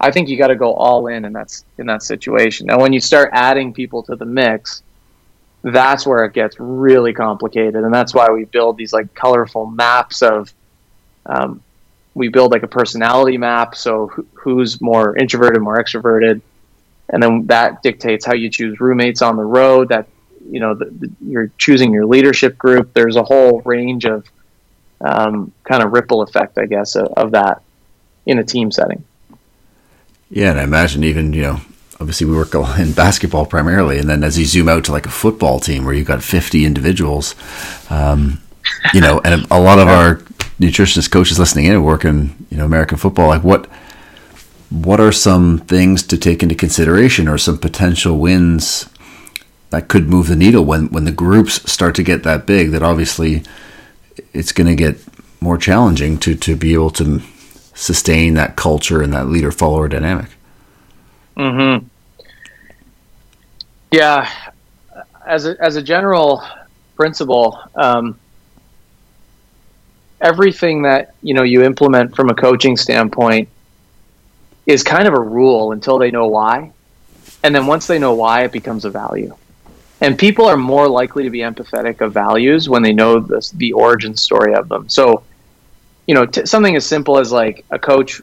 I 0.00 0.10
think 0.10 0.28
you 0.28 0.38
got 0.38 0.48
to 0.48 0.56
go 0.56 0.72
all 0.72 1.08
in 1.08 1.24
in 1.24 1.34
that 1.34 1.62
in 1.78 1.86
that 1.86 2.02
situation. 2.02 2.66
Now, 2.66 2.80
when 2.80 2.92
you 2.92 3.00
start 3.00 3.30
adding 3.32 3.74
people 3.74 4.02
to 4.04 4.16
the 4.16 4.24
mix, 4.24 4.82
that's 5.62 6.06
where 6.06 6.24
it 6.24 6.32
gets 6.32 6.58
really 6.58 7.12
complicated, 7.12 7.76
and 7.76 7.92
that's 7.92 8.14
why 8.14 8.30
we 8.30 8.44
build 8.44 8.78
these 8.78 8.94
like 8.94 9.14
colorful 9.14 9.66
maps 9.66 10.22
of 10.22 10.52
um, 11.26 11.62
we 12.14 12.28
build 12.28 12.52
like 12.52 12.62
a 12.62 12.68
personality 12.68 13.38
map. 13.38 13.76
So 13.76 14.08
who, 14.08 14.26
who's 14.34 14.80
more 14.80 15.16
introverted, 15.16 15.62
more 15.62 15.82
extroverted, 15.82 16.40
and 17.08 17.22
then 17.22 17.46
that 17.46 17.82
dictates 17.82 18.24
how 18.24 18.34
you 18.34 18.50
choose 18.50 18.80
roommates 18.80 19.22
on 19.22 19.36
the 19.36 19.44
road. 19.44 19.88
That 19.88 20.08
you 20.50 20.60
know 20.60 20.74
the, 20.74 20.86
the, 20.86 21.10
you're 21.20 21.50
choosing 21.58 21.92
your 21.92 22.06
leadership 22.06 22.58
group. 22.58 22.92
There's 22.94 23.16
a 23.16 23.22
whole 23.22 23.60
range 23.62 24.04
of 24.04 24.26
um, 25.00 25.52
kind 25.64 25.82
of 25.82 25.92
ripple 25.92 26.22
effect, 26.22 26.58
I 26.58 26.66
guess, 26.66 26.96
of, 26.96 27.08
of 27.16 27.30
that 27.32 27.62
in 28.26 28.38
a 28.38 28.44
team 28.44 28.70
setting. 28.70 29.04
Yeah, 30.30 30.50
and 30.50 30.60
I 30.60 30.62
imagine 30.62 31.04
even 31.04 31.32
you 31.32 31.42
know 31.42 31.60
obviously 32.00 32.26
we 32.26 32.36
work 32.36 32.54
in 32.78 32.92
basketball 32.92 33.46
primarily, 33.46 33.98
and 33.98 34.08
then 34.08 34.24
as 34.24 34.38
you 34.38 34.44
zoom 34.44 34.68
out 34.68 34.84
to 34.84 34.92
like 34.92 35.06
a 35.06 35.10
football 35.10 35.60
team 35.60 35.84
where 35.84 35.94
you've 35.94 36.06
got 36.06 36.22
50 36.22 36.64
individuals, 36.64 37.34
um, 37.90 38.40
you 38.94 39.00
know, 39.00 39.20
and 39.24 39.46
a 39.50 39.60
lot 39.60 39.78
of 39.78 39.88
our 39.88 40.20
nutritionist 40.60 41.10
coaches 41.10 41.38
listening 41.38 41.64
in 41.64 41.82
work 41.82 42.04
in 42.04 42.46
you 42.50 42.58
know 42.58 42.64
American 42.64 42.98
football, 42.98 43.28
like 43.28 43.42
what 43.42 43.66
what 44.70 45.00
are 45.00 45.10
some 45.10 45.58
things 45.58 46.02
to 46.04 46.16
take 46.16 46.42
into 46.42 46.54
consideration 46.54 47.26
or 47.26 47.38
some 47.38 47.58
potential 47.58 48.18
wins 48.18 48.88
that 49.70 49.88
could 49.88 50.08
move 50.08 50.28
the 50.28 50.36
needle 50.36 50.64
when 50.64 50.88
when 50.90 51.04
the 51.04 51.12
groups 51.12 51.70
start 51.70 51.94
to 51.94 52.02
get 52.02 52.22
that 52.22 52.46
big 52.46 52.70
that 52.70 52.82
obviously 52.82 53.42
it's 54.32 54.52
going 54.52 54.66
to 54.66 54.74
get 54.74 54.96
more 55.40 55.56
challenging 55.58 56.18
to 56.18 56.34
to 56.36 56.54
be 56.54 56.74
able 56.74 56.90
to 56.90 57.20
sustain 57.74 58.34
that 58.34 58.56
culture 58.56 59.02
and 59.02 59.12
that 59.12 59.26
leader 59.28 59.50
follower 59.50 59.88
dynamic. 59.88 60.28
Mhm. 61.36 61.86
Yeah, 63.90 64.28
as 65.26 65.46
a, 65.46 65.56
as 65.60 65.76
a 65.76 65.82
general 65.82 66.42
principle, 66.96 67.58
um, 67.74 68.18
everything 70.20 70.82
that 70.82 71.14
you 71.22 71.34
know 71.34 71.42
you 71.42 71.62
implement 71.62 72.14
from 72.14 72.30
a 72.30 72.34
coaching 72.34 72.76
standpoint 72.76 73.48
is 74.66 74.82
kind 74.82 75.08
of 75.08 75.14
a 75.14 75.20
rule 75.20 75.72
until 75.72 75.98
they 75.98 76.10
know 76.10 76.26
why, 76.28 76.72
and 77.42 77.54
then 77.54 77.66
once 77.66 77.86
they 77.86 77.98
know 77.98 78.14
why, 78.14 78.44
it 78.44 78.52
becomes 78.52 78.84
a 78.84 78.90
value. 78.90 79.34
And 80.02 80.18
people 80.18 80.46
are 80.46 80.56
more 80.56 80.88
likely 80.88 81.24
to 81.24 81.30
be 81.30 81.40
empathetic 81.40 82.00
of 82.00 82.12
values 82.12 82.68
when 82.68 82.82
they 82.82 82.92
know 82.92 83.20
this, 83.20 83.50
the 83.50 83.72
origin 83.74 84.16
story 84.16 84.54
of 84.54 84.68
them. 84.68 84.88
So, 84.88 85.24
you 86.06 86.14
know, 86.14 86.24
t- 86.24 86.46
something 86.46 86.74
as 86.74 86.86
simple 86.86 87.18
as 87.18 87.30
like 87.30 87.66
a 87.70 87.78
coach, 87.78 88.22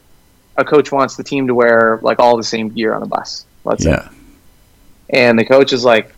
a 0.56 0.64
coach 0.64 0.90
wants 0.90 1.16
the 1.16 1.22
team 1.22 1.46
to 1.46 1.54
wear 1.54 2.00
like 2.02 2.18
all 2.18 2.36
the 2.36 2.42
same 2.42 2.68
gear 2.70 2.94
on 2.94 3.00
the 3.00 3.06
bus. 3.06 3.46
Let's 3.64 3.84
yeah. 3.84 4.08
say, 4.08 4.14
and 5.10 5.38
the 5.38 5.44
coach 5.44 5.72
is 5.72 5.84
like, 5.84 6.14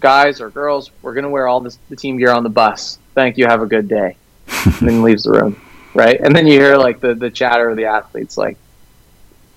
guys 0.00 0.40
or 0.40 0.50
girls, 0.50 0.90
we're 1.00 1.14
going 1.14 1.24
to 1.24 1.30
wear 1.30 1.46
all 1.46 1.60
this, 1.60 1.78
the 1.88 1.94
team 1.94 2.16
gear 2.16 2.32
on 2.32 2.42
the 2.42 2.50
bus. 2.50 2.98
Thank 3.14 3.38
you. 3.38 3.46
Have 3.46 3.62
a 3.62 3.66
good 3.66 3.86
day. 3.86 4.16
And 4.64 4.88
then 4.88 5.02
leaves 5.02 5.24
the 5.24 5.30
room. 5.30 5.60
Right. 5.94 6.20
And 6.20 6.34
then 6.34 6.46
you 6.46 6.54
hear 6.54 6.76
like 6.76 7.00
the, 7.00 7.14
the 7.14 7.30
chatter 7.30 7.68
of 7.68 7.76
the 7.76 7.84
athletes 7.84 8.38
like, 8.38 8.56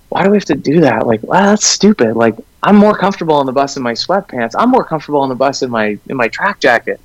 why 0.08 0.22
do 0.22 0.30
we 0.30 0.36
have 0.36 0.44
to 0.46 0.54
do 0.54 0.80
that? 0.80 1.06
Like, 1.06 1.22
wow, 1.22 1.46
that's 1.46 1.66
stupid. 1.66 2.14
Like, 2.14 2.36
I'm 2.62 2.76
more 2.76 2.96
comfortable 2.96 3.34
on 3.34 3.46
the 3.46 3.52
bus 3.52 3.76
in 3.76 3.82
my 3.82 3.92
sweatpants. 3.92 4.52
I'm 4.56 4.70
more 4.70 4.84
comfortable 4.84 5.20
on 5.20 5.28
the 5.28 5.34
bus 5.34 5.62
in 5.62 5.70
my 5.70 5.98
in 6.08 6.16
my 6.16 6.28
track 6.28 6.60
jacket. 6.60 7.00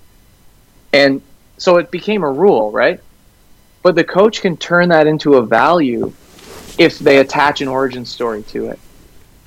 And 0.94 1.22
so 1.58 1.78
it 1.78 1.92
became 1.92 2.24
a 2.24 2.32
rule, 2.32 2.72
right? 2.72 3.00
But 3.84 3.96
the 3.96 4.04
coach 4.04 4.42
can 4.42 4.58
turn 4.58 4.90
that 4.90 5.08
into 5.08 5.36
a 5.36 5.46
value 5.46 6.14
if 6.78 7.00
they 7.00 7.18
attach 7.18 7.62
an 7.62 7.68
origin 7.68 8.06
story 8.06 8.44
to 8.44 8.68
it. 8.68 8.80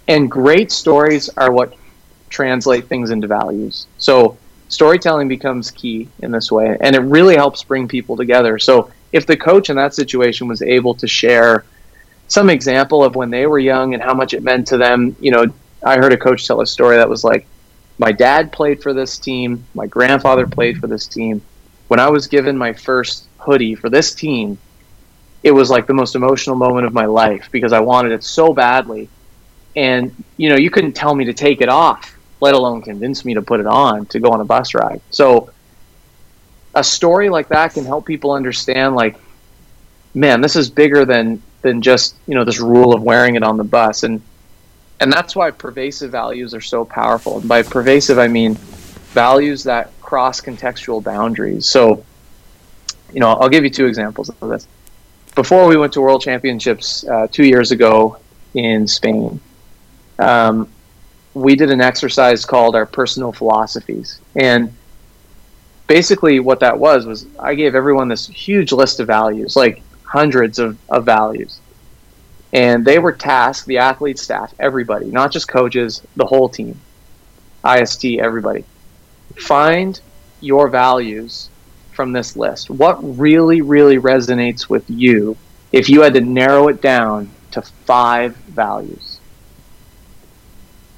And 0.08 0.30
great 0.30 0.70
stories 0.70 1.28
are 1.30 1.52
what 1.52 1.74
translate 2.28 2.86
things 2.86 3.10
into 3.10 3.26
values. 3.26 3.86
So 3.98 4.36
storytelling 4.74 5.28
becomes 5.28 5.70
key 5.70 6.08
in 6.18 6.30
this 6.32 6.50
way, 6.50 6.76
and 6.80 6.94
it 6.94 7.00
really 7.00 7.36
helps 7.36 7.62
bring 7.62 7.88
people 7.88 8.16
together. 8.16 8.58
So 8.58 8.90
if 9.12 9.26
the 9.26 9.36
coach 9.36 9.70
in 9.70 9.76
that 9.76 9.94
situation 9.94 10.48
was 10.48 10.60
able 10.60 10.94
to 10.96 11.06
share 11.06 11.64
some 12.26 12.50
example 12.50 13.04
of 13.04 13.14
when 13.14 13.30
they 13.30 13.46
were 13.46 13.58
young 13.58 13.94
and 13.94 14.02
how 14.02 14.12
much 14.12 14.34
it 14.34 14.42
meant 14.42 14.66
to 14.68 14.76
them, 14.76 15.16
you 15.20 15.30
know, 15.30 15.46
I 15.84 15.96
heard 15.96 16.12
a 16.12 16.16
coach 16.16 16.46
tell 16.46 16.60
a 16.60 16.66
story 16.66 16.96
that 16.96 17.08
was 17.08 17.22
like, 17.22 17.46
my 17.98 18.10
dad 18.10 18.50
played 18.50 18.82
for 18.82 18.92
this 18.92 19.18
team, 19.18 19.64
my 19.74 19.86
grandfather 19.86 20.46
played 20.46 20.78
for 20.78 20.88
this 20.88 21.06
team. 21.06 21.40
When 21.88 22.00
I 22.00 22.10
was 22.10 22.26
given 22.26 22.58
my 22.58 22.72
first 22.72 23.28
hoodie 23.38 23.76
for 23.76 23.88
this 23.88 24.14
team, 24.14 24.58
it 25.44 25.52
was 25.52 25.70
like 25.70 25.86
the 25.86 25.94
most 25.94 26.16
emotional 26.16 26.56
moment 26.56 26.86
of 26.86 26.92
my 26.92 27.04
life 27.04 27.48
because 27.52 27.72
I 27.72 27.80
wanted 27.80 28.12
it 28.12 28.24
so 28.24 28.52
badly. 28.52 29.08
And, 29.76 30.14
you 30.36 30.48
know, 30.48 30.56
you 30.56 30.70
couldn't 30.70 30.94
tell 30.94 31.14
me 31.14 31.26
to 31.26 31.34
take 31.34 31.60
it 31.60 31.68
off 31.68 32.13
let 32.40 32.54
alone 32.54 32.82
convince 32.82 33.24
me 33.24 33.34
to 33.34 33.42
put 33.42 33.60
it 33.60 33.66
on 33.66 34.06
to 34.06 34.20
go 34.20 34.30
on 34.30 34.40
a 34.40 34.44
bus 34.44 34.74
ride. 34.74 35.00
So 35.10 35.50
a 36.74 36.84
story 36.84 37.28
like 37.28 37.48
that 37.48 37.74
can 37.74 37.84
help 37.84 38.06
people 38.06 38.32
understand 38.32 38.94
like 38.94 39.16
man, 40.14 40.40
this 40.40 40.56
is 40.56 40.70
bigger 40.70 41.04
than 41.04 41.42
than 41.62 41.82
just, 41.82 42.14
you 42.26 42.34
know, 42.34 42.44
this 42.44 42.60
rule 42.60 42.94
of 42.94 43.02
wearing 43.02 43.34
it 43.36 43.42
on 43.42 43.56
the 43.56 43.64
bus 43.64 44.02
and 44.02 44.22
and 45.00 45.12
that's 45.12 45.34
why 45.34 45.50
pervasive 45.50 46.12
values 46.12 46.54
are 46.54 46.60
so 46.60 46.84
powerful. 46.84 47.40
And 47.40 47.48
by 47.48 47.62
pervasive 47.62 48.18
I 48.18 48.28
mean 48.28 48.54
values 49.14 49.64
that 49.64 49.90
cross 50.00 50.40
contextual 50.40 51.02
boundaries. 51.02 51.66
So, 51.66 52.04
you 53.12 53.20
know, 53.20 53.28
I'll 53.28 53.48
give 53.48 53.64
you 53.64 53.70
two 53.70 53.86
examples 53.86 54.28
of 54.28 54.48
this. 54.48 54.66
Before 55.34 55.66
we 55.66 55.76
went 55.76 55.92
to 55.94 56.00
World 56.00 56.22
Championships 56.22 57.04
uh, 57.06 57.26
two 57.30 57.44
years 57.44 57.72
ago 57.72 58.18
in 58.54 58.86
Spain, 58.86 59.40
um, 60.18 60.68
we 61.34 61.56
did 61.56 61.70
an 61.70 61.80
exercise 61.80 62.44
called 62.44 62.76
our 62.76 62.86
personal 62.86 63.32
philosophies. 63.32 64.20
And 64.36 64.72
basically, 65.86 66.40
what 66.40 66.60
that 66.60 66.78
was 66.78 67.06
was 67.06 67.26
I 67.38 67.54
gave 67.54 67.74
everyone 67.74 68.08
this 68.08 68.26
huge 68.26 68.72
list 68.72 69.00
of 69.00 69.08
values, 69.08 69.56
like 69.56 69.82
hundreds 70.04 70.58
of, 70.58 70.78
of 70.88 71.04
values. 71.04 71.60
And 72.52 72.84
they 72.84 73.00
were 73.00 73.12
tasked, 73.12 73.66
the 73.66 73.78
athlete 73.78 74.18
staff, 74.18 74.54
everybody, 74.60 75.06
not 75.06 75.32
just 75.32 75.48
coaches, 75.48 76.02
the 76.14 76.24
whole 76.24 76.48
team, 76.48 76.80
IST, 77.68 78.04
everybody. 78.20 78.64
Find 79.36 80.00
your 80.40 80.68
values 80.68 81.50
from 81.92 82.12
this 82.12 82.36
list. 82.36 82.70
What 82.70 82.98
really, 83.18 83.60
really 83.60 83.98
resonates 83.98 84.68
with 84.68 84.88
you 84.88 85.36
if 85.72 85.88
you 85.88 86.02
had 86.02 86.14
to 86.14 86.20
narrow 86.20 86.68
it 86.68 86.80
down 86.80 87.28
to 87.50 87.62
five 87.62 88.36
values? 88.36 89.13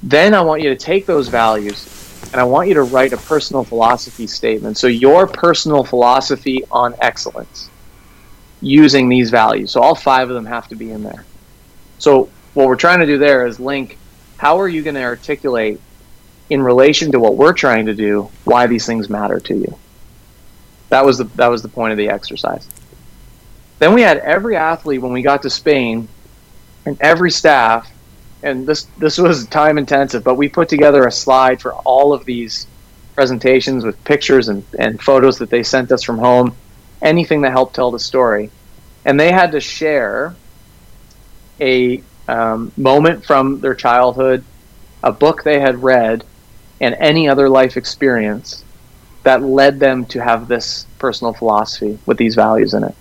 Then 0.06 0.34
I 0.34 0.40
want 0.40 0.62
you 0.62 0.68
to 0.68 0.76
take 0.76 1.04
those 1.04 1.26
values 1.26 1.92
and 2.32 2.40
I 2.40 2.44
want 2.44 2.68
you 2.68 2.74
to 2.74 2.84
write 2.84 3.12
a 3.12 3.16
personal 3.16 3.64
philosophy 3.64 4.28
statement. 4.28 4.78
So, 4.78 4.86
your 4.86 5.26
personal 5.26 5.82
philosophy 5.82 6.62
on 6.70 6.94
excellence 7.00 7.68
using 8.60 9.08
these 9.08 9.30
values. 9.30 9.72
So, 9.72 9.80
all 9.80 9.96
five 9.96 10.28
of 10.28 10.34
them 10.36 10.46
have 10.46 10.68
to 10.68 10.76
be 10.76 10.92
in 10.92 11.02
there. 11.02 11.24
So, 11.98 12.28
what 12.54 12.68
we're 12.68 12.76
trying 12.76 13.00
to 13.00 13.06
do 13.06 13.18
there 13.18 13.46
is 13.46 13.58
link 13.58 13.98
how 14.36 14.60
are 14.60 14.68
you 14.68 14.82
going 14.82 14.94
to 14.94 15.02
articulate 15.02 15.80
in 16.50 16.62
relation 16.62 17.10
to 17.10 17.18
what 17.18 17.34
we're 17.34 17.52
trying 17.52 17.86
to 17.86 17.94
do 17.94 18.30
why 18.44 18.68
these 18.68 18.86
things 18.86 19.10
matter 19.10 19.40
to 19.40 19.56
you. 19.56 19.76
That 20.90 21.04
was 21.04 21.18
the 21.18 21.24
that 21.34 21.48
was 21.48 21.62
the 21.62 21.68
point 21.68 21.90
of 21.90 21.98
the 21.98 22.10
exercise. 22.10 22.68
Then 23.80 23.92
we 23.92 24.02
had 24.02 24.18
every 24.18 24.54
athlete 24.54 25.02
when 25.02 25.12
we 25.12 25.22
got 25.22 25.42
to 25.42 25.50
Spain 25.50 26.06
and 26.84 26.96
every 27.00 27.32
staff 27.32 27.90
and 28.42 28.66
this 28.66 28.84
this 28.98 29.18
was 29.18 29.46
time 29.46 29.78
intensive, 29.78 30.22
but 30.24 30.34
we 30.34 30.48
put 30.48 30.68
together 30.68 31.06
a 31.06 31.12
slide 31.12 31.60
for 31.60 31.74
all 31.74 32.12
of 32.12 32.24
these 32.24 32.66
presentations 33.14 33.84
with 33.84 34.02
pictures 34.04 34.48
and, 34.48 34.62
and 34.78 35.00
photos 35.00 35.38
that 35.38 35.50
they 35.50 35.62
sent 35.62 35.90
us 35.90 36.02
from 36.02 36.18
home, 36.18 36.54
anything 37.02 37.40
that 37.42 37.50
helped 37.50 37.74
tell 37.74 37.90
the 37.90 37.98
story. 37.98 38.50
And 39.04 39.18
they 39.18 39.32
had 39.32 39.52
to 39.52 39.60
share 39.60 40.34
a 41.60 42.02
um, 42.28 42.72
moment 42.76 43.24
from 43.24 43.60
their 43.60 43.74
childhood, 43.74 44.44
a 45.02 45.12
book 45.12 45.42
they 45.42 45.60
had 45.60 45.82
read, 45.82 46.24
and 46.80 46.94
any 46.98 47.28
other 47.28 47.48
life 47.48 47.76
experience 47.76 48.64
that 49.22 49.42
led 49.42 49.80
them 49.80 50.04
to 50.06 50.22
have 50.22 50.46
this 50.46 50.86
personal 50.98 51.32
philosophy 51.32 51.98
with 52.06 52.18
these 52.18 52.34
values 52.34 52.74
in 52.74 52.84
it. 52.84 52.94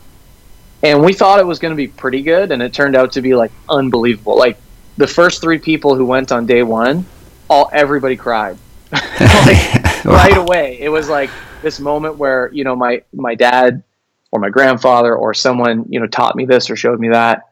And 0.81 1.03
we 1.03 1.13
thought 1.13 1.39
it 1.39 1.45
was 1.45 1.59
going 1.59 1.71
to 1.71 1.75
be 1.75 1.87
pretty 1.87 2.21
good, 2.21 2.51
and 2.51 2.61
it 2.61 2.73
turned 2.73 2.95
out 2.95 3.11
to 3.13 3.21
be 3.21 3.35
like 3.35 3.51
unbelievable. 3.67 4.37
Like 4.37 4.57
the 4.97 5.07
first 5.07 5.41
three 5.41 5.59
people 5.59 5.95
who 5.95 6.05
went 6.05 6.31
on 6.31 6.45
day 6.45 6.63
one, 6.63 7.05
all 7.49 7.69
everybody 7.73 8.15
cried 8.15 8.57
like, 8.91 10.05
right 10.05 10.37
away. 10.37 10.77
It 10.79 10.89
was 10.89 11.09
like 11.09 11.29
this 11.61 11.79
moment 11.79 12.17
where 12.17 12.49
you 12.53 12.63
know 12.63 12.75
my 12.75 13.03
my 13.13 13.35
dad 13.35 13.83
or 14.31 14.39
my 14.39 14.49
grandfather 14.49 15.15
or 15.15 15.33
someone 15.33 15.85
you 15.89 15.99
know 15.99 16.07
taught 16.07 16.35
me 16.35 16.45
this 16.45 16.69
or 16.69 16.75
showed 16.75 16.99
me 16.99 17.09
that, 17.09 17.43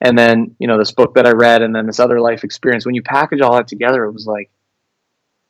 and 0.00 0.18
then 0.18 0.54
you 0.58 0.66
know 0.66 0.78
this 0.78 0.92
book 0.92 1.14
that 1.14 1.26
I 1.26 1.32
read 1.32 1.62
and 1.62 1.74
then 1.74 1.86
this 1.86 2.00
other 2.00 2.20
life 2.20 2.44
experience. 2.44 2.86
When 2.86 2.94
you 2.94 3.02
package 3.02 3.40
all 3.40 3.56
that 3.56 3.68
together, 3.68 4.04
it 4.04 4.12
was 4.12 4.26
like, 4.26 4.50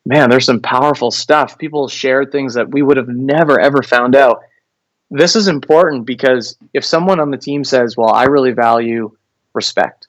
man, 0.05 0.31
there's 0.31 0.47
some 0.47 0.61
powerful 0.61 1.11
stuff. 1.11 1.59
People 1.59 1.89
shared 1.89 2.33
things 2.33 2.55
that 2.55 2.71
we 2.71 2.83
would 2.83 2.97
have 2.97 3.09
never 3.09 3.61
ever 3.61 3.83
found 3.83 4.17
out. 4.17 4.43
This 5.11 5.35
is 5.35 5.49
important 5.49 6.07
because 6.07 6.57
if 6.73 6.85
someone 6.85 7.19
on 7.19 7.31
the 7.31 7.37
team 7.37 7.65
says, 7.65 7.97
"Well, 7.97 8.13
I 8.13 8.25
really 8.25 8.53
value 8.53 9.17
respect," 9.55 10.07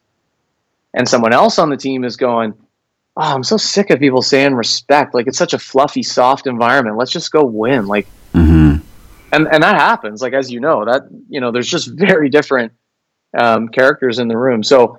and 0.93 1.07
someone 1.07 1.33
else 1.33 1.59
on 1.59 1.69
the 1.69 1.77
team 1.77 2.03
is 2.03 2.17
going, 2.17 2.53
"Oh, 3.15 3.35
I'm 3.35 3.43
so 3.43 3.57
sick 3.57 3.89
of 3.89 3.99
people 3.99 4.21
saying 4.21 4.55
respect. 4.55 5.13
Like 5.13 5.27
it's 5.27 5.37
such 5.37 5.53
a 5.53 5.59
fluffy, 5.59 6.03
soft 6.03 6.47
environment. 6.47 6.97
Let's 6.97 7.11
just 7.11 7.31
go 7.31 7.43
win." 7.43 7.87
Like, 7.87 8.07
mm-hmm. 8.33 8.77
and 9.31 9.47
and 9.47 9.63
that 9.63 9.75
happens. 9.75 10.21
Like 10.21 10.33
as 10.33 10.51
you 10.51 10.59
know, 10.59 10.85
that 10.85 11.03
you 11.29 11.41
know, 11.41 11.51
there's 11.51 11.69
just 11.69 11.87
very 11.87 12.29
different 12.29 12.73
um, 13.37 13.69
characters 13.69 14.19
in 14.19 14.27
the 14.27 14.37
room. 14.37 14.63
So 14.63 14.97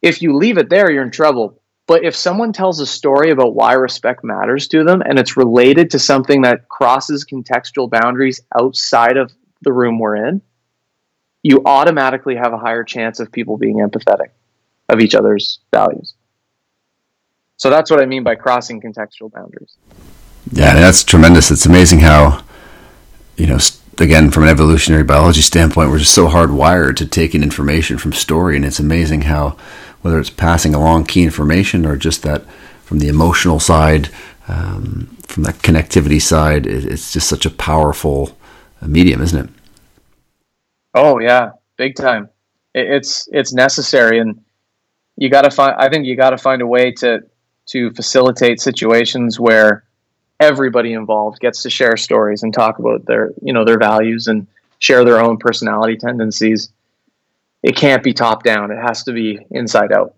if 0.00 0.22
you 0.22 0.36
leave 0.36 0.58
it 0.58 0.70
there, 0.70 0.90
you're 0.90 1.04
in 1.04 1.10
trouble. 1.10 1.58
But 1.86 2.04
if 2.04 2.14
someone 2.14 2.52
tells 2.52 2.80
a 2.80 2.86
story 2.86 3.30
about 3.30 3.54
why 3.54 3.72
respect 3.72 4.22
matters 4.22 4.68
to 4.68 4.84
them 4.84 5.02
and 5.02 5.18
it's 5.18 5.36
related 5.36 5.90
to 5.90 5.98
something 5.98 6.42
that 6.42 6.68
crosses 6.68 7.24
contextual 7.24 7.90
boundaries 7.90 8.40
outside 8.58 9.16
of 9.16 9.32
the 9.62 9.72
room 9.72 9.98
we're 9.98 10.28
in, 10.28 10.40
you 11.42 11.60
automatically 11.66 12.36
have 12.36 12.52
a 12.52 12.58
higher 12.58 12.84
chance 12.84 13.18
of 13.18 13.32
people 13.32 13.58
being 13.58 13.78
empathetic 13.78 14.28
of 14.92 15.00
each 15.00 15.14
other's 15.14 15.60
values. 15.72 16.14
So 17.56 17.70
that's 17.70 17.90
what 17.90 18.00
I 18.00 18.06
mean 18.06 18.24
by 18.24 18.34
crossing 18.34 18.80
contextual 18.80 19.32
boundaries. 19.32 19.76
Yeah, 20.52 20.74
that's 20.74 21.04
tremendous. 21.04 21.50
It's 21.50 21.66
amazing 21.66 22.00
how, 22.00 22.42
you 23.36 23.46
know, 23.46 23.58
again, 23.98 24.30
from 24.30 24.42
an 24.44 24.48
evolutionary 24.48 25.04
biology 25.04 25.42
standpoint, 25.42 25.90
we're 25.90 25.98
just 25.98 26.14
so 26.14 26.28
hardwired 26.28 26.96
to 26.96 27.06
take 27.06 27.34
in 27.34 27.42
information 27.42 27.98
from 27.98 28.12
story. 28.12 28.56
And 28.56 28.64
it's 28.64 28.80
amazing 28.80 29.22
how, 29.22 29.56
whether 30.02 30.18
it's 30.18 30.30
passing 30.30 30.74
along 30.74 31.06
key 31.06 31.22
information 31.22 31.86
or 31.86 31.96
just 31.96 32.22
that 32.24 32.44
from 32.84 32.98
the 32.98 33.08
emotional 33.08 33.60
side, 33.60 34.10
um, 34.48 35.16
from 35.22 35.44
that 35.44 35.58
connectivity 35.58 36.20
side, 36.20 36.66
it's 36.66 37.12
just 37.12 37.28
such 37.28 37.46
a 37.46 37.50
powerful 37.50 38.36
medium, 38.82 39.22
isn't 39.22 39.48
it? 39.48 39.50
Oh 40.94 41.20
yeah, 41.20 41.52
big 41.76 41.94
time. 41.94 42.28
It's 42.74 43.28
it's 43.32 43.52
necessary, 43.52 44.18
and 44.18 44.42
you 45.16 45.30
got 45.30 45.42
to 45.42 45.50
find. 45.50 45.74
I 45.76 45.88
think 45.88 46.06
you 46.06 46.16
got 46.16 46.30
to 46.30 46.38
find 46.38 46.62
a 46.62 46.66
way 46.66 46.92
to 46.92 47.22
to 47.66 47.90
facilitate 47.92 48.60
situations 48.60 49.38
where 49.38 49.84
everybody 50.40 50.92
involved 50.92 51.38
gets 51.40 51.62
to 51.62 51.70
share 51.70 51.96
stories 51.96 52.42
and 52.42 52.52
talk 52.52 52.78
about 52.78 53.04
their 53.06 53.32
you 53.42 53.52
know 53.52 53.64
their 53.64 53.78
values 53.78 54.26
and 54.26 54.46
share 54.78 55.04
their 55.04 55.20
own 55.20 55.38
personality 55.38 55.96
tendencies. 55.96 56.70
It 57.62 57.76
can't 57.76 58.02
be 58.02 58.12
top 58.12 58.42
down. 58.42 58.72
It 58.72 58.78
has 58.78 59.04
to 59.04 59.12
be 59.12 59.38
inside 59.50 59.92
out. 59.92 60.14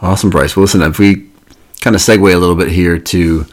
Awesome, 0.00 0.30
Bryce. 0.30 0.56
Well, 0.56 0.62
listen, 0.62 0.80
if 0.80 0.98
we 0.98 1.28
kind 1.80 1.94
of 1.94 2.00
segue 2.00 2.32
a 2.32 2.38
little 2.38 2.54
bit 2.54 2.68
here 2.68 2.98
to 2.98 3.46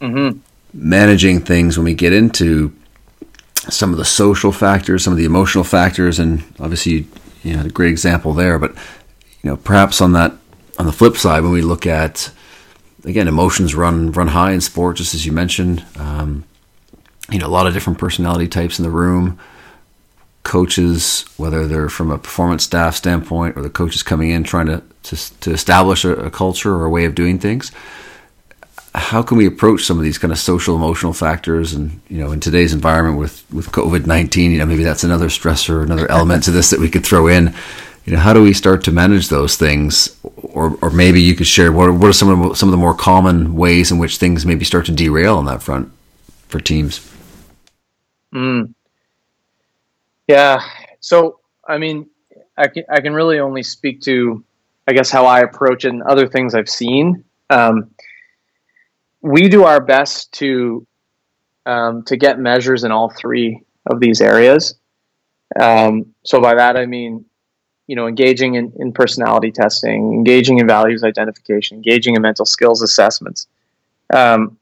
mm-hmm. 0.00 0.38
managing 0.72 1.40
things 1.40 1.76
when 1.76 1.84
we 1.84 1.94
get 1.94 2.12
into 2.12 2.74
some 3.68 3.92
of 3.92 3.98
the 3.98 4.04
social 4.04 4.52
factors, 4.52 5.04
some 5.04 5.12
of 5.12 5.18
the 5.18 5.24
emotional 5.24 5.64
factors, 5.64 6.18
and 6.18 6.42
obviously 6.58 7.06
you 7.42 7.56
know 7.56 7.64
a 7.64 7.68
great 7.68 7.90
example 7.90 8.32
there. 8.32 8.58
But 8.58 8.74
know, 9.48 9.56
perhaps 9.56 10.00
on 10.00 10.12
that 10.12 10.32
on 10.78 10.86
the 10.86 10.92
flip 10.92 11.16
side, 11.16 11.42
when 11.42 11.52
we 11.52 11.62
look 11.62 11.86
at 11.86 12.30
again 13.04 13.28
emotions 13.28 13.74
run 13.74 14.12
run 14.12 14.28
high 14.28 14.52
in 14.52 14.60
sport, 14.60 14.96
just 14.96 15.14
as 15.14 15.26
you 15.26 15.32
mentioned, 15.32 15.84
um, 15.96 16.44
you 17.30 17.38
know 17.38 17.46
a 17.46 17.48
lot 17.48 17.66
of 17.66 17.74
different 17.74 17.98
personality 17.98 18.48
types 18.48 18.78
in 18.78 18.84
the 18.84 18.90
room. 18.90 19.38
Coaches, 20.44 21.26
whether 21.36 21.66
they're 21.66 21.90
from 21.90 22.10
a 22.10 22.18
performance 22.18 22.64
staff 22.64 22.96
standpoint 22.96 23.56
or 23.56 23.62
the 23.62 23.68
coaches 23.68 24.02
coming 24.02 24.30
in 24.30 24.44
trying 24.44 24.66
to 24.66 24.82
to, 25.04 25.40
to 25.40 25.50
establish 25.50 26.04
a, 26.04 26.12
a 26.12 26.30
culture 26.30 26.74
or 26.74 26.84
a 26.84 26.90
way 26.90 27.04
of 27.04 27.14
doing 27.14 27.38
things 27.38 27.72
how 28.94 29.22
can 29.22 29.36
we 29.36 29.46
approach 29.46 29.84
some 29.84 29.98
of 29.98 30.04
these 30.04 30.18
kind 30.18 30.32
of 30.32 30.38
social 30.38 30.74
emotional 30.74 31.12
factors 31.12 31.72
and 31.72 32.00
you 32.08 32.18
know 32.18 32.32
in 32.32 32.40
today's 32.40 32.72
environment 32.72 33.18
with 33.18 33.44
with 33.52 33.70
covid-19 33.70 34.50
you 34.50 34.58
know 34.58 34.66
maybe 34.66 34.82
that's 34.82 35.04
another 35.04 35.28
stressor 35.28 35.82
another 35.82 36.10
element 36.10 36.42
to 36.42 36.50
this 36.50 36.70
that 36.70 36.80
we 36.80 36.88
could 36.88 37.04
throw 37.04 37.28
in 37.28 37.54
you 38.08 38.16
know 38.16 38.22
how 38.22 38.32
do 38.32 38.42
we 38.42 38.54
start 38.54 38.82
to 38.84 38.90
manage 38.90 39.28
those 39.28 39.56
things 39.56 40.18
or 40.22 40.78
or 40.80 40.90
maybe 40.90 41.20
you 41.20 41.34
could 41.34 41.46
share 41.46 41.70
what 41.70 41.90
are, 41.90 41.92
what 41.92 42.08
are 42.08 42.12
some 42.14 42.28
of 42.28 42.48
the, 42.48 42.54
some 42.54 42.68
of 42.68 42.70
the 42.70 42.78
more 42.78 42.94
common 42.94 43.54
ways 43.54 43.92
in 43.92 43.98
which 43.98 44.16
things 44.16 44.46
maybe 44.46 44.64
start 44.64 44.86
to 44.86 44.92
derail 44.92 45.36
on 45.36 45.44
that 45.44 45.62
front 45.62 45.92
for 46.48 46.58
teams 46.58 47.06
mm. 48.32 48.72
yeah 50.26 50.58
so 51.00 51.38
i 51.68 51.76
mean 51.76 52.08
I 52.56 52.68
can, 52.68 52.84
I 52.90 53.00
can 53.02 53.12
really 53.12 53.40
only 53.40 53.62
speak 53.62 54.00
to 54.02 54.42
i 54.86 54.94
guess 54.94 55.10
how 55.10 55.26
i 55.26 55.40
approach 55.40 55.84
it 55.84 55.90
and 55.90 56.02
other 56.02 56.26
things 56.26 56.54
i've 56.54 56.70
seen 56.70 57.24
um, 57.50 57.90
we 59.20 59.48
do 59.48 59.64
our 59.64 59.80
best 59.80 60.32
to 60.32 60.86
um, 61.66 62.02
to 62.04 62.16
get 62.16 62.38
measures 62.38 62.84
in 62.84 62.92
all 62.92 63.10
three 63.10 63.62
of 63.86 64.00
these 64.00 64.20
areas. 64.20 64.74
Um, 65.58 66.14
so 66.24 66.40
by 66.40 66.54
that 66.54 66.76
I 66.76 66.86
mean, 66.86 67.24
you 67.88 67.96
know, 67.96 68.06
engaging 68.06 68.54
in, 68.54 68.72
in 68.76 68.92
personality 68.92 69.50
testing, 69.50 70.12
engaging 70.12 70.58
in 70.58 70.68
values 70.68 71.02
identification, 71.02 71.78
engaging 71.78 72.14
in 72.14 72.22
mental 72.22 72.46
skills 72.46 72.82
assessments. 72.82 73.48
Um, 74.14 74.58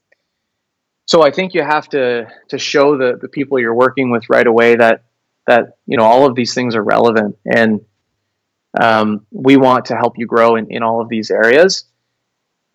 so 1.04 1.22
I 1.22 1.30
think 1.30 1.52
you 1.52 1.62
have 1.62 1.88
to 1.90 2.26
to 2.48 2.58
show 2.58 2.96
the 2.96 3.18
the 3.20 3.28
people 3.28 3.58
you're 3.58 3.74
working 3.74 4.10
with 4.10 4.24
right 4.30 4.46
away 4.46 4.76
that 4.76 5.04
that 5.46 5.76
you 5.86 5.98
know 5.98 6.04
all 6.04 6.26
of 6.26 6.34
these 6.34 6.54
things 6.54 6.74
are 6.74 6.82
relevant 6.82 7.36
and 7.44 7.84
um, 8.78 9.26
we 9.30 9.56
want 9.56 9.86
to 9.86 9.96
help 9.96 10.18
you 10.18 10.26
grow 10.26 10.56
in, 10.56 10.70
in 10.70 10.82
all 10.82 11.00
of 11.00 11.08
these 11.08 11.30
areas. 11.30 11.84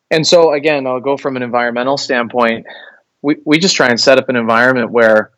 And 0.09 0.25
so 0.25 0.53
again, 0.53 0.87
I'll 0.87 0.99
go 0.99 1.15
from 1.15 1.35
an 1.35 1.43
environmental 1.43 1.97
standpoint. 1.97 2.65
We, 3.21 3.37
we 3.45 3.59
just 3.59 3.75
try 3.75 3.87
and 3.87 3.99
set 3.99 4.17
up 4.17 4.29
an 4.29 4.35
environment 4.35 4.91
where 4.91 5.31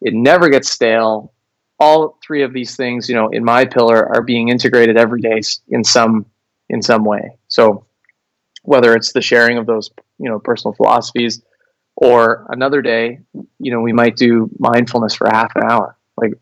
it 0.00 0.14
never 0.14 0.48
gets 0.48 0.70
stale. 0.70 1.32
All 1.84 2.18
three 2.26 2.42
of 2.42 2.52
these 2.52 2.76
things, 2.76 3.08
you 3.08 3.14
know, 3.14 3.28
in 3.28 3.44
my 3.44 3.64
pillar 3.64 4.00
are 4.14 4.22
being 4.22 4.48
integrated 4.48 4.96
every 4.96 5.20
day 5.20 5.40
in 5.68 5.84
some 5.84 6.26
in 6.68 6.80
some 6.82 7.04
way. 7.04 7.36
So 7.48 7.86
whether 8.62 8.94
it's 8.94 9.12
the 9.12 9.20
sharing 9.20 9.58
of 9.58 9.66
those, 9.66 9.90
you 10.18 10.30
know, 10.30 10.38
personal 10.38 10.72
philosophies 10.74 11.42
or 11.96 12.46
another 12.48 12.80
day, 12.80 13.20
you 13.58 13.70
know, 13.72 13.80
we 13.80 13.92
might 13.92 14.16
do 14.16 14.48
mindfulness 14.58 15.14
for 15.14 15.28
half 15.30 15.54
an 15.56 15.64
hour. 15.70 15.96
Like 16.16 16.32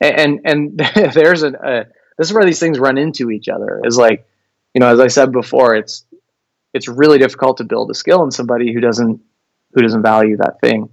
and 0.00 0.40
and 0.44 0.78
there's 1.14 1.42
a, 1.42 1.48
a 1.48 1.84
this 2.18 2.28
is 2.28 2.32
where 2.32 2.44
these 2.44 2.60
things 2.60 2.78
run 2.78 2.98
into 2.98 3.30
each 3.30 3.48
other. 3.48 3.80
Is 3.84 3.96
like, 3.96 4.26
you 4.74 4.80
know, 4.80 4.88
as 4.88 5.00
I 5.00 5.08
said 5.08 5.32
before, 5.32 5.74
it's 5.74 6.04
it's 6.74 6.88
really 6.88 7.18
difficult 7.18 7.56
to 7.58 7.64
build 7.64 7.90
a 7.90 7.94
skill 7.94 8.22
in 8.24 8.30
somebody 8.30 8.72
who 8.72 8.80
doesn't 8.80 9.20
who 9.72 9.82
doesn't 9.82 10.02
value 10.02 10.36
that 10.38 10.60
thing. 10.60 10.90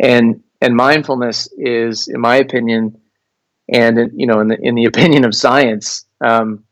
And 0.00 0.42
and 0.62 0.76
mindfulness 0.76 1.48
is, 1.58 2.08
in 2.08 2.20
my 2.20 2.36
opinion, 2.36 3.00
and 3.68 4.12
you 4.14 4.26
know, 4.26 4.40
in 4.40 4.48
the 4.48 4.58
in 4.60 4.74
the 4.74 4.84
opinion 4.92 5.24
of 5.24 5.34
science, 5.34 6.06
um, 6.20 6.64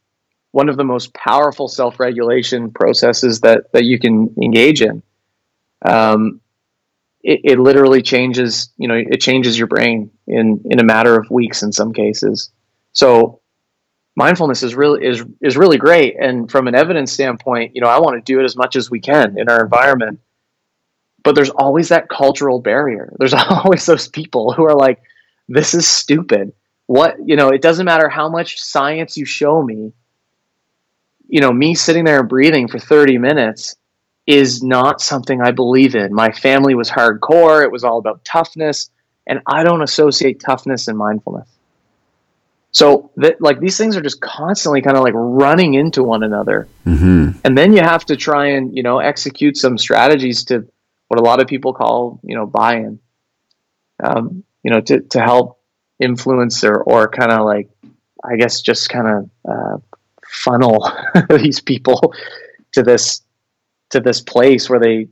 one 0.52 0.68
of 0.68 0.76
the 0.76 0.84
most 0.84 1.12
powerful 1.12 1.68
self-regulation 1.68 2.70
processes 2.70 3.40
that 3.40 3.72
that 3.72 3.84
you 3.84 3.98
can 3.98 4.34
engage 4.40 4.80
in. 4.80 5.02
Um, 5.84 6.40
it, 7.22 7.40
it 7.44 7.58
literally 7.58 8.00
changes, 8.00 8.70
you 8.78 8.88
know, 8.88 8.94
it 8.94 9.20
changes 9.20 9.58
your 9.58 9.66
brain 9.66 10.10
in 10.26 10.62
in 10.64 10.78
a 10.78 10.84
matter 10.84 11.16
of 11.16 11.28
weeks 11.30 11.62
in 11.62 11.72
some 11.72 11.92
cases. 11.92 12.50
So 12.92 13.40
mindfulness 14.16 14.62
is 14.62 14.74
really 14.74 15.04
is 15.04 15.24
is 15.40 15.56
really 15.56 15.78
great 15.78 16.16
and 16.20 16.50
from 16.50 16.66
an 16.66 16.74
evidence 16.74 17.12
standpoint 17.12 17.74
you 17.74 17.80
know 17.80 17.86
i 17.86 17.98
want 17.98 18.16
to 18.16 18.32
do 18.32 18.40
it 18.40 18.44
as 18.44 18.56
much 18.56 18.74
as 18.76 18.90
we 18.90 19.00
can 19.00 19.38
in 19.38 19.48
our 19.48 19.62
environment 19.62 20.18
but 21.22 21.34
there's 21.34 21.50
always 21.50 21.88
that 21.88 22.08
cultural 22.08 22.60
barrier. 22.60 23.12
There's 23.18 23.34
always 23.50 23.86
those 23.86 24.08
people 24.08 24.52
who 24.52 24.64
are 24.64 24.76
like 24.76 25.00
this 25.48 25.74
is 25.74 25.86
stupid. 25.88 26.52
What 26.86 27.16
you 27.24 27.36
know 27.36 27.50
it 27.50 27.62
doesn't 27.62 27.86
matter 27.86 28.08
how 28.08 28.28
much 28.28 28.60
science 28.60 29.16
you 29.16 29.24
show 29.24 29.62
me 29.62 29.92
you 31.28 31.40
know 31.40 31.52
me 31.52 31.74
sitting 31.74 32.04
there 32.04 32.20
and 32.20 32.28
breathing 32.28 32.68
for 32.68 32.78
30 32.78 33.18
minutes 33.18 33.76
is 34.26 34.62
not 34.62 35.00
something 35.00 35.40
i 35.40 35.50
believe 35.50 35.94
in. 35.94 36.12
My 36.12 36.32
family 36.32 36.74
was 36.74 36.90
hardcore. 36.90 37.64
It 37.64 37.72
was 37.72 37.84
all 37.84 37.98
about 37.98 38.24
toughness 38.24 38.90
and 39.26 39.40
i 39.46 39.62
don't 39.62 39.82
associate 39.82 40.40
toughness 40.40 40.88
and 40.88 40.98
mindfulness. 40.98 41.48
So 42.72 43.10
that 43.16 43.40
like 43.40 43.60
these 43.60 43.76
things 43.76 43.96
are 43.96 44.00
just 44.00 44.20
constantly 44.20 44.80
kind 44.82 44.96
of 44.96 45.02
like 45.02 45.14
running 45.14 45.74
into 45.74 46.02
one 46.02 46.22
another. 46.22 46.68
Mm-hmm. 46.86 47.40
And 47.44 47.58
then 47.58 47.72
you 47.72 47.80
have 47.80 48.04
to 48.06 48.16
try 48.16 48.50
and, 48.50 48.76
you 48.76 48.82
know, 48.82 49.00
execute 49.00 49.56
some 49.56 49.76
strategies 49.76 50.44
to 50.44 50.66
what 51.10 51.20
a 51.20 51.22
lot 51.22 51.40
of 51.40 51.48
people 51.48 51.74
call, 51.74 52.20
you 52.22 52.34
know, 52.34 52.46
buy-in, 52.46 52.98
um, 54.02 54.44
you 54.62 54.70
know, 54.70 54.80
to, 54.80 55.00
to 55.00 55.20
help 55.20 55.60
influence 55.98 56.64
or, 56.64 56.76
or 56.76 57.08
kind 57.08 57.32
of 57.32 57.44
like, 57.44 57.68
I 58.24 58.36
guess, 58.36 58.60
just 58.60 58.88
kind 58.88 59.06
of 59.06 59.30
uh, 59.50 59.78
funnel 60.24 60.90
these 61.30 61.60
people 61.60 62.14
to 62.72 62.82
this, 62.82 63.22
to 63.90 64.00
this 64.00 64.20
place 64.20 64.70
where 64.70 64.80
they 64.80 65.08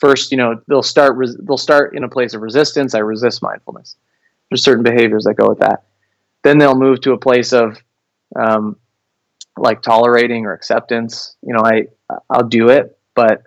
first, 0.00 0.32
you 0.32 0.36
know, 0.36 0.60
they'll 0.68 0.82
start, 0.82 1.16
res- 1.16 1.36
they'll 1.36 1.56
start 1.56 1.96
in 1.96 2.04
a 2.04 2.08
place 2.08 2.34
of 2.34 2.42
resistance. 2.42 2.94
I 2.94 2.98
resist 2.98 3.42
mindfulness. 3.42 3.96
There's 4.50 4.62
certain 4.62 4.82
behaviors 4.82 5.24
that 5.24 5.34
go 5.34 5.48
with 5.48 5.60
that 5.60 5.84
then 6.44 6.58
they'll 6.58 6.78
move 6.78 7.00
to 7.00 7.12
a 7.12 7.18
place 7.18 7.52
of 7.52 7.82
um, 8.36 8.76
like 9.56 9.82
tolerating 9.82 10.46
or 10.46 10.52
acceptance. 10.52 11.36
You 11.42 11.54
know, 11.54 11.62
I 11.64 11.86
I'll 12.30 12.46
do 12.46 12.68
it, 12.68 12.96
but 13.16 13.42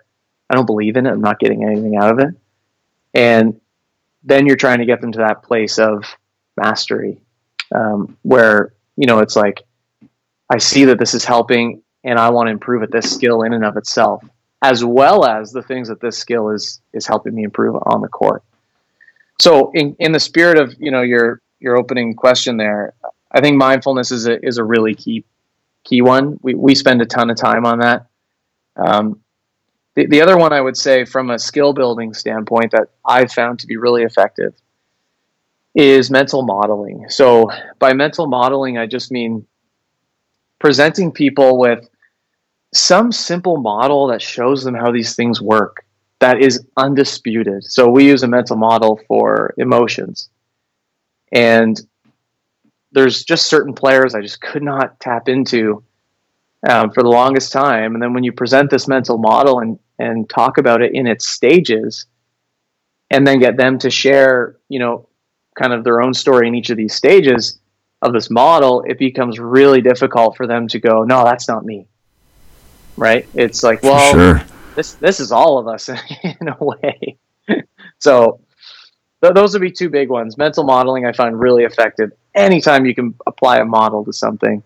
I 0.50 0.54
don't 0.54 0.66
believe 0.66 0.96
in 0.96 1.06
it. 1.06 1.10
I'm 1.10 1.20
not 1.20 1.38
getting 1.38 1.64
anything 1.64 1.96
out 1.96 2.10
of 2.10 2.18
it. 2.18 2.34
And 3.14 3.60
then 4.22 4.46
you're 4.46 4.56
trying 4.56 4.78
to 4.78 4.86
get 4.86 5.00
them 5.00 5.12
to 5.12 5.18
that 5.18 5.42
place 5.42 5.78
of 5.78 6.04
mastery, 6.56 7.18
um, 7.74 8.16
where 8.22 8.72
you 8.96 9.06
know 9.06 9.20
it's 9.20 9.36
like 9.36 9.62
I 10.50 10.58
see 10.58 10.84
that 10.86 10.98
this 10.98 11.14
is 11.14 11.24
helping, 11.24 11.82
and 12.04 12.18
I 12.18 12.30
want 12.30 12.48
to 12.48 12.52
improve 12.52 12.82
at 12.82 12.90
this 12.90 13.10
skill 13.10 13.42
in 13.42 13.52
and 13.52 13.64
of 13.64 13.76
itself, 13.76 14.22
as 14.62 14.84
well 14.84 15.24
as 15.24 15.52
the 15.52 15.62
things 15.62 15.88
that 15.88 16.00
this 16.00 16.18
skill 16.18 16.50
is 16.50 16.80
is 16.92 17.06
helping 17.06 17.34
me 17.34 17.44
improve 17.44 17.76
on 17.86 18.00
the 18.00 18.08
court. 18.08 18.42
So, 19.40 19.70
in 19.72 19.96
in 19.98 20.12
the 20.12 20.20
spirit 20.20 20.58
of 20.58 20.74
you 20.78 20.90
know 20.90 21.02
your 21.02 21.40
your 21.60 21.76
opening 21.76 22.14
question 22.14 22.56
there, 22.56 22.94
I 23.32 23.40
think 23.40 23.56
mindfulness 23.56 24.10
is 24.10 24.26
a 24.26 24.44
is 24.44 24.58
a 24.58 24.64
really 24.64 24.94
key 24.94 25.24
key 25.84 26.02
one. 26.02 26.38
We 26.42 26.54
we 26.54 26.74
spend 26.74 27.00
a 27.02 27.06
ton 27.06 27.30
of 27.30 27.36
time 27.36 27.64
on 27.64 27.80
that. 27.80 28.06
Um, 28.76 29.20
the, 29.98 30.06
the 30.06 30.22
other 30.22 30.38
one 30.38 30.52
I 30.52 30.60
would 30.60 30.76
say 30.76 31.04
from 31.04 31.30
a 31.30 31.38
skill 31.40 31.72
building 31.72 32.14
standpoint 32.14 32.70
that 32.70 32.90
I've 33.04 33.32
found 33.32 33.58
to 33.58 33.66
be 33.66 33.76
really 33.76 34.04
effective 34.04 34.54
is 35.74 36.08
mental 36.08 36.42
modeling. 36.42 37.06
So 37.08 37.50
by 37.80 37.94
mental 37.94 38.28
modeling, 38.28 38.78
I 38.78 38.86
just 38.86 39.10
mean 39.10 39.44
presenting 40.60 41.10
people 41.10 41.58
with 41.58 41.88
some 42.72 43.10
simple 43.10 43.56
model 43.56 44.06
that 44.08 44.22
shows 44.22 44.62
them 44.62 44.74
how 44.74 44.92
these 44.92 45.16
things 45.16 45.42
work 45.42 45.84
that 46.20 46.40
is 46.40 46.64
undisputed. 46.76 47.64
So 47.64 47.88
we 47.88 48.06
use 48.06 48.22
a 48.22 48.28
mental 48.28 48.56
model 48.56 49.00
for 49.08 49.52
emotions. 49.58 50.28
And 51.32 51.80
there's 52.92 53.24
just 53.24 53.46
certain 53.46 53.74
players 53.74 54.14
I 54.14 54.20
just 54.20 54.40
could 54.40 54.62
not 54.62 55.00
tap 55.00 55.28
into 55.28 55.82
um, 56.68 56.92
for 56.92 57.02
the 57.02 57.08
longest 57.08 57.52
time. 57.52 57.94
And 57.94 58.02
then 58.02 58.14
when 58.14 58.22
you 58.22 58.32
present 58.32 58.70
this 58.70 58.86
mental 58.86 59.18
model 59.18 59.58
and, 59.58 59.78
and 59.98 60.28
talk 60.28 60.58
about 60.58 60.82
it 60.82 60.94
in 60.94 61.06
its 61.06 61.28
stages, 61.28 62.06
and 63.10 63.26
then 63.26 63.38
get 63.38 63.56
them 63.56 63.78
to 63.80 63.90
share, 63.90 64.56
you 64.68 64.78
know, 64.78 65.08
kind 65.58 65.72
of 65.72 65.84
their 65.84 66.00
own 66.00 66.14
story 66.14 66.48
in 66.48 66.54
each 66.54 66.70
of 66.70 66.76
these 66.76 66.94
stages 66.94 67.58
of 68.02 68.12
this 68.12 68.30
model, 68.30 68.84
it 68.86 68.98
becomes 68.98 69.38
really 69.38 69.80
difficult 69.80 70.36
for 70.36 70.46
them 70.46 70.68
to 70.68 70.78
go, 70.78 71.02
no, 71.02 71.24
that's 71.24 71.48
not 71.48 71.64
me. 71.64 71.86
Right? 72.96 73.28
It's 73.34 73.62
like, 73.62 73.82
well, 73.82 74.12
sure. 74.12 74.42
this 74.74 74.94
this 74.94 75.20
is 75.20 75.32
all 75.32 75.58
of 75.58 75.68
us 75.68 75.88
in 76.40 76.48
a 76.48 76.56
way. 76.60 77.16
so 77.98 78.40
th- 79.22 79.34
those 79.34 79.52
would 79.52 79.62
be 79.62 79.70
two 79.70 79.88
big 79.88 80.08
ones. 80.08 80.36
Mental 80.36 80.64
modeling 80.64 81.06
I 81.06 81.12
find 81.12 81.38
really 81.38 81.64
effective. 81.64 82.12
Anytime 82.34 82.86
you 82.86 82.94
can 82.94 83.14
apply 83.26 83.58
a 83.58 83.64
model 83.64 84.04
to 84.04 84.12
something, 84.12 84.62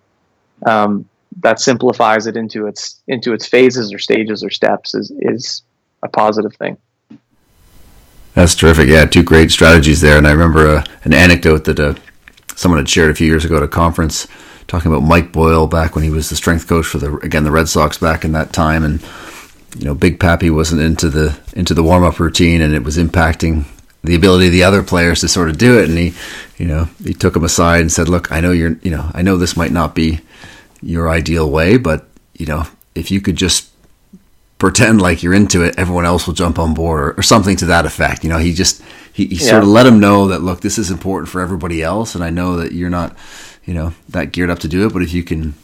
um, 0.66 1.08
that 1.40 1.60
simplifies 1.60 2.26
it 2.26 2.36
into 2.36 2.66
its 2.66 3.02
into 3.08 3.32
its 3.32 3.46
phases 3.46 3.92
or 3.92 3.98
stages 3.98 4.42
or 4.42 4.50
steps 4.50 4.94
is 4.94 5.12
is 5.20 5.62
a 6.02 6.08
positive 6.08 6.54
thing. 6.54 6.76
That's 8.34 8.54
terrific. 8.54 8.88
Yeah, 8.88 9.04
two 9.04 9.22
great 9.22 9.50
strategies 9.50 10.00
there. 10.00 10.16
And 10.16 10.26
I 10.26 10.32
remember 10.32 10.66
uh, 10.66 10.84
an 11.04 11.12
anecdote 11.12 11.64
that 11.64 11.78
uh, 11.78 11.94
someone 12.56 12.78
had 12.78 12.88
shared 12.88 13.10
a 13.10 13.14
few 13.14 13.26
years 13.26 13.44
ago 13.44 13.58
at 13.58 13.62
a 13.62 13.68
conference 13.68 14.26
talking 14.66 14.90
about 14.90 15.06
Mike 15.06 15.32
Boyle 15.32 15.66
back 15.66 15.94
when 15.94 16.02
he 16.02 16.10
was 16.10 16.30
the 16.30 16.36
strength 16.36 16.66
coach 16.66 16.86
for 16.86 16.98
the 16.98 17.14
again 17.18 17.44
the 17.44 17.50
Red 17.50 17.68
Sox 17.68 17.98
back 17.98 18.24
in 18.24 18.32
that 18.32 18.52
time, 18.52 18.84
and 18.84 19.02
you 19.78 19.84
know 19.84 19.94
Big 19.94 20.18
Papi 20.18 20.50
wasn't 20.50 20.80
into 20.80 21.08
the 21.08 21.38
into 21.54 21.74
the 21.74 21.82
warm 21.82 22.04
up 22.04 22.18
routine, 22.18 22.60
and 22.60 22.74
it 22.74 22.84
was 22.84 22.96
impacting 22.96 23.64
the 24.04 24.14
ability 24.14 24.46
of 24.46 24.52
the 24.52 24.64
other 24.64 24.82
players 24.82 25.20
to 25.20 25.28
sort 25.28 25.48
of 25.48 25.58
do 25.58 25.78
it. 25.78 25.88
And 25.88 25.96
he, 25.96 26.12
you 26.56 26.66
know, 26.66 26.88
he 27.04 27.14
took 27.14 27.36
him 27.36 27.44
aside 27.44 27.82
and 27.82 27.92
said, 27.92 28.08
"Look, 28.08 28.32
I 28.32 28.40
know 28.40 28.50
you're, 28.50 28.76
you 28.82 28.90
know, 28.90 29.10
I 29.14 29.22
know 29.22 29.36
this 29.36 29.56
might 29.56 29.72
not 29.72 29.94
be 29.94 30.20
your 30.82 31.08
ideal 31.08 31.50
way, 31.50 31.76
but 31.76 32.08
you 32.34 32.46
know, 32.46 32.66
if 32.94 33.10
you 33.10 33.20
could 33.20 33.36
just 33.36 33.70
pretend 34.58 35.02
like 35.02 35.22
you're 35.22 35.34
into 35.34 35.62
it, 35.62 35.78
everyone 35.78 36.04
else 36.04 36.26
will 36.26 36.34
jump 36.34 36.58
on 36.58 36.74
board, 36.74 37.00
or, 37.00 37.12
or 37.18 37.22
something 37.22 37.56
to 37.56 37.66
that 37.66 37.86
effect. 37.86 38.22
You 38.24 38.30
know, 38.30 38.38
he 38.38 38.52
just 38.52 38.82
he, 39.12 39.26
he 39.26 39.36
yeah. 39.36 39.50
sort 39.50 39.62
of 39.62 39.68
let 39.68 39.86
him 39.86 40.00
know 40.00 40.28
that 40.28 40.42
look, 40.42 40.60
this 40.60 40.78
is 40.78 40.90
important 40.90 41.28
for 41.28 41.40
everybody 41.40 41.82
else, 41.82 42.14
and 42.14 42.22
I 42.22 42.30
know 42.30 42.56
that 42.56 42.72
you're 42.72 42.90
not, 42.90 43.16
you 43.64 43.74
know, 43.74 43.92
that 44.10 44.32
geared 44.32 44.50
up 44.50 44.60
to 44.60 44.68
do 44.68 44.86
it, 44.86 44.92
but 44.92 45.02
if 45.02 45.12
you 45.12 45.22
can. 45.22 45.54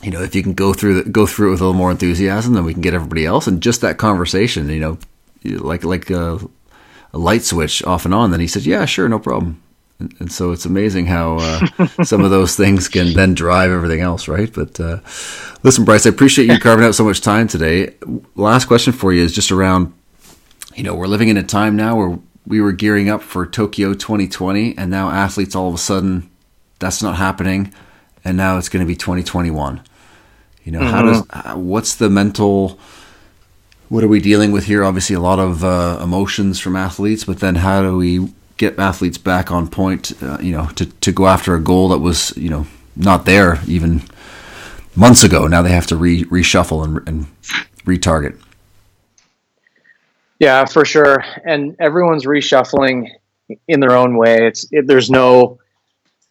You 0.00 0.12
know, 0.12 0.22
if 0.22 0.32
you 0.36 0.44
can 0.44 0.52
go 0.54 0.72
through 0.72 1.02
the, 1.02 1.10
go 1.10 1.26
through 1.26 1.48
it 1.48 1.50
with 1.50 1.60
a 1.60 1.64
little 1.64 1.76
more 1.76 1.90
enthusiasm, 1.90 2.54
then 2.54 2.64
we 2.64 2.72
can 2.72 2.82
get 2.82 2.94
everybody 2.94 3.26
else. 3.26 3.48
And 3.48 3.60
just 3.60 3.80
that 3.80 3.98
conversation, 3.98 4.68
you 4.68 4.78
know, 4.78 4.96
like 5.42 5.82
like 5.82 6.08
a, 6.10 6.38
a 7.12 7.18
light 7.18 7.42
switch 7.42 7.82
off 7.82 8.04
and 8.04 8.14
on. 8.14 8.30
Then 8.30 8.38
he 8.38 8.46
said, 8.46 8.64
"Yeah, 8.64 8.84
sure, 8.84 9.08
no 9.08 9.18
problem." 9.18 9.60
And, 9.98 10.14
and 10.20 10.32
so 10.32 10.52
it's 10.52 10.64
amazing 10.64 11.06
how 11.06 11.38
uh, 11.40 11.86
some 12.04 12.24
of 12.24 12.30
those 12.30 12.56
things 12.56 12.88
can 12.88 13.14
then 13.14 13.34
drive 13.34 13.70
everything 13.70 14.00
else, 14.00 14.28
right? 14.28 14.52
But 14.52 14.78
uh, 14.78 15.00
listen, 15.62 15.84
Bryce, 15.84 16.06
I 16.06 16.10
appreciate 16.10 16.50
you 16.50 16.58
carving 16.60 16.84
out 16.84 16.94
so 16.94 17.04
much 17.04 17.20
time 17.20 17.48
today. 17.48 17.94
Last 18.34 18.66
question 18.66 18.92
for 18.92 19.12
you 19.12 19.22
is 19.22 19.34
just 19.34 19.50
around, 19.50 19.92
you 20.74 20.84
know, 20.84 20.94
we're 20.94 21.06
living 21.06 21.28
in 21.28 21.36
a 21.36 21.42
time 21.42 21.74
now 21.76 21.96
where 21.96 22.18
we 22.46 22.60
were 22.60 22.72
gearing 22.72 23.08
up 23.08 23.22
for 23.22 23.44
Tokyo 23.44 23.92
2020, 23.92 24.78
and 24.78 24.90
now 24.90 25.10
athletes 25.10 25.54
all 25.54 25.68
of 25.68 25.74
a 25.74 25.78
sudden 25.78 26.30
that's 26.78 27.02
not 27.02 27.16
happening, 27.16 27.74
and 28.24 28.36
now 28.36 28.56
it's 28.56 28.68
going 28.68 28.84
to 28.84 28.86
be 28.86 28.96
2021. 28.96 29.82
You 30.64 30.72
know, 30.72 30.80
mm-hmm. 30.80 30.90
how 30.90 31.02
does 31.02 31.22
uh, 31.30 31.54
what's 31.54 31.94
the 31.96 32.08
mental 32.08 32.78
what 33.88 34.04
are 34.04 34.08
we 34.08 34.20
dealing 34.20 34.52
with 34.52 34.64
here? 34.64 34.84
Obviously, 34.84 35.16
a 35.16 35.20
lot 35.20 35.38
of 35.38 35.64
uh, 35.64 35.98
emotions 36.02 36.60
from 36.60 36.76
athletes, 36.76 37.24
but 37.24 37.40
then 37.40 37.56
how 37.56 37.82
do 37.82 37.96
we 37.96 38.28
get 38.58 38.78
athletes 38.78 39.16
back 39.18 39.50
on 39.50 39.68
point, 39.68 40.12
uh, 40.22 40.38
you 40.40 40.52
know, 40.52 40.66
to, 40.76 40.86
to 40.86 41.12
go 41.12 41.26
after 41.26 41.54
a 41.54 41.60
goal 41.60 41.88
that 41.88 41.98
was, 41.98 42.36
you 42.36 42.50
know, 42.50 42.66
not 42.94 43.24
there 43.24 43.60
even 43.66 44.02
months 44.94 45.24
ago. 45.24 45.46
Now 45.46 45.62
they 45.62 45.70
have 45.70 45.86
to 45.86 45.96
re- 45.96 46.24
reshuffle 46.24 46.84
and, 46.84 47.08
and 47.08 47.26
retarget. 47.86 48.38
Yeah, 50.38 50.66
for 50.66 50.84
sure. 50.84 51.24
And 51.44 51.76
everyone's 51.80 52.26
reshuffling 52.26 53.08
in 53.66 53.80
their 53.80 53.96
own 53.96 54.16
way. 54.16 54.46
It's 54.46 54.68
it, 54.70 54.86
there's 54.86 55.10
no 55.10 55.58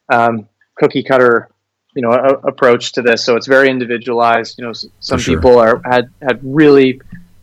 um, 0.10 0.48
cookie 0.76 1.04
cutter, 1.04 1.50
you 1.96 2.02
know, 2.02 2.12
a, 2.12 2.34
approach 2.48 2.94
to 2.94 3.02
this. 3.02 3.26
So 3.26 3.36
it's 3.36 3.48
very 3.48 3.70
individualized. 3.70 4.60
You 4.60 4.66
know, 4.66 4.74
some 5.00 5.20
sure. 5.20 5.36
people 5.36 5.60
are 5.60 5.82
had 5.84 6.10
had 6.22 6.40
really 6.44 7.02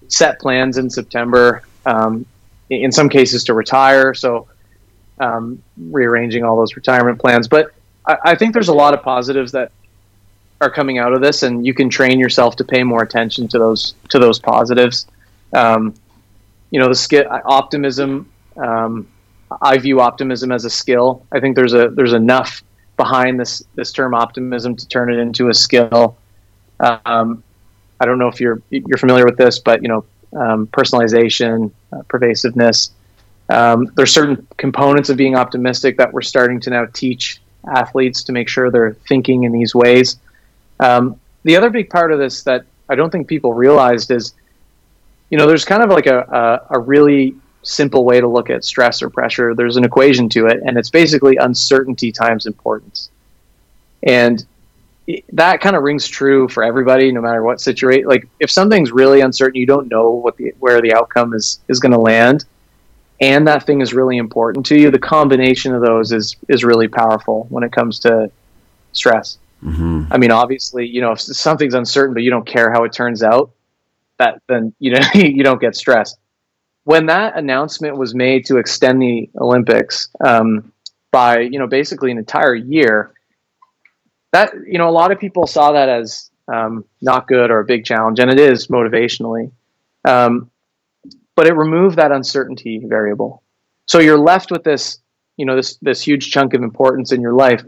set 0.09 0.39
plans 0.39 0.78
in 0.78 0.89
September. 0.89 1.62
Um, 1.85 2.24
in 2.70 2.93
some 2.93 3.09
cases 3.09 3.45
to 3.45 3.55
retire. 3.55 4.14
So 4.14 4.49
um, 5.21 5.62
rearranging 5.77 6.45
all 6.45 6.57
those 6.57 6.77
retirement 6.77 7.19
plans. 7.21 7.49
But 7.49 7.73
I, 8.07 8.17
I, 8.25 8.35
think 8.35 8.53
there's 8.53 8.69
a 8.69 8.75
lot 8.75 8.95
of 8.95 9.03
positives 9.03 9.53
that 9.53 9.71
are 10.61 10.71
coming 10.71 10.99
out 10.99 11.12
of 11.12 11.21
this, 11.21 11.43
and 11.43 11.67
you 11.67 11.75
can 11.75 11.89
train 11.89 12.19
yourself 12.19 12.57
to 12.57 12.65
pay 12.65 12.83
more 12.83 13.03
attention 13.03 13.49
to 13.49 13.59
those 13.59 13.95
to 14.11 14.19
those 14.19 14.39
positives. 14.39 15.07
Um, 15.53 15.95
you 16.71 16.81
know, 16.81 16.89
the 16.89 16.95
skill 16.95 17.25
optimism. 17.45 18.31
Um, 18.57 19.09
I 19.62 19.79
view 19.79 20.01
optimism 20.01 20.51
as 20.53 20.65
a 20.65 20.71
skill. 20.71 21.25
I 21.31 21.41
think 21.41 21.57
there's 21.57 21.75
a 21.75 21.89
there's 21.89 22.12
enough 22.12 22.62
behind 22.97 23.39
this 23.39 23.62
this 23.75 23.93
term 23.93 24.15
optimism 24.15 24.77
to 24.77 24.89
turn 24.89 25.12
it 25.12 25.19
into 25.19 25.49
a 25.49 25.55
skill. 25.55 26.17
Um, 26.81 27.43
I 28.01 28.07
don't 28.07 28.19
know 28.19 28.29
if 28.29 28.41
you're 28.41 28.61
you're 28.71 28.99
familiar 28.99 29.25
with 29.25 29.37
this, 29.37 29.59
but 29.59 29.83
you 29.83 29.89
know, 29.89 30.05
um, 30.37 30.67
personalization, 30.69 31.71
uh, 31.93 32.03
pervasiveness, 32.09 32.91
um, 33.49 33.90
there's 33.95 34.12
certain 34.12 34.47
components 34.57 35.11
of 35.11 35.16
being 35.16 35.36
optimistic 35.36 35.97
that 35.99 36.12
we're 36.12 36.22
starting 36.22 36.61
to 36.61 36.70
now 36.70 36.86
teach 36.86 37.40
athletes 37.74 38.22
to 38.24 38.32
make 38.32 38.49
sure 38.49 38.70
they're 38.70 38.95
thinking 39.09 39.45
in 39.45 39.53
these 39.53 39.74
ways. 39.74 40.18
Um, 40.80 41.20
the 41.45 41.57
other 41.57 41.70
big 41.70 41.90
part 41.90 42.12
of 42.12 42.18
this 42.18 42.42
that 42.45 42.64
I 42.88 42.95
don't 42.95 43.11
think 43.11 43.28
people 43.28 43.53
realized 43.53 44.11
is, 44.11 44.34
you 45.30 45.38
know, 45.38 45.47
there's 45.47 45.64
kind 45.64 45.82
of 45.82 45.90
like 45.90 46.07
a, 46.07 46.20
a, 46.70 46.76
a 46.76 46.78
really 46.78 47.34
simple 47.62 48.05
way 48.05 48.20
to 48.20 48.26
look 48.26 48.51
at 48.51 48.64
stress 48.64 49.03
or 49.03 49.11
pressure. 49.11 49.55
There's 49.55 49.76
an 49.76 49.84
equation 49.84 50.28
to 50.30 50.47
it, 50.47 50.62
and 50.64 50.76
it's 50.76 50.90
basically 50.90 51.36
uncertainty 51.36 52.12
times 52.12 52.47
importance. 52.47 53.11
And 54.03 54.45
that 55.32 55.61
kind 55.61 55.76
of 55.76 55.82
rings 55.82 56.07
true 56.07 56.49
for 56.49 56.62
everybody, 56.62 57.12
no 57.12 57.20
matter 57.20 57.42
what 57.42 57.61
situation. 57.61 58.07
Like 58.07 58.26
if 58.40 58.51
something's 58.51 58.90
really 58.90 59.20
uncertain, 59.20 59.61
you 59.61 59.66
don't 59.66 59.88
know 59.88 60.11
what 60.11 60.36
the 60.36 60.55
where 60.61 60.80
the 60.80 60.95
outcome 60.95 61.34
is 61.34 61.61
is 61.68 61.78
going 61.78 61.92
to 61.92 61.99
land 61.99 62.47
and 63.21 63.47
that 63.47 63.65
thing 63.65 63.81
is 63.81 63.95
really 63.95 64.17
important 64.17 64.67
to 64.67 64.79
you, 64.79 64.91
the 64.91 64.99
combination 64.99 65.75
of 65.75 65.83
those 65.83 66.12
is 66.12 66.37
is 66.49 66.65
really 66.65 66.89
powerful 66.89 67.47
when 67.49 67.62
it 67.62 67.73
comes 67.73 68.01
to 68.01 68.31
stress. 68.93 69.39
Mm-hmm. 69.62 70.12
I 70.12 70.19
mean, 70.19 70.31
obviously, 70.31 70.87
you 70.87 71.01
know, 71.01 71.12
if 71.12 71.21
something's 71.21 71.75
uncertain, 71.75 72.15
but 72.15 72.23
you 72.23 72.31
don't 72.31 72.47
care 72.47 72.71
how 72.71 72.85
it 72.85 72.93
turns 72.93 73.23
out, 73.23 73.53
that 74.19 74.43
then 74.49 74.75
you 74.79 74.93
know 74.93 75.01
you 75.15 75.45
don't 75.45 75.61
get 75.61 75.77
stressed. 75.77 76.19
When 76.85 77.07
that 77.07 77.39
announcement 77.39 77.97
was 77.97 78.15
made 78.15 78.47
to 78.47 78.59
extend 78.59 79.01
the 79.01 79.31
Olympics 79.41 80.09
um, 80.25 80.73
by 81.11 81.41
you 81.41 81.59
know 81.59 81.67
basically 81.67 82.11
an 82.11 82.19
entire 82.19 82.55
year, 82.55 83.12
that 84.33 84.53
you 84.67 84.79
know 84.79 84.89
a 84.89 84.93
lot 84.93 85.12
of 85.12 85.19
people 85.19 85.47
saw 85.47 85.73
that 85.73 85.89
as 85.89 86.31
um, 86.53 86.85
not 87.01 87.27
good 87.27 87.51
or 87.51 87.61
a 87.61 87.65
big 87.65 87.85
challenge, 87.85 88.19
and 88.19 88.31
it 88.31 88.39
is 88.39 88.67
motivationally. 88.67 89.53
Um, 90.05 90.51
but 91.37 91.47
it 91.47 91.55
removed 91.55 91.97
that 91.97 92.12
uncertainty 92.12 92.80
variable. 92.85 93.43
So 93.87 93.99
you're 93.99 94.18
left 94.18 94.51
with 94.51 94.64
this, 94.64 94.99
you 95.37 95.47
know, 95.47 95.57
this 95.57 95.76
this 95.82 96.03
huge 96.03 96.30
chunk 96.30 96.55
of 96.55 96.62
importance 96.62 97.12
in 97.12 97.20
your 97.20 97.35
life, 97.35 97.62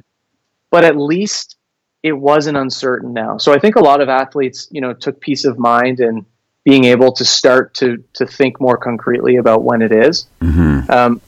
but 0.70 0.84
at 0.84 0.96
least 0.96 1.56
it 2.02 2.12
wasn't 2.12 2.56
uncertain 2.56 3.12
now. 3.12 3.38
So 3.38 3.52
I 3.52 3.58
think 3.58 3.76
a 3.76 3.80
lot 3.80 4.00
of 4.00 4.08
athletes, 4.08 4.68
you 4.70 4.80
know, 4.80 4.92
took 4.92 5.20
peace 5.20 5.44
of 5.44 5.58
mind 5.58 6.00
and 6.00 6.24
being 6.64 6.84
able 6.84 7.12
to 7.12 7.24
start 7.24 7.74
to 7.74 8.02
to 8.14 8.26
think 8.26 8.60
more 8.60 8.76
concretely 8.76 9.36
about 9.36 9.62
when 9.62 9.82
it 9.82 9.92
is. 9.92 10.26
Mm-hmm. 10.40 10.90
Um, 10.90 11.20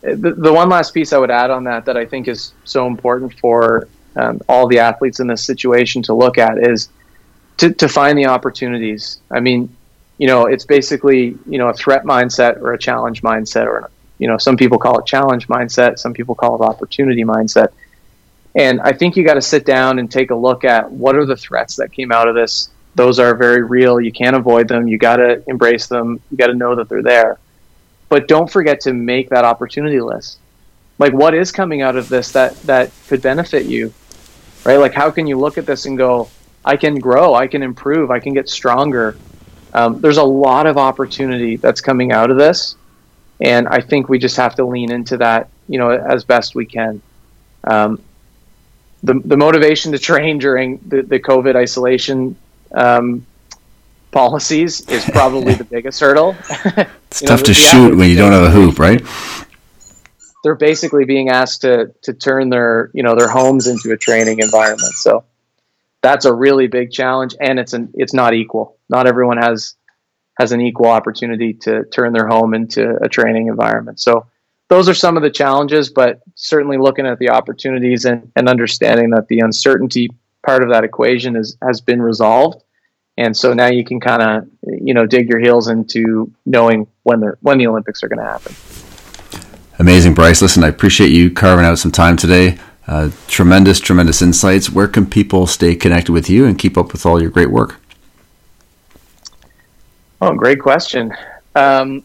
the, 0.00 0.34
the 0.36 0.52
one 0.52 0.68
last 0.68 0.94
piece 0.94 1.12
I 1.12 1.18
would 1.18 1.30
add 1.30 1.50
on 1.50 1.64
that 1.64 1.84
that 1.86 1.96
I 1.96 2.06
think 2.06 2.28
is 2.28 2.52
so 2.64 2.86
important 2.86 3.34
for 3.38 3.88
um, 4.16 4.40
all 4.48 4.66
the 4.66 4.78
athletes 4.78 5.20
in 5.20 5.26
this 5.26 5.44
situation 5.44 6.02
to 6.04 6.14
look 6.14 6.38
at 6.38 6.58
is 6.58 6.88
to, 7.58 7.72
to 7.74 7.88
find 7.88 8.16
the 8.16 8.26
opportunities. 8.26 9.20
I 9.30 9.40
mean, 9.40 9.74
you 10.18 10.26
know, 10.26 10.46
it's 10.46 10.64
basically, 10.64 11.38
you 11.46 11.58
know, 11.58 11.68
a 11.68 11.74
threat 11.74 12.04
mindset 12.04 12.60
or 12.60 12.72
a 12.72 12.78
challenge 12.78 13.22
mindset 13.22 13.66
or 13.66 13.90
you 14.18 14.26
know, 14.26 14.36
some 14.36 14.56
people 14.56 14.78
call 14.78 14.98
it 14.98 15.06
challenge 15.06 15.46
mindset, 15.48 15.98
some 15.98 16.12
people 16.12 16.34
call 16.34 16.56
it 16.56 16.60
opportunity 16.60 17.24
mindset. 17.24 17.68
And 18.54 18.80
I 18.80 18.92
think 18.92 19.16
you 19.16 19.24
got 19.24 19.34
to 19.34 19.42
sit 19.42 19.64
down 19.64 19.98
and 19.98 20.10
take 20.10 20.30
a 20.30 20.34
look 20.34 20.64
at 20.64 20.90
what 20.90 21.14
are 21.14 21.24
the 21.24 21.36
threats 21.36 21.76
that 21.76 21.92
came 21.92 22.10
out 22.10 22.26
of 22.26 22.34
this. 22.34 22.70
Those 22.96 23.20
are 23.20 23.36
very 23.36 23.62
real. 23.62 24.00
You 24.00 24.10
can't 24.10 24.34
avoid 24.34 24.66
them. 24.66 24.88
You 24.88 24.98
got 24.98 25.16
to 25.16 25.42
embrace 25.48 25.86
them. 25.86 26.20
You 26.30 26.36
got 26.36 26.48
to 26.48 26.54
know 26.54 26.74
that 26.74 26.88
they're 26.88 27.02
there. 27.02 27.38
But 28.08 28.26
don't 28.26 28.50
forget 28.50 28.80
to 28.82 28.92
make 28.92 29.28
that 29.28 29.44
opportunity 29.44 30.00
list. 30.00 30.38
Like 30.98 31.12
what 31.12 31.34
is 31.34 31.52
coming 31.52 31.82
out 31.82 31.94
of 31.94 32.08
this 32.08 32.32
that 32.32 32.60
that 32.62 32.90
could 33.06 33.22
benefit 33.22 33.66
you? 33.66 33.92
Right? 34.64 34.78
Like 34.78 34.94
how 34.94 35.12
can 35.12 35.28
you 35.28 35.38
look 35.38 35.58
at 35.58 35.66
this 35.66 35.86
and 35.86 35.96
go, 35.96 36.28
I 36.64 36.76
can 36.76 36.98
grow, 36.98 37.34
I 37.34 37.46
can 37.46 37.62
improve, 37.62 38.10
I 38.10 38.18
can 38.18 38.34
get 38.34 38.48
stronger. 38.48 39.16
Um, 39.72 40.00
there's 40.00 40.16
a 40.16 40.24
lot 40.24 40.66
of 40.66 40.78
opportunity 40.78 41.56
that's 41.56 41.80
coming 41.80 42.12
out 42.12 42.30
of 42.30 42.36
this, 42.36 42.76
and 43.40 43.68
I 43.68 43.80
think 43.80 44.08
we 44.08 44.18
just 44.18 44.36
have 44.36 44.54
to 44.56 44.64
lean 44.64 44.90
into 44.90 45.18
that, 45.18 45.48
you 45.68 45.78
know, 45.78 45.90
as 45.90 46.24
best 46.24 46.54
we 46.54 46.66
can. 46.66 47.02
Um, 47.64 48.02
the 49.02 49.14
the 49.24 49.36
motivation 49.36 49.92
to 49.92 49.98
train 49.98 50.38
during 50.38 50.78
the, 50.86 51.02
the 51.02 51.20
COVID 51.20 51.54
isolation 51.54 52.36
um, 52.72 53.26
policies 54.10 54.80
is 54.88 55.04
probably 55.04 55.54
the 55.54 55.64
biggest 55.64 56.00
hurdle. 56.00 56.36
it's 56.50 57.20
tough 57.20 57.40
know, 57.40 57.44
to 57.44 57.54
shoot 57.54 57.96
when 57.96 58.08
you 58.10 58.16
don't 58.16 58.32
have 58.32 58.42
a 58.42 58.50
hoop, 58.50 58.78
right? 58.78 59.02
They're 60.42 60.54
basically 60.54 61.04
being 61.04 61.28
asked 61.28 61.62
to 61.62 61.92
to 62.02 62.12
turn 62.12 62.48
their 62.48 62.90
you 62.94 63.02
know 63.02 63.14
their 63.14 63.28
homes 63.28 63.66
into 63.66 63.92
a 63.92 63.96
training 63.96 64.40
environment. 64.40 64.94
So 64.94 65.24
that's 66.02 66.24
a 66.24 66.32
really 66.32 66.66
big 66.66 66.90
challenge, 66.90 67.34
and 67.40 67.58
it's 67.58 67.72
an 67.72 67.90
it's 67.94 68.14
not 68.14 68.34
equal. 68.34 68.78
Not 68.88 69.06
everyone 69.06 69.38
has 69.38 69.74
has 70.38 70.52
an 70.52 70.60
equal 70.60 70.86
opportunity 70.86 71.52
to 71.52 71.84
turn 71.86 72.12
their 72.12 72.26
home 72.26 72.54
into 72.54 72.96
a 73.02 73.08
training 73.08 73.48
environment. 73.48 73.98
So 73.98 74.26
those 74.68 74.88
are 74.88 74.94
some 74.94 75.16
of 75.16 75.22
the 75.22 75.30
challenges, 75.30 75.90
but 75.90 76.20
certainly 76.34 76.78
looking 76.78 77.06
at 77.06 77.18
the 77.18 77.30
opportunities 77.30 78.04
and, 78.04 78.30
and 78.36 78.48
understanding 78.48 79.10
that 79.10 79.26
the 79.28 79.40
uncertainty 79.40 80.10
part 80.44 80.62
of 80.62 80.70
that 80.70 80.84
equation 80.84 81.36
is 81.36 81.56
has 81.62 81.80
been 81.80 82.00
resolved. 82.00 82.62
And 83.16 83.36
so 83.36 83.52
now 83.52 83.66
you 83.66 83.84
can 83.84 83.98
kind 83.98 84.22
of, 84.22 84.48
you 84.62 84.94
know, 84.94 85.04
dig 85.04 85.28
your 85.28 85.40
heels 85.40 85.66
into 85.66 86.32
knowing 86.46 86.86
when 87.02 87.20
the 87.20 87.36
when 87.40 87.58
the 87.58 87.66
Olympics 87.66 88.02
are 88.04 88.08
going 88.08 88.20
to 88.20 88.24
happen. 88.24 88.54
Amazing, 89.80 90.14
Bryce. 90.14 90.40
Listen, 90.42 90.62
I 90.62 90.68
appreciate 90.68 91.10
you 91.10 91.30
carving 91.30 91.64
out 91.64 91.78
some 91.78 91.92
time 91.92 92.16
today. 92.16 92.58
Uh, 92.88 93.10
tremendous, 93.26 93.80
tremendous 93.80 94.22
insights. 94.22 94.70
Where 94.70 94.88
can 94.88 95.04
people 95.04 95.46
stay 95.46 95.76
connected 95.76 96.10
with 96.10 96.30
you 96.30 96.46
and 96.46 96.58
keep 96.58 96.78
up 96.78 96.92
with 96.92 97.04
all 97.04 97.20
your 97.20 97.30
great 97.30 97.50
work? 97.50 97.76
Oh, 100.22 100.34
great 100.34 100.58
question. 100.58 101.12
Um, 101.54 102.02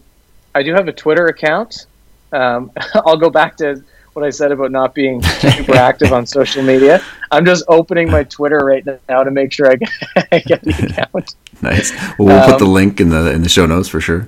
I 0.54 0.62
do 0.62 0.74
have 0.74 0.90
a 0.90 0.92
Twitter 0.92 1.28
account. 1.28 1.86
Um, 2.34 2.70
I'll 2.96 3.16
go 3.16 3.30
back 3.30 3.56
to 3.58 3.82
what 4.12 4.26
I 4.26 4.30
said 4.30 4.52
about 4.52 4.72
not 4.72 4.94
being 4.94 5.24
super 5.24 5.76
active 5.76 6.12
on 6.12 6.26
social 6.26 6.62
media. 6.62 7.02
I'm 7.32 7.46
just 7.46 7.64
opening 7.70 8.12
my 8.12 8.24
Twitter 8.30 8.58
right 8.58 8.86
now 9.08 9.24
to 9.24 9.32
make 9.32 9.54
sure 9.54 9.72
I 9.72 9.76
get, 9.78 9.90
I 10.32 10.40
get 10.40 10.62
the 10.64 10.72
account. 10.72 11.36
Nice. 11.62 11.92
Well, 12.20 12.28
we'll 12.28 12.40
um, 12.40 12.50
put 12.52 12.60
the 12.60 12.66
um, 12.66 12.74
link 12.74 13.00
in 13.00 13.10
the 13.10 13.32
in 13.32 13.42
the 13.42 13.50
show 13.50 13.66
notes 13.66 13.88
for 13.88 14.02
sure. 14.02 14.28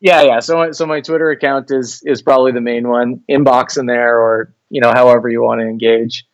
Yeah, 0.00 0.22
yeah. 0.22 0.40
So, 0.40 0.70
so 0.72 0.86
my 0.86 1.00
Twitter 1.00 1.30
account 1.30 1.70
is 1.70 2.00
is 2.04 2.22
probably 2.22 2.52
the 2.52 2.60
main 2.60 2.88
one. 2.88 3.22
Inbox 3.28 3.76
in 3.76 3.86
there, 3.86 4.18
or 4.18 4.54
you 4.70 4.80
know, 4.80 4.92
however 4.92 5.28
you 5.28 5.42
want 5.42 5.60
to 5.60 5.66
engage. 5.66 6.24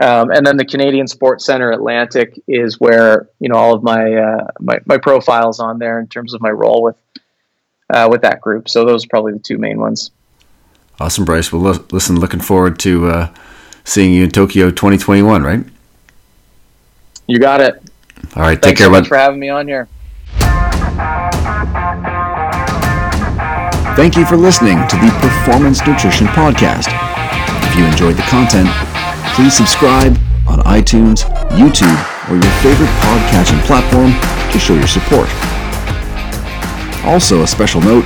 Um, 0.00 0.30
and 0.30 0.46
then 0.46 0.56
the 0.56 0.64
Canadian 0.64 1.08
Sports 1.08 1.44
Center 1.44 1.72
Atlantic 1.72 2.40
is 2.46 2.78
where 2.78 3.28
you 3.40 3.48
know 3.48 3.56
all 3.56 3.74
of 3.74 3.82
my 3.82 4.14
uh, 4.14 4.46
my 4.60 4.78
my 4.86 4.98
profiles 4.98 5.58
on 5.58 5.78
there 5.78 5.98
in 5.98 6.06
terms 6.06 6.34
of 6.34 6.40
my 6.40 6.50
role 6.50 6.82
with 6.82 6.96
uh, 7.92 8.08
with 8.10 8.22
that 8.22 8.40
group. 8.40 8.68
So 8.68 8.84
those 8.84 9.04
are 9.04 9.08
probably 9.08 9.32
the 9.32 9.40
two 9.40 9.58
main 9.58 9.80
ones. 9.80 10.12
Awesome, 11.00 11.24
Bryce. 11.24 11.52
Well, 11.52 11.66
l- 11.66 11.84
listen, 11.90 12.18
looking 12.20 12.40
forward 12.40 12.78
to 12.80 13.06
uh, 13.08 13.34
seeing 13.84 14.12
you 14.12 14.24
in 14.24 14.30
Tokyo 14.30 14.70
2021, 14.70 15.42
right? 15.42 15.64
You 17.26 17.38
got 17.38 17.60
it. 17.60 17.82
All 18.36 18.42
right, 18.42 18.60
Thanks 18.60 18.66
take 18.66 18.76
care. 18.78 18.86
So 18.86 18.90
much 18.90 19.08
for 19.08 19.16
having 19.16 19.38
me 19.38 19.48
on 19.48 19.68
here. 19.68 19.88
Thank 23.96 24.16
you 24.16 24.24
for 24.24 24.36
listening 24.36 24.78
to 24.88 24.96
the 24.96 25.10
Performance 25.20 25.84
Nutrition 25.86 26.28
Podcast. 26.28 27.07
You 27.78 27.84
enjoyed 27.84 28.16
the 28.16 28.22
content, 28.22 28.68
please 29.36 29.54
subscribe 29.54 30.18
on 30.48 30.58
iTunes, 30.66 31.22
YouTube, 31.62 31.94
or 32.28 32.34
your 32.34 32.52
favorite 32.58 32.90
podcasting 33.06 33.62
platform 33.66 34.10
to 34.50 34.58
show 34.58 34.74
your 34.74 34.88
support. 34.88 35.28
Also, 37.04 37.44
a 37.44 37.46
special 37.46 37.80
note 37.80 38.04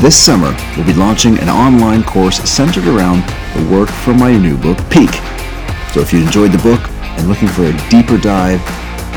this 0.00 0.16
summer, 0.16 0.56
we'll 0.74 0.86
be 0.86 0.94
launching 0.94 1.38
an 1.40 1.50
online 1.50 2.02
course 2.02 2.38
centered 2.48 2.86
around 2.86 3.20
the 3.54 3.70
work 3.70 3.90
from 3.90 4.18
my 4.18 4.34
new 4.34 4.56
book, 4.56 4.78
Peak. 4.88 5.10
So 5.92 6.00
if 6.00 6.10
you 6.10 6.20
enjoyed 6.22 6.52
the 6.52 6.62
book 6.62 6.80
and 7.18 7.28
looking 7.28 7.48
for 7.48 7.64
a 7.64 7.88
deeper 7.90 8.16
dive 8.16 8.62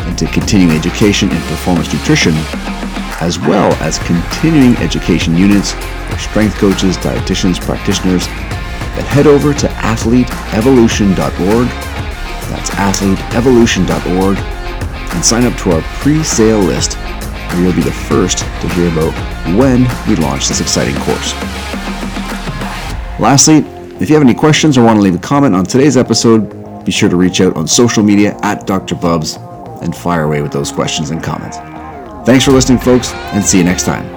into 0.06 0.28
continuing 0.28 0.78
education 0.78 1.32
in 1.32 1.38
performance 1.44 1.94
nutrition, 1.94 2.34
as 3.22 3.40
well 3.40 3.72
as 3.76 4.00
continuing 4.00 4.76
education 4.78 5.38
units 5.38 5.72
for 5.72 6.18
strength 6.18 6.56
coaches, 6.56 6.98
dietitians, 6.98 7.58
practitioners, 7.62 8.28
then 8.98 9.06
head 9.06 9.28
over 9.28 9.54
to 9.54 9.68
athleteevolution.org. 9.68 11.68
That's 12.50 12.70
athleteevolution.org 12.72 14.38
and 14.38 15.26
sign 15.26 15.46
up 15.46 15.58
to 15.60 15.72
our 15.72 15.82
pre-sale 16.02 16.60
list 16.60 16.98
and 16.98 17.64
you'll 17.64 17.74
be 17.74 17.82
the 17.82 17.92
first 17.92 18.40
to 18.40 18.70
hear 18.70 18.92
about 18.92 19.14
when 19.58 19.82
we 20.08 20.16
launch 20.22 20.48
this 20.48 20.62
exciting 20.62 20.96
course. 21.02 21.34
Lastly, 23.20 23.58
if 24.00 24.10
you 24.10 24.16
have 24.16 24.24
any 24.24 24.34
questions 24.34 24.78
or 24.78 24.84
want 24.84 24.98
to 24.98 25.02
leave 25.02 25.16
a 25.16 25.20
comment 25.20 25.56
on 25.56 25.66
today's 25.66 25.98
episode, 25.98 26.84
be 26.84 26.92
sure 26.92 27.10
to 27.10 27.16
reach 27.16 27.42
out 27.42 27.56
on 27.56 27.68
social 27.68 28.04
media 28.04 28.38
at 28.44 28.68
Dr. 28.68 28.96
Bubbs 28.96 29.38
and 29.82 29.96
fire 29.96 30.24
away 30.24 30.42
with 30.42 30.52
those 30.52 30.72
questions 30.72 31.10
and 31.10 31.24
comments. 31.24 31.58
Thanks 32.26 32.46
for 32.46 32.52
listening, 32.52 32.80
folks, 32.80 33.14
and 33.14 33.44
see 33.44 33.58
you 33.58 33.64
next 33.64 33.86
time. 33.86 34.17